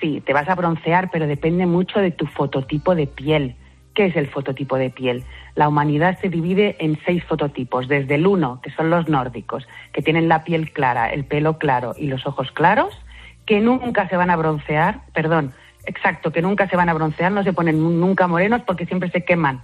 Sí, 0.00 0.22
te 0.24 0.32
vas 0.32 0.48
a 0.48 0.54
broncear, 0.54 1.10
pero 1.12 1.26
depende 1.26 1.66
mucho 1.66 2.00
de 2.00 2.10
tu 2.10 2.26
fototipo 2.26 2.94
de 2.94 3.06
piel. 3.06 3.56
¿Qué 4.00 4.06
es 4.06 4.16
el 4.16 4.28
fototipo 4.28 4.78
de 4.78 4.88
piel? 4.88 5.24
La 5.56 5.68
humanidad 5.68 6.18
se 6.22 6.30
divide 6.30 6.74
en 6.78 6.98
seis 7.04 7.22
fototipos, 7.24 7.86
desde 7.86 8.14
el 8.14 8.26
uno, 8.26 8.58
que 8.62 8.70
son 8.70 8.88
los 8.88 9.10
nórdicos, 9.10 9.68
que 9.92 10.00
tienen 10.00 10.26
la 10.26 10.42
piel 10.42 10.72
clara, 10.72 11.12
el 11.12 11.26
pelo 11.26 11.58
claro 11.58 11.92
y 11.98 12.06
los 12.06 12.26
ojos 12.26 12.50
claros, 12.52 12.98
que 13.44 13.60
nunca 13.60 14.08
se 14.08 14.16
van 14.16 14.30
a 14.30 14.36
broncear, 14.36 15.02
perdón, 15.12 15.52
exacto, 15.84 16.32
que 16.32 16.40
nunca 16.40 16.66
se 16.66 16.76
van 16.78 16.88
a 16.88 16.94
broncear, 16.94 17.30
no 17.30 17.42
se 17.44 17.52
ponen 17.52 17.78
nu- 17.78 17.90
nunca 17.90 18.26
morenos 18.26 18.62
porque 18.62 18.86
siempre 18.86 19.10
se 19.10 19.22
queman. 19.22 19.60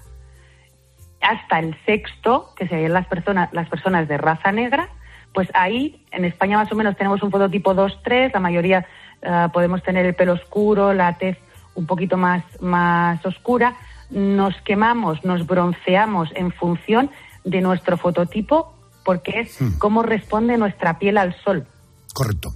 Hasta 1.23 1.59
el 1.59 1.75
sexto, 1.87 2.53
que 2.57 2.69
serían 2.69 2.93
las 2.93 3.07
personas, 3.07 3.49
las 3.55 3.71
personas 3.71 4.07
de 4.07 4.19
raza 4.19 4.53
negra, 4.53 4.91
pues 5.33 5.49
ahí 5.55 6.05
en 6.11 6.27
España 6.27 6.59
más 6.59 6.71
o 6.71 6.75
menos 6.77 6.95
tenemos 6.99 7.23
un 7.23 7.31
fototipo 7.31 7.75
2-3, 7.75 8.35
la 8.35 8.41
mayoría 8.41 8.85
eh, 9.23 9.49
podemos 9.51 9.83
tener 9.83 10.05
el 10.05 10.15
pelo 10.15 10.35
oscuro, 10.35 10.93
la 10.93 11.15
tez 11.17 11.39
un 11.75 11.87
poquito 11.87 12.19
más, 12.19 12.45
más 12.61 13.25
oscura. 13.25 13.75
Nos 14.11 14.55
quemamos, 14.65 15.25
nos 15.25 15.47
bronceamos 15.47 16.29
en 16.35 16.53
función 16.53 17.11
de 17.45 17.61
nuestro 17.61 17.97
fototipo 17.97 18.73
porque 19.05 19.41
es 19.41 19.61
Hmm. 19.61 19.79
cómo 19.79 20.03
responde 20.03 20.57
nuestra 20.57 20.99
piel 20.99 21.19
al 21.19 21.35
sol. 21.43 21.67
Correcto. 22.13 22.51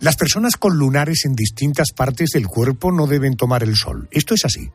Las 0.00 0.16
personas 0.16 0.56
con 0.56 0.78
lunares 0.78 1.24
en 1.26 1.34
distintas 1.34 1.92
partes 1.92 2.30
del 2.30 2.46
cuerpo 2.46 2.90
no 2.92 3.06
deben 3.06 3.36
tomar 3.36 3.62
el 3.62 3.74
sol. 3.76 4.08
¿Esto 4.10 4.34
es 4.34 4.44
así? 4.44 4.70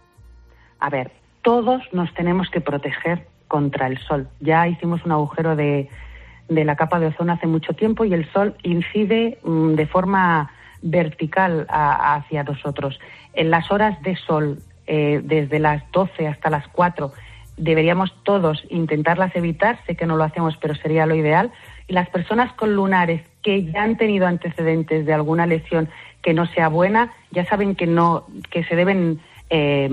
A 0.80 0.90
ver, 0.90 1.12
todos 1.42 1.82
nos 1.92 2.14
tenemos 2.14 2.50
que 2.52 2.62
proteger 2.62 3.28
contra 3.48 3.88
el 3.88 3.98
sol. 4.00 4.30
Ya 4.40 4.68
hicimos 4.68 5.04
un 5.06 5.12
agujero 5.14 5.56
de, 5.56 5.90
de 6.50 6.66
la 6.66 6.76
capa 6.76 7.00
de 7.00 7.08
ozono 7.08 7.34
hace 7.34 7.48
mucho 7.48 7.74
tiempo 7.74 8.06
y 8.06 8.14
el 8.14 8.32
sol 8.32 8.56
incide 8.64 9.40
mm, 9.44 9.74
de 9.74 9.88
forma 9.88 10.52
vertical 10.82 11.66
a- 11.70 12.16
hacia 12.16 12.44
nosotros. 12.44 13.00
En 13.34 13.50
las 13.50 13.72
horas 13.72 14.00
de 14.04 14.16
sol, 14.16 14.60
eh, 14.88 15.22
desde 15.24 15.60
las 15.60 15.84
12 15.92 16.28
hasta 16.28 16.50
las 16.50 16.68
4, 16.70 17.12
deberíamos 17.58 18.14
todos 18.24 18.64
intentarlas 18.70 19.36
evitar. 19.36 19.80
Sé 19.86 19.96
que 19.96 20.06
no 20.06 20.16
lo 20.16 20.24
hacemos, 20.24 20.56
pero 20.58 20.76
sería 20.76 21.06
lo 21.06 21.16
ideal. 21.16 21.52
Y 21.88 21.94
las 21.94 22.10
personas 22.10 22.54
con 22.54 22.74
lunares 22.74 23.22
que 23.44 23.66
ya 23.66 23.84
han 23.84 23.98
tenido 23.98 24.28
antecedentes 24.28 25.06
de 25.06 25.14
alguna 25.14 25.46
lesión 25.46 25.90
que 26.22 26.34
no 26.34 26.46
sea 26.48 26.70
buena, 26.70 27.14
ya 27.32 27.46
saben 27.46 27.76
que 27.76 27.88
no, 27.88 28.28
que 28.50 28.64
se 28.64 28.76
deben, 28.76 29.20
eh, 29.50 29.90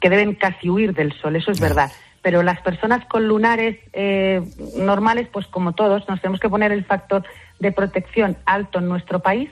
que 0.00 0.10
deben 0.10 0.34
casi 0.34 0.68
huir 0.68 0.94
del 0.94 1.12
sol. 1.12 1.36
Eso 1.36 1.50
es 1.50 1.60
verdad. 1.60 1.90
Pero 2.22 2.42
las 2.42 2.60
personas 2.60 3.04
con 3.06 3.28
lunares 3.28 3.78
eh, 3.92 4.42
normales, 4.76 5.28
pues 5.32 5.46
como 5.46 5.72
todos, 5.72 6.08
nos 6.08 6.20
tenemos 6.20 6.40
que 6.40 6.48
poner 6.48 6.72
el 6.72 6.84
factor 6.84 7.24
de 7.60 7.72
protección 7.72 8.36
alto 8.44 8.78
en 8.78 8.88
nuestro 8.88 9.20
país 9.20 9.50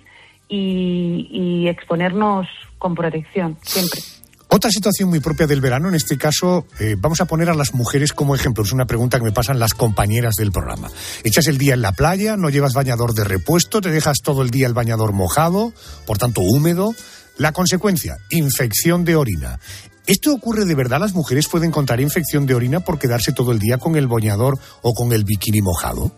y, 0.48 1.28
y 1.30 1.68
exponernos 1.68 2.48
con 2.78 2.94
protección 2.94 3.56
siempre. 3.62 4.15
Otra 4.48 4.70
situación 4.70 5.08
muy 5.08 5.20
propia 5.20 5.46
del 5.46 5.60
verano, 5.60 5.88
en 5.88 5.96
este 5.96 6.16
caso, 6.16 6.66
eh, 6.78 6.94
vamos 6.96 7.20
a 7.20 7.24
poner 7.24 7.50
a 7.50 7.54
las 7.54 7.74
mujeres 7.74 8.12
como 8.12 8.34
ejemplo. 8.34 8.62
Es 8.62 8.72
una 8.72 8.86
pregunta 8.86 9.18
que 9.18 9.24
me 9.24 9.32
pasan 9.32 9.58
las 9.58 9.74
compañeras 9.74 10.36
del 10.36 10.52
programa. 10.52 10.88
Echas 11.24 11.48
el 11.48 11.58
día 11.58 11.74
en 11.74 11.82
la 11.82 11.92
playa, 11.92 12.36
no 12.36 12.48
llevas 12.48 12.72
bañador 12.72 13.12
de 13.12 13.24
repuesto, 13.24 13.80
te 13.80 13.90
dejas 13.90 14.18
todo 14.22 14.42
el 14.42 14.50
día 14.50 14.66
el 14.66 14.74
bañador 14.74 15.12
mojado, 15.12 15.72
por 16.06 16.18
tanto 16.18 16.42
húmedo. 16.42 16.94
La 17.38 17.52
consecuencia, 17.52 18.16
infección 18.30 19.04
de 19.04 19.16
orina. 19.16 19.58
¿Esto 20.06 20.32
ocurre 20.32 20.64
de 20.64 20.74
verdad? 20.76 21.00
¿Las 21.00 21.14
mujeres 21.14 21.48
pueden 21.48 21.68
encontrar 21.68 22.00
infección 22.00 22.46
de 22.46 22.54
orina 22.54 22.80
por 22.80 22.98
quedarse 23.00 23.32
todo 23.32 23.50
el 23.50 23.58
día 23.58 23.78
con 23.78 23.96
el 23.96 24.06
bañador 24.06 24.58
o 24.82 24.94
con 24.94 25.12
el 25.12 25.24
bikini 25.24 25.60
mojado? 25.60 26.12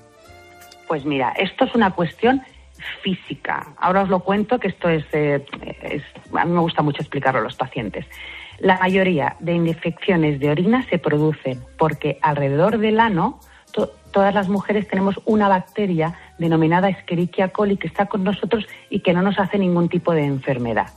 Pues 0.87 1.05
mira, 1.07 1.33
esto 1.39 1.65
es 1.65 1.75
una 1.75 1.95
cuestión 1.95 2.43
física. 3.03 3.75
Ahora 3.79 4.03
os 4.03 4.09
lo 4.09 4.21
cuento 4.21 4.59
que 4.59 4.69
esto 4.69 4.89
es, 4.89 5.05
eh, 5.13 5.45
es, 5.83 6.03
a 6.35 6.45
mí 6.45 6.53
me 6.53 6.61
gusta 6.61 6.83
mucho 6.83 7.03
explicarlo 7.03 7.41
a 7.41 7.43
los 7.45 7.57
pacientes. 7.57 8.07
La 8.59 8.79
mayoría 8.79 9.37
de 9.41 9.55
infecciones 9.55 10.41
de 10.41 10.51
orina 10.51 10.85
se 10.89 10.99
producen 10.99 11.63
porque 11.79 12.19
alrededor 12.23 12.79
del 12.79 12.99
ano 13.01 13.41
to- 13.73 13.91
todas 14.13 14.35
las 14.35 14.49
mujeres 14.49 14.89
tenemos 14.89 15.21
una 15.27 15.49
bacteria 15.49 16.15
denominada 16.39 16.89
Escherichia 16.89 17.49
coli 17.49 17.77
que 17.77 17.87
está 17.87 18.07
con 18.07 18.25
nosotros 18.25 18.67
y 18.91 19.01
que 19.01 19.13
no 19.13 19.23
nos 19.23 19.39
hace 19.39 19.59
ningún 19.59 19.89
tipo 19.89 20.13
de 20.13 20.25
enfermedad. 20.25 20.89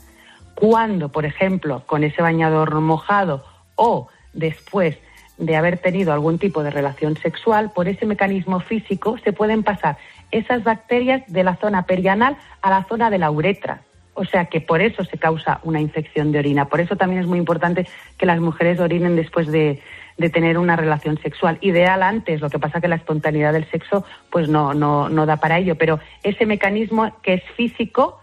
Cuando, 0.56 1.10
por 1.10 1.26
ejemplo, 1.26 1.84
con 1.86 2.04
ese 2.04 2.22
bañador 2.22 2.80
mojado 2.82 3.44
o 3.76 4.08
después 4.34 4.98
de 5.38 5.56
haber 5.56 5.80
tenido 5.80 6.14
algún 6.14 6.38
tipo 6.38 6.62
de 6.64 6.70
relación 6.70 7.18
sexual, 7.18 7.72
por 7.74 7.88
ese 7.88 8.06
mecanismo 8.06 8.60
físico 8.60 9.18
se 9.24 9.34
pueden 9.34 9.64
pasar 9.64 9.98
esas 10.32 10.64
bacterias 10.64 11.24
de 11.28 11.44
la 11.44 11.56
zona 11.58 11.84
perianal 11.86 12.38
a 12.62 12.70
la 12.70 12.84
zona 12.86 13.10
de 13.10 13.18
la 13.18 13.32
uretra. 13.32 13.82
O 14.14 14.26
sea 14.26 14.46
que 14.46 14.60
por 14.60 14.82
eso 14.82 15.04
se 15.06 15.18
causa 15.18 15.60
una 15.64 15.80
infección 15.80 16.32
de 16.32 16.40
orina. 16.40 16.66
Por 16.66 16.82
eso 16.82 16.96
también 16.96 17.22
es 17.22 17.28
muy 17.28 17.40
importante 17.40 17.88
que 18.18 18.26
las 18.26 18.40
mujeres 18.40 18.80
orinen 18.80 19.16
después 19.16 19.48
de, 19.48 19.82
de 20.18 20.30
tener 20.30 20.58
una 20.58 20.76
relación 20.76 21.18
sexual. 21.20 21.58
Ideal 21.62 22.04
antes, 22.04 22.42
lo 22.42 22.50
que 22.50 22.60
pasa 22.60 22.82
que 22.82 22.88
la 22.88 22.96
espontaneidad 22.96 23.54
del 23.54 23.70
sexo 23.70 24.06
pues 24.30 24.50
no, 24.50 24.74
no, 24.74 25.10
no 25.10 25.26
da 25.26 25.38
para 25.38 25.60
ello. 25.60 25.76
Pero 25.76 26.00
ese 26.24 26.46
mecanismo 26.46 27.16
que 27.22 27.36
es 27.36 27.44
físico, 27.56 28.20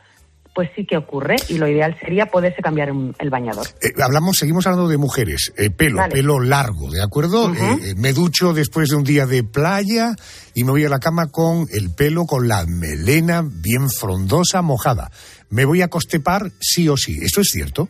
pues 0.59 0.73
sí 0.75 0.85
que 0.85 0.97
ocurre 0.97 1.37
y 1.49 1.57
lo 1.59 1.69
ideal 1.69 1.97
sería 2.01 2.27
poderse 2.27 2.63
cambiar 2.63 2.89
el 2.89 3.31
bañador. 3.31 3.65
Eh, 3.81 3.93
hablamos, 4.03 4.39
seguimos 4.39 4.67
hablando 4.67 4.89
de 4.89 4.97
mujeres. 4.97 5.53
Eh, 5.57 5.71
pelo, 5.71 5.99
Vale. 5.99 6.13
pelo 6.13 6.41
largo, 6.41 6.91
¿de 6.91 7.01
acuerdo? 7.01 7.55
Eh, 7.55 7.95
me 7.97 8.13
ducho 8.13 8.53
después 8.53 8.89
de 8.89 8.97
un 8.97 9.05
día 9.05 9.25
de 9.25 9.45
playa 9.45 10.17
y 10.55 10.65
me 10.65 10.73
voy 10.73 10.85
a 10.85 10.89
la 10.89 10.99
cama 10.99 11.29
con 11.31 11.69
el 11.73 11.95
pelo, 11.95 12.25
con 12.25 12.49
la 12.49 12.67
melena 12.67 13.45
bien 13.49 13.89
frondosa, 13.89 14.61
mojada. 14.61 15.13
Me 15.49 15.65
voy 15.65 15.81
a 15.83 15.87
costepar 15.87 16.51
sí 16.59 16.89
o 16.89 16.97
sí. 16.97 17.17
¿Esto 17.23 17.43
es 17.43 17.51
cierto? 17.53 17.89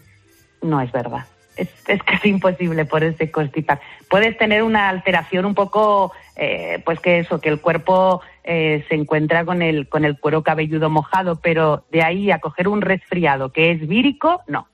No 0.60 0.82
es 0.82 0.92
verdad. 0.92 1.24
Es, 1.56 1.70
es 1.86 2.02
casi 2.02 2.28
imposible 2.28 2.84
poderse 2.84 3.30
constipar. 3.30 3.80
Puedes 4.10 4.36
tener 4.36 4.62
una 4.62 4.90
alteración 4.90 5.46
un 5.46 5.54
poco, 5.54 6.12
eh, 6.36 6.82
pues 6.84 7.00
que 7.00 7.20
eso, 7.20 7.40
que 7.40 7.48
el 7.48 7.62
cuerpo 7.62 8.20
eh, 8.50 8.82
se 8.88 8.94
encuentra 8.94 9.44
con 9.44 9.60
el, 9.60 9.90
con 9.90 10.06
el 10.06 10.18
cuero 10.18 10.42
cabelludo 10.42 10.88
mojado, 10.88 11.38
pero 11.42 11.84
de 11.92 12.02
ahí 12.02 12.30
a 12.30 12.38
coger 12.38 12.66
un 12.66 12.80
resfriado 12.80 13.52
que 13.52 13.72
es 13.72 13.86
vírico, 13.86 14.40
no. 14.48 14.66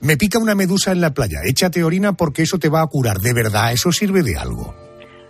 Me 0.00 0.16
pica 0.16 0.38
una 0.38 0.54
medusa 0.54 0.92
en 0.92 1.00
la 1.00 1.12
playa. 1.12 1.40
Échate 1.44 1.82
orina 1.82 2.12
porque 2.12 2.42
eso 2.42 2.60
te 2.60 2.68
va 2.68 2.80
a 2.80 2.86
curar. 2.86 3.18
¿De 3.18 3.32
verdad 3.32 3.72
eso 3.72 3.90
sirve 3.90 4.22
de 4.22 4.36
algo? 4.36 4.72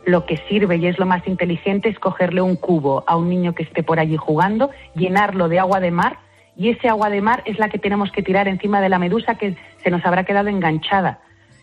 Lo 0.04 0.26
que 0.26 0.36
sirve 0.50 0.76
y 0.76 0.86
es 0.86 0.98
lo 0.98 1.06
más 1.06 1.26
inteligente 1.26 1.88
es 1.88 1.98
cogerle 1.98 2.42
un 2.42 2.56
cubo 2.56 3.04
a 3.06 3.16
un 3.16 3.30
niño 3.30 3.54
que 3.54 3.62
esté 3.62 3.82
por 3.82 3.98
allí 3.98 4.18
jugando, 4.18 4.70
llenarlo 4.94 5.48
de 5.48 5.58
agua 5.58 5.80
de 5.80 5.90
mar 5.90 6.18
y 6.58 6.68
ese 6.68 6.88
agua 6.88 7.08
de 7.08 7.22
mar 7.22 7.42
es 7.46 7.58
la 7.58 7.70
que 7.70 7.78
tenemos 7.78 8.12
que 8.12 8.22
tirar 8.22 8.48
encima 8.48 8.82
de 8.82 8.90
la 8.90 8.98
medusa 8.98 9.36
que 9.36 9.56
se 9.82 9.90
nos 9.90 10.04
habrá 10.04 10.24
quedado 10.24 10.48
enganchada. 10.48 11.20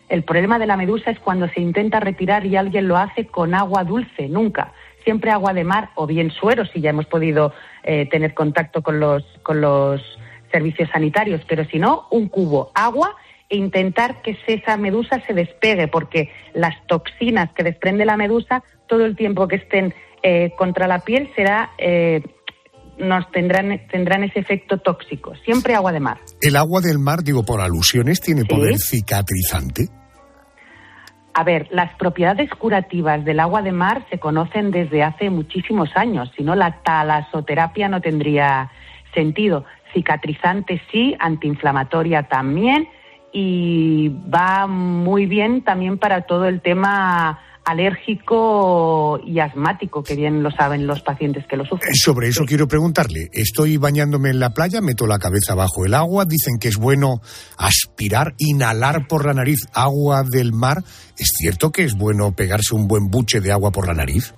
El 0.08 0.24
problema 0.24 0.58
de 0.58 0.66
la 0.66 0.76
medusa 0.76 1.12
es 1.12 1.20
cuando 1.20 1.48
se 1.50 1.60
intenta 1.60 2.00
retirar 2.00 2.46
y 2.46 2.56
alguien 2.56 2.88
lo 2.88 2.96
hace 2.96 3.26
con 3.26 3.54
agua 3.54 3.84
dulce, 3.84 4.28
nunca. 4.28 4.72
Siempre 5.06 5.30
agua 5.30 5.52
de 5.52 5.62
mar 5.62 5.90
o 5.94 6.04
bien 6.04 6.32
suero 6.32 6.66
si 6.66 6.80
ya 6.80 6.90
hemos 6.90 7.06
podido 7.06 7.52
eh, 7.84 8.08
tener 8.10 8.34
contacto 8.34 8.82
con 8.82 8.98
los, 8.98 9.22
con 9.44 9.60
los 9.60 10.02
servicios 10.50 10.90
sanitarios, 10.92 11.42
pero 11.48 11.64
si 11.64 11.78
no, 11.78 12.08
un 12.10 12.28
cubo, 12.28 12.72
agua 12.74 13.14
e 13.48 13.56
intentar 13.56 14.20
que 14.20 14.36
esa 14.48 14.76
medusa 14.76 15.22
se 15.24 15.32
despegue, 15.32 15.86
porque 15.86 16.30
las 16.54 16.74
toxinas 16.88 17.52
que 17.52 17.62
desprende 17.62 18.04
la 18.04 18.16
medusa, 18.16 18.64
todo 18.88 19.04
el 19.04 19.14
tiempo 19.14 19.46
que 19.46 19.56
estén 19.56 19.94
eh, 20.24 20.50
contra 20.58 20.88
la 20.88 20.98
piel, 21.04 21.30
será, 21.36 21.70
eh, 21.78 22.20
nos 22.98 23.30
tendrán, 23.30 23.80
tendrán 23.88 24.24
ese 24.24 24.40
efecto 24.40 24.78
tóxico. 24.78 25.34
Siempre 25.44 25.76
agua 25.76 25.92
de 25.92 26.00
mar. 26.00 26.18
¿El 26.40 26.56
agua 26.56 26.80
del 26.80 26.98
mar, 26.98 27.22
digo 27.22 27.44
por 27.44 27.60
alusiones, 27.60 28.20
tiene 28.20 28.44
poder 28.44 28.78
cicatrizante? 28.78 29.88
A 31.38 31.44
ver, 31.44 31.68
las 31.70 31.94
propiedades 31.96 32.48
curativas 32.48 33.22
del 33.26 33.40
agua 33.40 33.60
de 33.60 33.70
mar 33.70 34.06
se 34.08 34.18
conocen 34.18 34.70
desde 34.70 35.02
hace 35.02 35.28
muchísimos 35.28 35.94
años, 35.94 36.32
si 36.34 36.42
no 36.42 36.54
la 36.54 36.80
talasoterapia 36.82 37.90
no 37.90 38.00
tendría 38.00 38.70
sentido. 39.12 39.66
Cicatrizante 39.92 40.80
sí, 40.90 41.14
antiinflamatoria 41.18 42.22
también 42.22 42.88
y 43.32 44.08
va 44.34 44.66
muy 44.66 45.26
bien 45.26 45.60
también 45.60 45.98
para 45.98 46.22
todo 46.22 46.46
el 46.46 46.62
tema 46.62 47.38
alérgico 47.66 49.18
y 49.26 49.40
asmático, 49.40 50.04
que 50.04 50.14
bien 50.14 50.42
lo 50.42 50.52
saben 50.52 50.86
los 50.86 51.02
pacientes 51.02 51.44
que 51.48 51.56
lo 51.56 51.64
sufren. 51.66 51.92
Sobre 51.94 52.28
eso 52.28 52.44
quiero 52.44 52.68
preguntarle. 52.68 53.28
Estoy 53.32 53.76
bañándome 53.76 54.30
en 54.30 54.38
la 54.38 54.50
playa, 54.50 54.80
meto 54.80 55.06
la 55.06 55.18
cabeza 55.18 55.56
bajo 55.56 55.84
el 55.84 55.94
agua, 55.94 56.24
dicen 56.26 56.58
que 56.60 56.68
es 56.68 56.76
bueno 56.76 57.20
aspirar, 57.58 58.34
inhalar 58.38 59.08
por 59.08 59.26
la 59.26 59.34
nariz 59.34 59.66
agua 59.74 60.22
del 60.22 60.52
mar. 60.52 60.78
¿Es 61.18 61.32
cierto 61.36 61.72
que 61.72 61.82
es 61.82 61.96
bueno 61.96 62.32
pegarse 62.36 62.72
un 62.72 62.86
buen 62.86 63.08
buche 63.08 63.40
de 63.40 63.50
agua 63.50 63.72
por 63.72 63.88
la 63.88 63.94
nariz? 63.94 64.32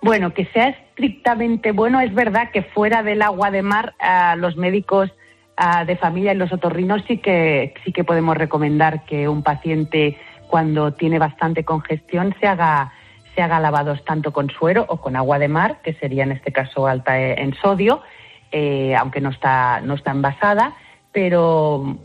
Bueno, 0.00 0.32
que 0.32 0.46
sea 0.46 0.68
estrictamente 0.68 1.72
bueno, 1.72 2.00
es 2.00 2.14
verdad 2.14 2.50
que 2.52 2.62
fuera 2.62 3.02
del 3.02 3.20
agua 3.22 3.50
de 3.50 3.62
mar, 3.62 3.94
ah, 3.98 4.36
los 4.36 4.56
médicos 4.56 5.10
ah, 5.56 5.84
de 5.84 5.96
familia 5.96 6.32
y 6.32 6.36
los 6.36 6.52
otorrinos 6.52 7.02
sí 7.08 7.18
que, 7.18 7.74
sí 7.84 7.92
que 7.92 8.04
podemos 8.04 8.36
recomendar 8.36 9.04
que 9.06 9.28
un 9.28 9.42
paciente 9.42 10.18
cuando 10.52 10.92
tiene 10.92 11.18
bastante 11.18 11.64
congestión 11.64 12.36
se 12.38 12.46
haga, 12.46 12.92
se 13.34 13.40
haga 13.40 13.58
lavados 13.58 14.04
tanto 14.04 14.34
con 14.34 14.50
suero 14.50 14.84
o 14.86 14.98
con 14.98 15.16
agua 15.16 15.38
de 15.38 15.48
mar, 15.48 15.78
que 15.82 15.94
sería 15.94 16.24
en 16.24 16.32
este 16.32 16.52
caso 16.52 16.86
alta 16.86 17.18
eh, 17.18 17.36
en 17.38 17.54
sodio, 17.54 18.02
eh, 18.50 18.94
aunque 18.94 19.22
no 19.22 19.30
está, 19.30 19.80
no 19.80 19.94
está 19.94 20.10
envasada, 20.10 20.74
pero 21.10 21.96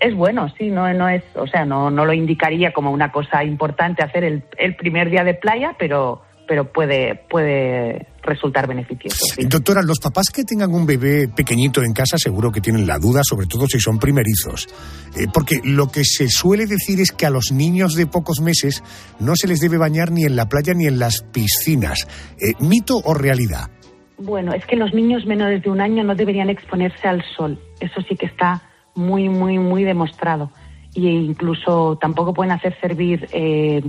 es 0.00 0.14
bueno, 0.14 0.48
sí, 0.56 0.70
no, 0.70 0.90
no 0.94 1.10
es, 1.10 1.22
o 1.34 1.46
sea, 1.46 1.66
no, 1.66 1.90
no 1.90 2.06
lo 2.06 2.14
indicaría 2.14 2.72
como 2.72 2.90
una 2.90 3.12
cosa 3.12 3.44
importante 3.44 4.02
hacer 4.02 4.24
el 4.24 4.76
primer 4.76 5.10
día 5.10 5.22
de 5.22 5.34
playa, 5.34 5.74
pero, 5.78 6.22
pero 6.48 6.72
puede, 6.72 7.14
puede 7.28 8.08
resultar 8.22 8.66
beneficioso. 8.66 9.18
sí. 9.34 9.44
Doctora, 9.44 9.82
los 9.82 10.00
papás 10.00 10.30
que 10.30 10.42
tengan 10.44 10.74
un 10.74 10.86
bebé 10.86 11.28
pequeñito 11.28 11.82
en 11.82 11.92
casa 11.92 12.16
seguro 12.16 12.50
que 12.50 12.62
tienen 12.62 12.86
la 12.86 12.98
duda, 12.98 13.20
sobre 13.22 13.46
todo 13.46 13.66
si 13.66 13.78
son 13.78 13.98
primerizos. 13.98 14.66
Eh, 15.14 15.26
porque 15.32 15.60
lo 15.62 15.88
que 15.88 16.04
se 16.04 16.28
suele 16.28 16.66
decir 16.66 17.00
es 17.00 17.12
que 17.12 17.26
a 17.26 17.30
los 17.30 17.52
niños 17.52 17.94
de 17.94 18.06
pocos 18.06 18.40
meses 18.40 18.82
no 19.20 19.36
se 19.36 19.46
les 19.46 19.60
debe 19.60 19.76
bañar 19.76 20.10
ni 20.10 20.24
en 20.24 20.34
la 20.34 20.48
playa 20.48 20.72
ni 20.74 20.86
en 20.86 20.98
las 20.98 21.22
piscinas. 21.22 22.08
Eh, 22.40 22.54
¿Mito 22.60 22.96
o 23.04 23.14
realidad? 23.14 23.70
Bueno, 24.16 24.52
es 24.52 24.64
que 24.66 24.76
los 24.76 24.92
niños 24.94 25.26
menores 25.26 25.62
de 25.62 25.70
un 25.70 25.80
año 25.80 26.02
no 26.02 26.14
deberían 26.14 26.50
exponerse 26.50 27.06
al 27.06 27.22
sol. 27.36 27.60
Eso 27.78 28.00
sí 28.08 28.16
que 28.16 28.26
está 28.26 28.62
muy, 28.94 29.28
muy, 29.28 29.58
muy 29.58 29.84
demostrado. 29.84 30.50
Y 30.94 31.08
incluso 31.08 31.98
tampoco 32.00 32.34
pueden 32.34 32.52
hacer 32.52 32.76
servir 32.80 33.28
eh, 33.32 33.82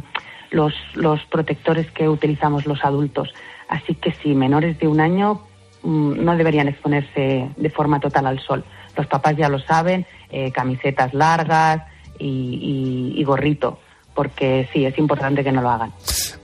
los, 0.52 0.74
los 0.95 1.20
protectores 1.26 1.89
que 1.91 2.08
utilizamos 2.10 2.66
los 2.66 2.84
adultos. 2.84 3.30
Así 3.68 3.95
que 3.95 4.14
sí, 4.14 4.34
menores 4.34 4.80
de 4.80 4.88
un 4.88 5.00
año 5.00 5.41
mm, 5.84 6.24
no 6.24 6.36
deberían 6.36 6.68
exponerse 6.68 7.50
de 7.56 7.70
forma 7.70 8.00
total 8.00 8.26
al 8.28 8.39
sol. 8.39 8.64
Los 8.97 9.08
papás 9.08 9.36
ya 9.38 9.47
lo 9.50 9.60
saben, 9.60 10.06
eh, 10.32 10.52
camisetas 10.52 11.14
largas 11.14 11.84
y, 12.18 12.26
y- 12.26 13.20
y 13.20 13.24
gorrito, 13.24 13.80
porque 14.16 14.68
sí, 14.74 14.86
es 14.86 14.97
importante 14.97 15.43
que 15.43 15.52
no 15.52 15.62
lo 15.62 15.70
hagan. 15.70 15.91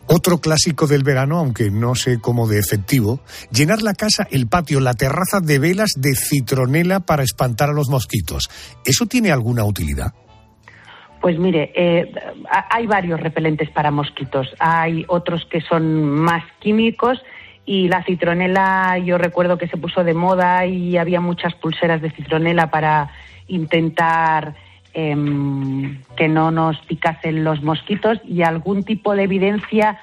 Otro 0.08 0.38
clásico 0.40 0.86
del 0.86 1.02
verano, 1.04 1.40
aunque 1.40 1.72
no 1.72 1.96
sé 1.96 2.20
cómo 2.22 2.48
de 2.48 2.60
efectivo, 2.60 3.22
llenar 3.52 3.82
la 3.82 3.96
casa, 3.96 4.28
el 4.30 4.46
patio, 4.48 4.80
la 4.80 4.94
terraza 4.94 5.40
de 5.42 5.58
velas 5.58 5.90
de 5.98 6.16
citronela 6.16 7.00
para 7.00 7.24
espantar 7.24 7.70
a 7.72 7.74
los 7.74 7.90
mosquitos. 7.90 8.48
¿Eso 8.86 9.08
tiene 9.08 9.32
alguna 9.32 9.64
utilidad? 9.66 10.14
Pues 11.26 11.40
mire, 11.40 11.72
eh, 11.74 12.12
ha- 12.52 12.68
hay 12.70 12.86
varios 12.86 13.20
repelentes 13.20 13.72
para 13.72 13.90
mosquitos. 13.90 14.56
Hay 14.60 15.06
otros 15.08 15.44
que 15.48 15.60
son 15.60 16.06
más 16.08 16.44
químicos 16.60 17.20
y 17.66 17.88
la 17.88 18.04
citronela 18.04 19.00
yo 19.00 19.18
recuerdo 19.18 19.58
que 19.58 19.68
se 19.68 19.76
puso 19.76 20.04
de 20.04 20.14
moda 20.14 20.68
y 20.68 20.98
había 20.98 21.22
muchas 21.22 21.56
pulseras 21.56 22.00
de 22.04 22.12
citronela 22.12 22.70
para 22.70 23.10
intentar 23.48 24.54
em, 24.94 26.00
que 26.16 26.28
no 26.28 26.52
nos 26.52 26.78
picasen 26.82 27.44
los 27.44 27.64
mosquitos 27.64 28.20
y 28.28 28.44
algún 28.44 28.84
tipo 28.84 29.16
de 29.16 29.24
evidencia 29.24 29.98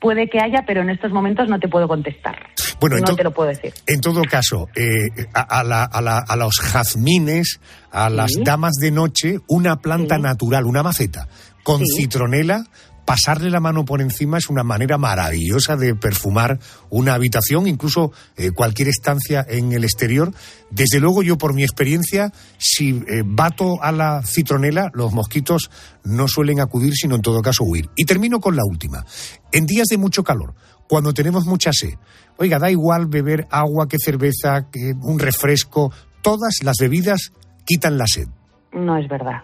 puede 0.00 0.28
que 0.28 0.38
haya, 0.38 0.64
pero 0.66 0.82
en 0.82 0.90
estos 0.90 1.10
momentos 1.12 1.48
no 1.48 1.58
te 1.58 1.68
puedo 1.68 1.88
contestar. 1.88 2.36
Bueno, 2.80 2.96
no 2.98 3.16
te 3.16 3.24
lo 3.24 3.32
puedo 3.32 3.48
decir. 3.48 3.72
En 3.86 4.00
todo 4.00 4.22
caso, 4.24 4.68
eh, 4.74 5.08
a, 5.32 5.60
a 5.60 5.64
la- 5.64 5.84
a 5.84 6.00
la- 6.02 6.18
a 6.26 6.36
los 6.36 6.58
jazmines, 6.60 7.58
a 7.90 8.10
las 8.10 8.30
damas 8.44 8.74
de 8.80 8.90
noche, 8.90 9.38
una 9.48 9.76
planta 9.76 10.18
natural, 10.18 10.64
una 10.66 10.82
maceta, 10.82 11.26
con 11.62 11.84
Sí. 11.86 12.02
citronela, 12.02 12.64
pasarle 13.06 13.50
la 13.50 13.60
mano 13.60 13.84
por 13.84 14.02
encima 14.02 14.36
es 14.36 14.50
una 14.50 14.64
manera 14.64 14.98
maravillosa 14.98 15.76
de 15.76 15.94
perfumar 15.94 16.58
una 16.90 17.14
habitación, 17.14 17.68
incluso 17.68 18.12
eh, 18.36 18.50
cualquier 18.50 18.88
estancia 18.88 19.46
en 19.48 19.72
el 19.72 19.84
exterior. 19.84 20.32
Desde 20.70 20.98
luego, 20.98 21.22
yo 21.22 21.38
por 21.38 21.54
mi 21.54 21.62
experiencia, 21.62 22.32
si 22.58 23.02
eh, 23.06 23.22
bato 23.24 23.82
a 23.82 23.92
la 23.92 24.22
citronela, 24.22 24.90
los 24.92 25.12
mosquitos 25.14 25.70
no 26.04 26.26
suelen 26.26 26.60
acudir, 26.60 26.94
sino 26.94 27.14
en 27.14 27.22
todo 27.22 27.40
caso 27.40 27.64
huir. 27.64 27.88
Y 27.94 28.04
termino 28.04 28.40
con 28.40 28.56
la 28.56 28.62
última. 28.68 29.06
En 29.52 29.66
días 29.66 29.86
de 29.86 29.98
mucho 29.98 30.24
calor, 30.24 30.54
cuando 30.88 31.14
tenemos 31.14 31.46
mucha 31.46 31.70
sed, 31.72 31.94
oiga, 32.36 32.58
da 32.58 32.70
igual 32.70 33.06
beber 33.06 33.46
agua 33.50 33.88
que 33.88 33.98
cerveza, 33.98 34.68
que 34.70 34.94
un 35.00 35.20
refresco, 35.20 35.92
todas 36.22 36.58
las 36.64 36.76
bebidas 36.80 37.32
quitan 37.64 37.98
la 37.98 38.06
sed. 38.08 38.26
No 38.72 38.98
es 38.98 39.08
verdad. 39.08 39.42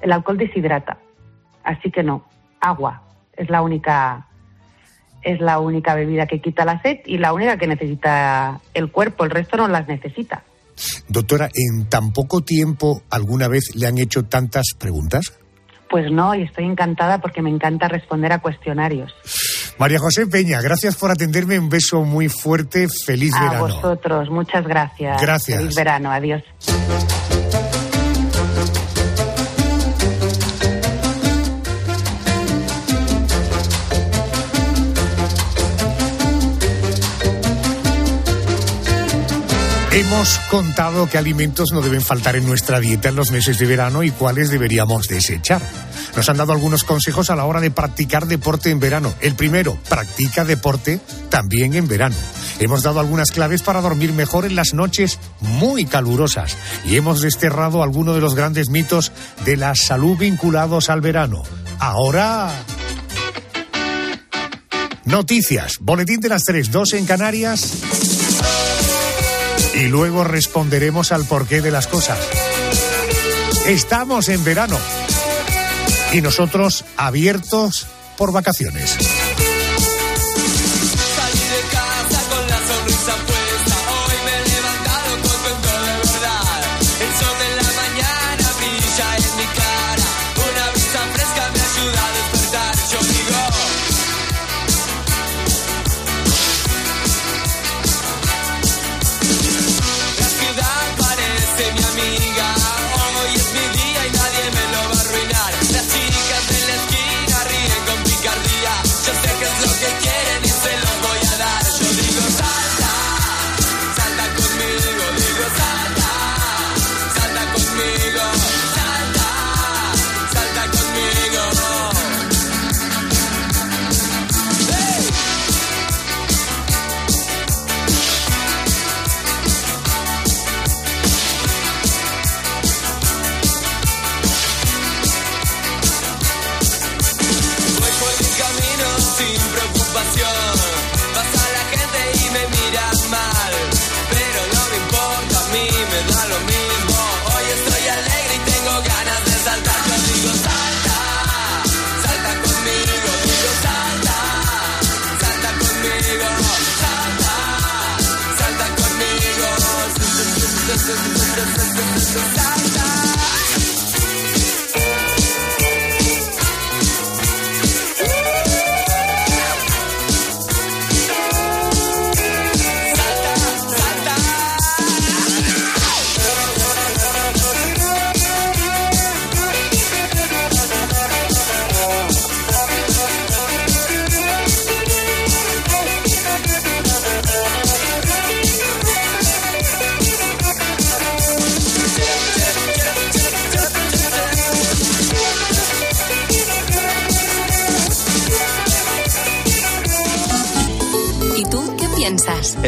El 0.00 0.12
alcohol 0.12 0.38
deshidrata, 0.38 0.98
así 1.64 1.90
que 1.90 2.04
no. 2.04 2.24
Agua 2.64 3.02
es 3.36 3.50
la 3.50 3.62
única 3.62 4.26
es 5.22 5.40
la 5.40 5.58
única 5.58 5.94
bebida 5.94 6.26
que 6.26 6.40
quita 6.40 6.64
la 6.64 6.80
sed 6.82 6.98
y 7.06 7.18
la 7.18 7.32
única 7.32 7.56
que 7.56 7.66
necesita 7.66 8.60
el 8.74 8.90
cuerpo. 8.90 9.24
El 9.24 9.30
resto 9.30 9.56
no 9.56 9.68
las 9.68 9.88
necesita. 9.88 10.44
Doctora, 11.08 11.48
¿en 11.54 11.88
tan 11.88 12.12
poco 12.12 12.42
tiempo 12.42 13.02
alguna 13.08 13.48
vez 13.48 13.74
le 13.74 13.86
han 13.86 13.96
hecho 13.96 14.24
tantas 14.24 14.74
preguntas? 14.78 15.32
Pues 15.88 16.10
no, 16.10 16.34
y 16.34 16.42
estoy 16.42 16.64
encantada 16.64 17.18
porque 17.18 17.40
me 17.40 17.50
encanta 17.50 17.88
responder 17.88 18.32
a 18.32 18.40
cuestionarios. 18.40 19.14
María 19.78 19.98
José 19.98 20.26
Peña, 20.26 20.60
gracias 20.60 20.96
por 20.96 21.10
atenderme. 21.10 21.58
Un 21.58 21.68
beso 21.68 22.02
muy 22.02 22.28
fuerte. 22.28 22.86
Feliz 23.06 23.32
a 23.34 23.44
verano. 23.44 23.68
vosotros, 23.68 24.28
muchas 24.28 24.66
gracias. 24.66 25.20
Gracias. 25.20 25.58
Feliz 25.58 25.74
verano, 25.74 26.10
adiós. 26.10 26.42
Hemos 39.94 40.40
contado 40.50 41.08
qué 41.08 41.18
alimentos 41.18 41.70
no 41.70 41.80
deben 41.80 42.00
faltar 42.00 42.34
en 42.34 42.44
nuestra 42.44 42.80
dieta 42.80 43.10
en 43.10 43.14
los 43.14 43.30
meses 43.30 43.60
de 43.60 43.66
verano 43.66 44.02
y 44.02 44.10
cuáles 44.10 44.50
deberíamos 44.50 45.06
desechar. 45.06 45.62
Nos 46.16 46.28
han 46.28 46.36
dado 46.36 46.52
algunos 46.52 46.82
consejos 46.82 47.30
a 47.30 47.36
la 47.36 47.44
hora 47.44 47.60
de 47.60 47.70
practicar 47.70 48.26
deporte 48.26 48.70
en 48.70 48.80
verano. 48.80 49.14
El 49.20 49.36
primero, 49.36 49.78
practica 49.88 50.44
deporte 50.44 50.98
también 51.28 51.74
en 51.74 51.86
verano. 51.86 52.16
Hemos 52.58 52.82
dado 52.82 52.98
algunas 52.98 53.30
claves 53.30 53.62
para 53.62 53.80
dormir 53.82 54.12
mejor 54.12 54.46
en 54.46 54.56
las 54.56 54.74
noches 54.74 55.20
muy 55.38 55.84
calurosas 55.84 56.56
y 56.84 56.96
hemos 56.96 57.20
desterrado 57.20 57.84
algunos 57.84 58.16
de 58.16 58.20
los 58.20 58.34
grandes 58.34 58.70
mitos 58.70 59.12
de 59.44 59.56
la 59.56 59.76
salud 59.76 60.18
vinculados 60.18 60.90
al 60.90 61.02
verano. 61.02 61.44
Ahora... 61.78 62.50
Noticias. 65.04 65.78
Boletín 65.80 66.18
de 66.18 66.30
las 66.30 66.42
3, 66.42 66.72
2 66.72 66.94
en 66.94 67.06
Canarias. 67.06 68.13
Y 69.76 69.88
luego 69.88 70.24
responderemos 70.24 71.12
al 71.12 71.24
porqué 71.24 71.60
de 71.60 71.70
las 71.70 71.86
cosas. 71.86 72.18
Estamos 73.66 74.28
en 74.28 74.44
verano. 74.44 74.78
Y 76.12 76.20
nosotros 76.20 76.84
abiertos 76.96 77.86
por 78.16 78.30
vacaciones. 78.32 78.96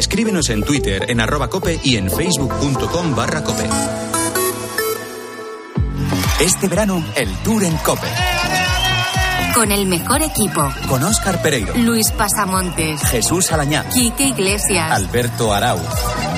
Escríbenos 0.07 0.51
en 0.51 0.63
Twitter, 0.63 1.11
en 1.11 1.21
arroba 1.21 1.51
cope 1.51 1.81
y 1.83 1.97
en 1.97 2.09
facebook.com 2.09 3.17
barra 3.17 3.43
cope. 3.43 3.65
Este 6.39 6.69
verano, 6.69 7.05
el 7.17 7.29
Tour 7.39 7.65
en 7.65 7.77
Cope. 7.79 8.07
Con 9.53 9.73
el 9.73 9.87
mejor 9.87 10.23
equipo. 10.23 10.73
Con 10.89 11.03
Óscar 11.03 11.43
Pereiro, 11.43 11.75
Luis 11.79 12.13
Pasamontes. 12.13 13.01
Jesús 13.11 13.51
Alañá, 13.51 13.85
Quique 13.89 14.29
Iglesias. 14.29 14.93
Alberto 14.93 15.53
Arau. 15.53 15.81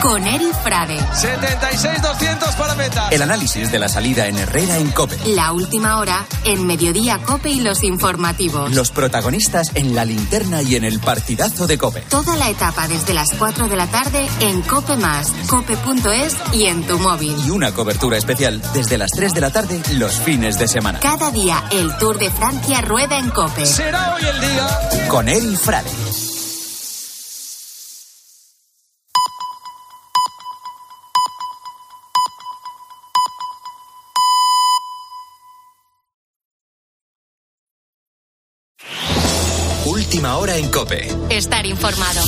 Con 0.03 0.27
Eri 0.27 0.51
Frade. 0.63 0.99
76-200 0.99 2.55
para 2.57 2.75
meta. 2.75 3.09
El 3.11 3.23
análisis 3.23 3.73
de 3.73 3.79
la 3.79 3.89
salida 3.89 4.29
en 4.29 4.39
Herrera 4.39 4.77
en 4.77 4.91
Cope. 4.91 5.17
La 5.27 5.53
última 5.53 5.99
hora 5.99 6.25
en 6.45 6.67
Mediodía 6.67 7.19
Cope 7.19 7.51
y 7.51 7.61
los 7.61 7.83
informativos. 7.83 8.73
Los 8.73 8.91
protagonistas 8.91 9.73
en 9.75 9.95
la 9.95 10.05
linterna 10.05 10.63
y 10.63 10.77
en 10.77 10.85
el 10.85 11.01
partidazo 11.01 11.67
de 11.67 11.79
Cope. 11.79 12.03
Toda 12.03 12.37
la 12.37 12.49
etapa 12.49 12.87
desde 12.87 13.13
las 13.13 13.31
4 13.39 13.69
de 13.69 13.77
la 13.77 13.87
tarde 13.89 14.29
en 14.41 14.63
Cope 14.63 14.97
Más, 14.97 15.33
cope.es 15.49 16.37
y 16.53 16.67
en 16.67 16.85
tu 16.85 16.99
móvil. 16.99 17.35
Y 17.47 17.51
una 17.51 17.73
cobertura 17.73 18.17
especial 18.17 18.63
desde 18.73 18.99
las 18.99 19.11
3 19.11 19.35
de 19.35 19.41
la 19.41 19.51
tarde 19.51 19.81
los 19.93 20.19
fines 20.21 20.59
de 20.59 20.69
semana. 20.69 21.01
Cada 21.01 21.31
día 21.31 21.65
el 21.73 21.97
Tour 21.99 22.19
de 22.19 22.31
Francia 22.31 22.81
rueda 22.83 23.19
en 23.19 23.31
Cope. 23.31 23.67
Será 23.67 24.15
hoy 24.15 24.23
el 24.23 24.41
día. 24.41 25.09
Con 25.09 25.29
Eri 25.29 25.57
Frade. 25.57 25.91
Estar 41.31 41.67
informado. 41.67 42.21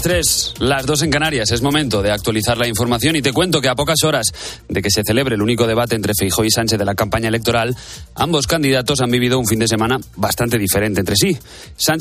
Las 0.00 0.02
tres, 0.02 0.54
las 0.60 0.86
dos 0.86 1.02
en 1.02 1.10
Canarias. 1.10 1.50
Es 1.50 1.60
momento 1.60 2.00
de 2.00 2.10
actualizar 2.10 2.56
la 2.56 2.66
información 2.66 3.16
y 3.16 3.22
te 3.22 3.34
cuento 3.34 3.60
que 3.60 3.68
a 3.68 3.74
pocas 3.74 4.02
horas 4.02 4.32
de 4.66 4.80
que 4.80 4.88
se 4.88 5.02
celebre 5.04 5.34
el 5.34 5.42
único 5.42 5.66
debate 5.66 5.94
entre 5.94 6.14
Feijóo 6.18 6.44
y 6.44 6.50
Sánchez 6.50 6.78
de 6.78 6.86
la 6.86 6.94
campaña 6.94 7.28
electoral, 7.28 7.76
ambos 8.14 8.46
candidatos 8.46 9.02
han 9.02 9.10
vivido 9.10 9.38
un 9.38 9.46
fin 9.46 9.58
de 9.58 9.68
semana 9.68 9.98
bastante 10.16 10.56
diferente 10.56 11.00
entre 11.00 11.16
sí. 11.16 11.36
Sánchez 11.76 11.98